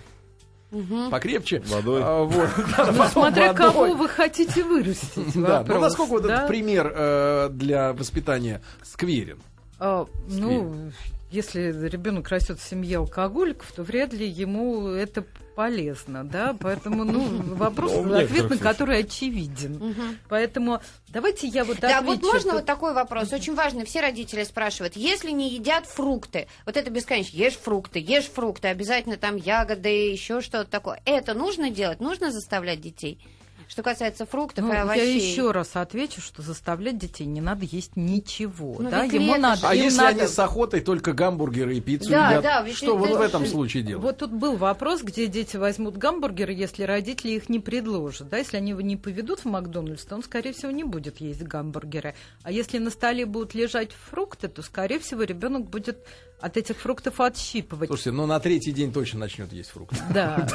покрепче. 1.12 1.62
Водой. 1.68 2.02
А, 2.04 2.24
вот, 2.24 2.50
Ну, 2.94 3.04
смотря 3.08 3.54
водой. 3.54 3.72
кого 3.72 3.94
вы 3.94 4.10
хотите 4.10 4.64
вырастить. 4.64 5.34
Да, 5.36 5.64
ну 5.68 5.80
насколько 5.80 6.12
вот 6.12 6.24
да? 6.24 6.36
этот 6.36 6.48
пример 6.48 6.92
э, 6.96 7.50
для 7.52 7.94
воспитания 7.94 8.62
скверен? 8.84 9.40
А, 9.80 10.06
ну, 10.28 10.92
если 11.32 11.88
ребенок 11.88 12.30
растет 12.30 12.60
в 12.60 12.68
семье 12.68 12.98
алкоголиков, 13.00 13.72
то 13.72 13.84
вряд 13.84 14.14
ли 14.14 14.28
ему 14.28 14.88
это 14.88 15.26
полезно, 15.56 16.24
да, 16.24 16.56
поэтому, 16.60 17.04
ну, 17.04 17.24
вопрос, 17.56 17.94
Ну, 17.94 18.18
ответ 18.18 18.50
на 18.50 18.58
который 18.58 19.00
очевиден. 19.00 19.96
Поэтому 20.30 20.82
давайте 21.10 21.48
я 21.48 21.64
вот 21.64 21.80
Да, 21.80 22.02
вот 22.02 22.22
можно 22.22 22.54
вот 22.54 22.66
такой 22.66 22.94
вопрос, 22.94 23.32
очень 23.34 23.56
важный. 23.56 23.86
Все 23.86 24.02
родители 24.02 24.44
спрашивают, 24.44 24.96
если 24.96 25.32
не 25.32 25.50
едят 25.50 25.86
фрукты, 25.86 26.48
вот 26.66 26.78
это 26.78 26.90
бесконечно, 26.90 27.36
ешь 27.38 27.58
фрукты, 27.58 28.00
ешь 28.00 28.30
фрукты, 28.30 28.68
обязательно 28.68 29.18
там 29.18 29.36
ягоды, 29.36 30.12
еще 30.12 30.42
что-то 30.42 30.70
такое. 30.70 31.02
Это 31.06 31.34
нужно 31.34 31.70
делать? 31.70 32.00
Нужно 32.00 32.32
заставлять 32.32 32.82
детей? 32.82 33.20
Что 33.68 33.82
касается 33.84 34.26
фруктов 34.26 34.64
Ну, 34.66 34.72
и 34.72 34.76
я 34.76 34.84
овощей. 34.84 35.20
еще 35.20 35.52
раз 35.52 35.72
отвечу, 35.74 36.22
что 36.22 36.42
заставлять 36.42 36.98
детей 36.98 37.26
не 37.26 37.42
надо 37.42 37.66
есть 37.66 37.96
ничего. 37.96 38.76
Ну, 38.80 38.90
да, 38.90 39.04
ему 39.04 39.36
надо. 39.36 39.68
А 39.70 39.76
им 39.76 39.86
если 39.86 39.98
надо- 39.98 40.20
они 40.22 40.28
с 40.28 40.38
охотой 40.40 40.82
только 40.82 41.14
гамбургеры 41.14 41.76
и 41.76 41.82
пиццу 41.82 42.10
Да, 42.12 42.30
едят, 42.30 42.44
да, 42.44 42.62
ведь 42.62 42.78
что 42.78 42.86
это 42.88 42.96
вот 42.96 43.18
в 43.18 43.22
этом 43.22 43.46
случае 43.46 43.84
делать? 43.84 44.04
Вот 44.04 44.18
тут 44.20 44.32
был 44.32 44.56
вопрос, 44.56 45.02
где 45.02 45.28
дети 45.28 45.58
возьмут 45.58 45.98
гамбургеры, 45.98 46.54
если 46.54 46.84
родители 46.84 47.32
их 47.32 47.50
не 47.50 47.60
предложат. 47.60 48.30
Да, 48.30 48.38
если 48.38 48.58
они 48.58 48.70
его 48.72 48.82
не 48.82 48.98
поведут 48.98 49.40
в 49.40 49.46
Макдональдс, 49.46 50.06
то 50.06 50.16
он, 50.16 50.24
скорее 50.24 50.54
всего, 50.54 50.72
не 50.72 50.84
будет 50.84 51.20
есть 51.20 51.42
гамбургеры. 51.42 52.14
А 52.44 52.52
если 52.52 52.78
на 52.78 52.92
столе 52.92 53.26
будут 53.26 53.56
лежать 53.56 53.90
фрукты, 54.10 54.48
то, 54.48 54.62
скорее 54.62 55.00
всего, 55.00 55.24
ребенок 55.24 55.70
будет 55.70 55.98
от 56.40 56.58
этих 56.58 56.78
фруктов 56.78 57.20
отщипывать. 57.20 57.88
Слушайте, 57.88 58.12
ну 58.12 58.26
на 58.26 58.40
третий 58.40 58.72
день 58.72 58.92
точно 58.92 59.20
начнет 59.22 59.52
есть 59.54 59.70
фрукты. 59.72 59.98
Да. 60.14 60.48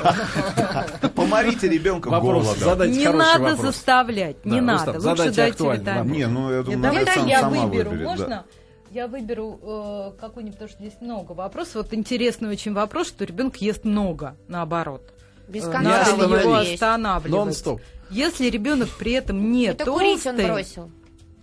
Поморите 1.15 1.69
ребенка 1.69 2.11
голодом. 2.11 2.55
задайте 2.57 2.99
Не 2.99 3.09
надо 3.09 3.57
заставлять, 3.57 4.45
не 4.45 4.61
надо. 4.61 4.93
Лучше 5.01 5.33
дайте 5.33 5.65
витамин. 5.65 6.13
Не, 6.13 6.27
ну 6.27 6.53
я 6.53 6.63
думаю, 6.63 6.83
Давайте 6.83 7.11
Наталья 7.11 7.41
я 7.41 7.49
выберу, 7.49 7.93
можно? 7.93 8.45
Я 8.91 9.07
выберу 9.07 9.61
э, 9.63 10.21
какой-нибудь, 10.21 10.55
потому 10.59 10.69
что 10.69 10.79
здесь 10.81 11.01
много 11.01 11.31
вопросов. 11.33 11.75
Вот 11.77 11.95
интересный 11.95 12.49
очень 12.49 12.75
вопрос, 12.75 13.07
что 13.07 13.25
ребенок 13.25 13.57
ест 13.59 13.85
много, 13.85 14.37
наоборот. 14.49 15.13
Без 15.47 15.65
Э, 15.67 15.71
конца 15.71 16.17
Надо 16.17 16.39
его 16.41 16.55
останавливать. 16.55 17.31
Нон-стоп. 17.31 17.81
Если 18.11 18.51
ребенок 18.51 18.89
при 18.99 19.13
этом 19.13 19.53
не 19.53 19.67
Это 19.67 19.85
курить 19.85 20.27
он 20.27 20.37
толстый, 20.37 20.47
бросил. 20.47 20.91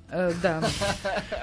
Э, 0.10 0.34
да. 0.42 0.64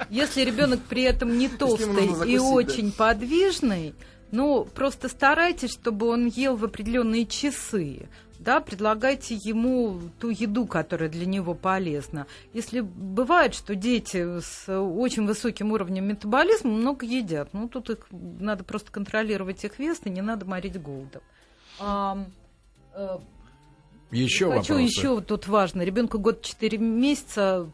Если 0.09 0.41
ребенок 0.41 0.81
при 0.81 1.03
этом 1.03 1.37
не 1.37 1.49
толстый 1.49 2.29
и 2.29 2.37
да. 2.37 2.43
очень 2.43 2.91
подвижный, 2.91 3.93
ну 4.31 4.65
просто 4.65 5.09
старайтесь, 5.09 5.71
чтобы 5.71 6.07
он 6.07 6.27
ел 6.27 6.55
в 6.55 6.65
определенные 6.65 7.25
часы. 7.25 8.07
Да, 8.39 8.59
предлагайте 8.59 9.33
ему 9.33 9.99
ту 10.19 10.29
еду, 10.29 10.67
которая 10.67 11.09
для 11.09 11.25
него 11.25 11.55
полезна. 11.55 12.27
Если 12.53 12.81
бывает, 12.81 13.55
что 13.55 13.73
дети 13.75 14.39
с 14.39 14.67
очень 14.67 15.25
высоким 15.25 15.71
уровнем 15.71 16.05
метаболизма 16.07 16.71
много 16.71 17.05
едят, 17.05 17.49
ну 17.53 17.67
тут 17.69 17.89
их 17.89 18.07
надо 18.11 18.63
просто 18.63 18.91
контролировать 18.91 19.63
их 19.63 19.79
вес 19.79 20.01
и 20.03 20.09
не 20.09 20.21
надо 20.21 20.45
морить 20.45 20.79
голодом. 20.79 21.23
А, 21.79 22.25
э, 22.93 23.17
Еще 24.11 24.45
Хочу 24.45 24.73
вопросы. 24.73 24.81
еще 24.81 25.21
тут 25.21 25.47
важно. 25.47 25.81
Ребенку 25.81 26.19
год 26.19 26.41
4 26.41 26.77
месяца 26.77 27.71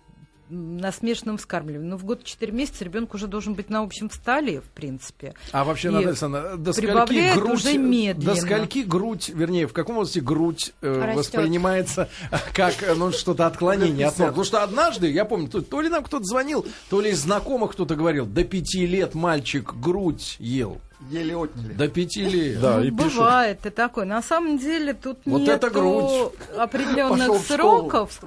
на 0.52 0.92
смешанном 0.92 1.38
вскармливании. 1.38 1.88
Но 1.88 1.98
в 1.98 2.04
год 2.04 2.24
4 2.24 2.52
месяца 2.52 2.84
ребенок 2.84 3.14
уже 3.14 3.28
должен 3.28 3.54
быть 3.54 3.70
на 3.70 3.82
общем 3.82 4.12
столе, 4.12 4.62
в 4.62 4.66
принципе. 4.66 5.34
А 5.52 5.64
вообще, 5.64 5.88
И 5.88 5.92
Наталья 5.92 6.56
до 6.58 6.74
скольки 6.74 7.34
грудь, 7.36 7.54
уже 7.54 7.78
медленно. 7.78 8.36
до 8.36 8.42
скольки 8.42 8.80
грудь, 8.80 9.30
вернее, 9.30 9.68
в 9.68 9.74
каком 9.74 9.96
возрасте 9.96 10.22
грудь 10.22 10.74
э, 10.82 11.02
Растет. 11.02 11.16
воспринимается 11.16 12.10
как 12.54 12.84
э, 12.84 12.94
ну, 12.96 13.12
что-то 13.12 13.48
отклонение 13.48 14.08
от 14.08 14.18
нормы? 14.18 14.32
Потому 14.32 14.46
что 14.46 14.64
однажды, 14.64 15.10
я 15.10 15.26
помню, 15.26 15.48
то, 15.48 15.62
то 15.62 15.82
ли 15.82 15.90
нам 15.90 16.04
кто-то 16.04 16.26
звонил, 16.26 16.66
то 16.90 17.02
ли 17.02 17.12
из 17.12 17.22
знакомых 17.22 17.72
кто-то 17.72 17.96
говорил, 17.96 18.26
до 18.26 18.44
пяти 18.44 18.86
лет 18.86 19.16
мальчик 19.16 19.74
грудь 19.74 20.36
ел. 20.40 20.80
Еле 21.10 21.36
отняли. 21.36 21.74
До 21.74 21.88
пяти 21.88 22.22
лет. 22.24 22.62
Да, 22.62 22.78
Ну, 22.78 22.84
и 22.84 22.92
пишут. 22.92 23.16
бывает 23.16 23.66
и 23.66 23.70
такое. 23.72 24.06
На 24.06 24.22
самом 24.22 24.58
деле 24.60 24.94
тут 24.94 25.20
Вот 25.26 25.40
нет 25.40 25.50
это 25.50 25.70
грудь. 25.70 26.32
определенных 26.58 27.24
школу 27.24 27.40
сроков. 27.40 28.20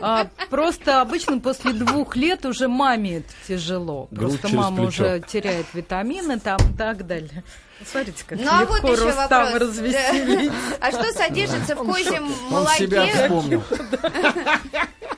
А, 0.00 0.26
просто 0.50 1.00
обычно 1.02 1.38
после 1.40 1.72
двух 1.72 2.16
лет 2.16 2.44
уже 2.46 2.68
маме 2.68 3.18
это 3.18 3.28
тяжело. 3.46 4.08
Грудь 4.10 4.40
Просто 4.40 4.56
мама 4.56 4.76
плечо. 4.88 5.04
уже 5.04 5.22
теряет 5.28 5.66
витамины 5.74 6.40
там 6.40 6.58
и 6.58 6.76
так 6.76 7.06
далее. 7.06 7.44
Смотрите, 7.84 8.24
как 8.26 8.38
Ну 8.40 8.48
а 8.48 8.64
вот 8.64 8.78
еще 8.82 9.04
Рустама 9.06 9.50
вопрос. 9.50 9.60
развеселить. 9.68 10.52
А 10.80 10.90
что 10.92 11.12
содержится 11.12 11.74
в 11.74 11.84
козьем 11.84 12.32
Он 12.52 12.66
себя 12.68 13.06
молоке? 13.28 13.60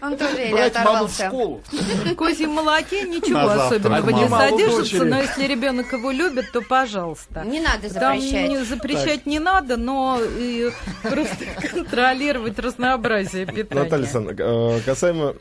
Он 0.04 0.16
тоже 0.18 0.36
еле 0.36 0.52
Брать 0.52 0.84
маму 0.84 1.06
в 1.06 1.12
школу. 1.12 1.62
В 1.70 2.14
козьем 2.14 2.50
молоке 2.50 3.02
ничего 3.02 3.40
На 3.40 3.66
особенного 3.66 4.10
не 4.10 4.28
содержится, 4.28 5.04
но 5.04 5.20
если 5.20 5.46
ребенок 5.46 5.92
его 5.92 6.10
любит, 6.10 6.52
то 6.52 6.60
пожалуйста. 6.60 7.42
Не 7.44 7.60
надо 7.60 7.92
Там 7.92 8.20
запрещать. 8.20 8.48
не 8.48 8.64
запрещать 8.64 9.26
не 9.26 9.38
надо, 9.38 9.76
но 9.76 10.20
и 10.22 10.70
просто 11.02 11.44
контролировать 11.72 12.58
разнообразие 12.58 13.46
питания. 13.46 13.84
Наталья 13.84 14.04
Александровна, 14.04 14.42
э, 14.42 14.80
касаемо 14.84 15.34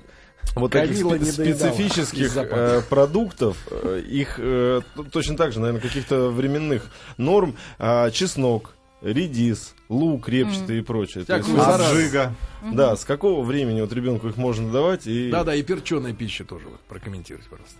вот 0.56 0.72
Камила 0.72 1.16
спе- 1.16 1.36
доедала 1.36 1.74
специфических 1.74 2.38
э, 2.38 2.82
продуктов, 2.90 3.58
э, 3.72 4.02
их 4.06 4.36
э, 4.38 4.82
точно 5.12 5.36
так 5.36 5.52
же, 5.52 5.60
наверное, 5.60 5.82
каких-то 5.82 6.30
временных 6.30 6.90
норм, 7.18 7.58
а, 7.80 8.12
чеснок, 8.12 8.76
редис, 9.04 9.76
лук 9.90 10.30
репчатый 10.30 10.78
mm. 10.78 10.80
и 10.80 10.82
прочее. 10.82 11.26
Так, 11.26 11.46
есть, 11.46 11.60
аджига. 11.60 12.34
Да, 12.72 12.96
с 12.96 13.04
какого 13.04 13.44
времени 13.44 13.82
вот 13.82 13.92
ребенку 13.94 14.30
их 14.30 14.38
можно 14.38 14.72
давать? 14.72 15.06
И... 15.06 15.30
Да, 15.30 15.44
да, 15.44 15.54
и 15.54 15.62
перченая 15.62 16.14
пища 16.14 16.46
тоже 16.46 16.68
вот, 16.70 16.80
прокомментируйте, 16.82 17.48
пожалуйста. 17.50 17.78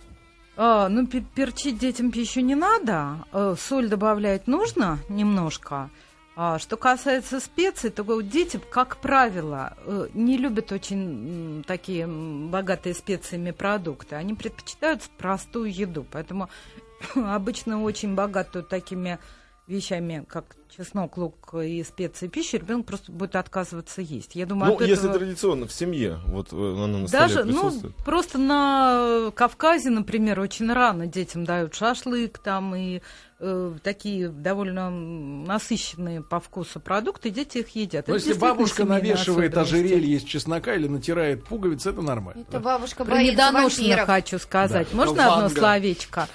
А, 0.56 0.88
ну, 0.88 1.06
перчить 1.06 1.78
детям 1.78 2.12
пищу 2.12 2.40
не 2.40 2.54
надо. 2.54 3.24
Э, 3.32 3.56
соль 3.58 3.88
добавлять 3.88 4.46
нужно 4.46 5.00
немножко. 5.08 5.90
А 6.36 6.58
что 6.58 6.76
касается 6.76 7.40
специй, 7.40 7.90
то 7.90 8.20
дети, 8.20 8.60
как 8.70 8.98
правило, 8.98 9.76
э, 9.84 10.08
не 10.14 10.36
любят 10.36 10.70
очень 10.70 11.64
такие 11.66 12.06
богатые 12.06 12.94
специями 12.94 13.50
продукты. 13.50 14.16
Они 14.16 14.34
предпочитают 14.34 15.02
простую 15.16 15.72
еду. 15.72 16.06
Поэтому 16.10 16.48
обычно 17.14 17.82
очень 17.82 18.14
богатую 18.14 18.64
такими 18.64 19.18
вещами, 19.66 20.24
как 20.28 20.44
чеснок, 20.76 21.16
лук 21.16 21.54
и 21.54 21.82
специи 21.82 22.28
пищи, 22.28 22.56
ребенок 22.56 22.86
просто 22.86 23.12
будет 23.12 23.36
отказываться 23.36 24.00
есть. 24.00 24.34
Я 24.34 24.46
думаю, 24.46 24.72
ну, 24.72 24.80
если 24.80 25.08
этого... 25.08 25.18
традиционно 25.18 25.66
в 25.66 25.72
семье, 25.72 26.20
вот 26.26 26.52
э, 26.52 26.56
оно 26.56 26.98
на 26.98 27.08
Даже, 27.08 27.40
столе 27.40 27.52
ну, 27.52 27.72
просто 28.04 28.38
на 28.38 29.30
Кавказе, 29.34 29.90
например, 29.90 30.40
очень 30.40 30.72
рано 30.72 31.06
детям 31.06 31.44
дают 31.44 31.74
шашлык 31.74 32.38
там 32.38 32.74
и 32.74 33.00
э, 33.38 33.72
такие 33.82 34.28
довольно 34.28 34.90
насыщенные 34.90 36.22
по 36.22 36.40
вкусу 36.40 36.80
продукты, 36.80 37.30
дети 37.30 37.58
их 37.58 37.68
едят. 37.74 38.08
Но 38.08 38.16
это 38.16 38.26
если 38.26 38.38
бабушка 38.38 38.84
навешивает 38.84 39.56
ожерелье 39.56 40.16
из 40.16 40.22
чеснока 40.22 40.74
или 40.74 40.88
натирает 40.88 41.44
пуговицы, 41.44 41.90
это 41.90 42.02
нормально. 42.02 42.44
Это 42.48 42.60
бабушка 42.60 43.04
Про 43.04 43.22
недоношенных 43.22 44.06
хочу 44.06 44.38
сказать. 44.38 44.88
Да. 44.90 44.96
Можно 44.96 45.16
Ванга. 45.16 45.46
одно 45.46 45.48
словечко? 45.48 46.28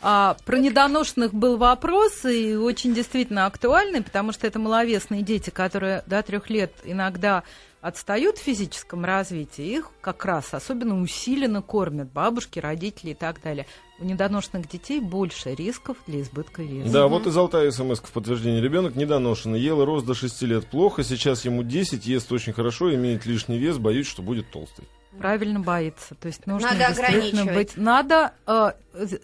А, 0.00 0.36
про 0.44 0.58
недоношенных 0.58 1.32
был 1.32 1.56
вопрос, 1.56 2.24
и 2.24 2.54
очень 2.54 2.94
действительно 2.94 3.46
актуальный, 3.72 4.02
потому 4.02 4.32
что 4.32 4.46
это 4.46 4.58
маловесные 4.58 5.22
дети, 5.22 5.50
которые 5.50 6.02
до 6.06 6.22
трех 6.22 6.50
лет 6.50 6.72
иногда 6.84 7.42
отстают 7.80 8.38
в 8.38 8.42
физическом 8.42 9.04
развитии, 9.04 9.64
их 9.64 9.90
как 10.00 10.24
раз 10.24 10.54
особенно 10.54 11.00
усиленно 11.00 11.62
кормят 11.62 12.12
бабушки, 12.12 12.60
родители 12.60 13.10
и 13.10 13.14
так 13.14 13.42
далее. 13.42 13.66
У 13.98 14.04
недоношенных 14.04 14.68
детей 14.68 15.00
больше 15.00 15.54
рисков 15.54 15.96
для 16.06 16.20
избытка 16.20 16.62
веса. 16.62 16.92
Да, 16.92 17.08
вот 17.08 17.26
и 17.26 17.30
золотая 17.30 17.70
смс 17.70 18.00
в 18.00 18.12
подтверждение. 18.12 18.60
Ребенок 18.60 18.94
недоношенный, 18.94 19.58
ел 19.58 19.82
и 19.82 19.84
рос 19.84 20.04
до 20.04 20.14
6 20.14 20.42
лет 20.42 20.66
плохо, 20.66 21.02
сейчас 21.02 21.44
ему 21.44 21.62
10, 21.62 22.06
ест 22.06 22.30
очень 22.30 22.52
хорошо, 22.52 22.94
имеет 22.94 23.26
лишний 23.26 23.58
вес, 23.58 23.78
боюсь, 23.78 24.06
что 24.06 24.22
будет 24.22 24.50
толстый. 24.50 24.84
Правильно 25.18 25.60
боится. 25.60 26.14
То 26.14 26.28
есть 26.28 26.46
нужно 26.46 26.72
надо 26.72 26.94
действительно 26.94 27.52
быть. 27.52 27.76
Надо 27.76 28.32
э, 28.46 28.72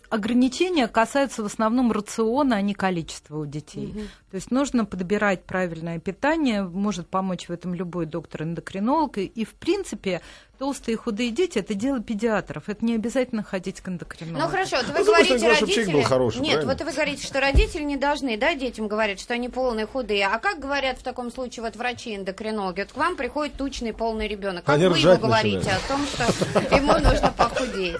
ограничения 0.09 0.89
касаются 0.89 1.43
в 1.43 1.47
основном 1.47 1.93
рациона, 1.93 2.57
а 2.57 2.61
не 2.61 2.75
количества 2.75 3.39
у 3.39 3.47
детей. 3.47 3.89
Угу. 3.89 4.01
То 4.31 4.35
есть 4.35 4.51
нужно 4.51 4.85
подбирать 4.85 5.45
правильное 5.45 5.99
питание, 5.99 6.63
может 6.63 7.09
помочь 7.09 7.49
в 7.49 7.53
этом 7.53 7.75
любой 7.75 8.07
доктор-эндокринолог. 8.07 9.19
И, 9.19 9.25
и 9.25 9.45
в 9.45 9.55
принципе 9.55 10.21
толстые 10.59 10.95
и 10.95 10.99
худые 10.99 11.31
дети 11.31 11.59
это 11.59 11.75
дело 11.75 12.01
педиатров. 12.01 12.69
Это 12.69 12.85
не 12.85 12.95
обязательно 12.95 13.43
ходить 13.43 13.81
к 13.81 13.89
эндокринологу. 13.89 14.45
Ну 14.45 14.51
хорошо, 14.51 14.77
вот 14.77 14.89
вы 14.89 14.99
ну, 14.99 15.05
говорите, 15.05 15.49
родители... 15.49 15.93
Был 15.93 16.03
хороший, 16.03 16.41
Нет, 16.41 16.53
правильно? 16.55 16.73
вот 16.75 16.85
вы 16.85 16.93
говорите, 16.93 17.27
что 17.27 17.41
родители 17.41 17.83
не 17.85 17.97
должны, 17.97 18.37
да, 18.37 18.55
детям 18.55 18.89
говорят, 18.89 19.21
что 19.21 19.35
они 19.35 19.49
полные 19.49 19.87
худые. 19.87 20.27
А 20.27 20.39
как 20.39 20.59
говорят 20.59 20.99
в 20.99 21.03
таком 21.03 21.31
случае 21.31 21.63
вот 21.63 21.77
врачи-эндокринологи? 21.77 22.81
Вот 22.81 22.93
к 22.93 22.97
вам 22.97 23.17
приходит 23.17 23.55
тучный 23.55 23.95
полный 23.95 24.29
ребенок. 24.29 24.65
Как 24.65 24.75
они 24.75 24.89
вы 24.89 24.99
ему 24.99 25.17
говорите 25.17 25.71
о 25.71 25.89
том, 25.89 26.05
что 26.07 26.77
ему 26.77 26.93
нужно 26.99 27.33
похудеть? 27.37 27.97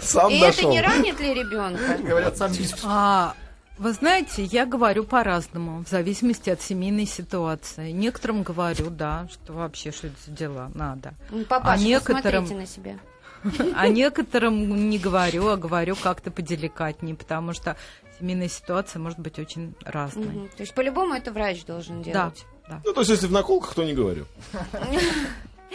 Сам 0.00 0.30
И 0.30 0.38
это 0.40 0.66
не 0.66 0.80
ранит 0.80 1.07
ли 1.12 1.34
ребенка? 1.34 1.98
Говорят, 2.02 2.36
сам 2.36 2.52
а, 2.84 3.34
вы 3.78 3.92
знаете, 3.92 4.42
я 4.42 4.66
говорю 4.66 5.04
по-разному, 5.04 5.84
в 5.84 5.88
зависимости 5.88 6.50
от 6.50 6.60
семейной 6.60 7.06
ситуации. 7.06 7.92
Некоторым 7.92 8.42
говорю, 8.42 8.90
да, 8.90 9.28
что 9.30 9.52
вообще 9.52 9.92
что 9.92 10.08
это 10.08 10.16
за 10.26 10.32
дела 10.32 10.70
надо. 10.74 11.14
Ну, 11.30 11.44
папаша, 11.44 11.74
а 11.74 11.78
некоторым... 11.78 12.44
на 12.44 12.66
себя. 12.66 12.98
А 13.76 13.86
некоторым 13.86 14.90
не 14.90 14.98
говорю, 14.98 15.46
а 15.46 15.56
говорю 15.56 15.94
как-то 15.94 16.32
поделикатнее, 16.32 17.14
потому 17.14 17.52
что 17.52 17.76
семейная 18.18 18.48
ситуация 18.48 18.98
может 18.98 19.20
быть 19.20 19.38
очень 19.38 19.74
разной. 19.84 20.26
Угу. 20.26 20.48
То 20.56 20.62
есть 20.62 20.74
по-любому 20.74 21.14
это 21.14 21.30
врач 21.30 21.64
должен 21.64 22.02
делать? 22.02 22.44
Да. 22.68 22.76
да. 22.76 22.82
Ну, 22.84 22.92
то 22.92 23.02
есть 23.02 23.10
если 23.10 23.28
в 23.28 23.32
наколках, 23.32 23.74
то 23.74 23.84
не 23.84 23.94
говорю. 23.94 24.26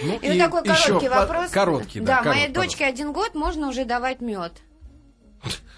Ну, 0.01 0.17
и, 0.23 0.35
и 0.35 0.39
такой 0.39 0.63
короткий 0.63 1.07
вопрос. 1.07 1.51
Короткий, 1.51 1.99
да. 1.99 2.23
Да, 2.23 2.29
моей 2.31 2.47
дочке 2.47 2.83
один 2.83 3.13
год 3.13 3.35
можно 3.35 3.69
уже 3.69 3.85
давать 3.85 4.21
мед. 4.21 4.51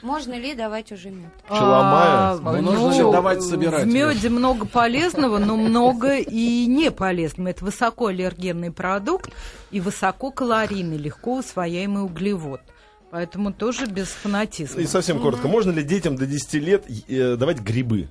Можно 0.02 0.34
ли 0.34 0.54
давать 0.54 0.92
уже 0.92 1.10
мед? 1.10 1.32
Пчеломая? 1.48 2.34
А, 2.34 2.62
нужно 2.62 3.12
давать 3.12 3.42
собирать. 3.42 3.86
В 3.86 3.88
меде 3.88 4.30
много 4.30 4.66
полезного, 4.68 5.40
но 5.40 5.58
много 5.58 6.18
и 6.18 6.68
не 6.68 6.92
полезного. 6.92 7.50
Это 7.50 7.66
высоко 7.66 8.08
аллергенный 8.08 8.72
продукт 8.72 9.32
и 9.72 9.80
высококалорийный, 9.80 10.98
легко 10.98 11.38
усвояемый 11.38 12.04
углевод. 12.04 12.62
Поэтому 13.10 13.54
тоже 13.54 13.86
без 13.86 14.08
фанатизма. 14.10 14.82
И 14.82 14.86
совсем 14.86 15.20
коротко. 15.20 15.48
Можно 15.48 15.72
ли 15.72 15.84
детям 15.84 16.18
до 16.18 16.26
10 16.26 16.54
лет 16.56 16.86
э, 17.08 17.36
давать 17.36 17.62
грибы? 17.62 18.10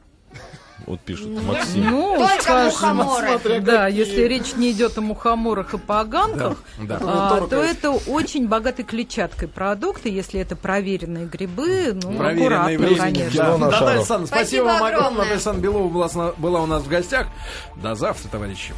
Вот 0.87 1.01
пишет 1.01 1.29
Максим. 1.43 1.91
Ну, 1.91 2.19
Только 2.19 2.43
скажем, 2.43 2.97
мухоморы. 2.97 3.61
Да, 3.61 3.89
если 3.89 4.23
речь 4.23 4.55
не 4.55 4.73
идет 4.73 4.99
о 4.99 5.01
мухоморах 5.01 5.75
и 5.75 5.79
поганках, 5.79 6.59
да, 6.79 6.99
да. 6.99 7.01
А, 7.03 7.47
то 7.47 7.57
это 7.57 7.91
очень 7.91 8.49
богатый 8.49 8.83
клетчаткой 8.83 9.49
продукт, 9.49 10.05
и 10.07 10.11
если 10.11 10.41
это 10.41 10.57
проверенные 10.57 11.27
грибы, 11.27 11.99
ну, 12.03 12.17
проверенные 12.17 12.77
аккуратно, 12.77 12.99
конечно. 12.99 13.59
Да. 13.59 13.71
Да, 13.71 13.91
Александр, 13.93 14.27
спасибо, 14.27 14.27
спасибо 14.27 14.65
вам 14.65 14.83
огромное. 14.83 15.31
Александр 15.31 15.61
Белова 15.63 15.89
была, 15.89 16.33
была 16.37 16.63
у 16.63 16.67
нас 16.67 16.83
в 16.83 16.89
гостях. 16.89 17.29
До 17.77 17.95
завтра, 17.95 18.29
товарищи. 18.29 18.75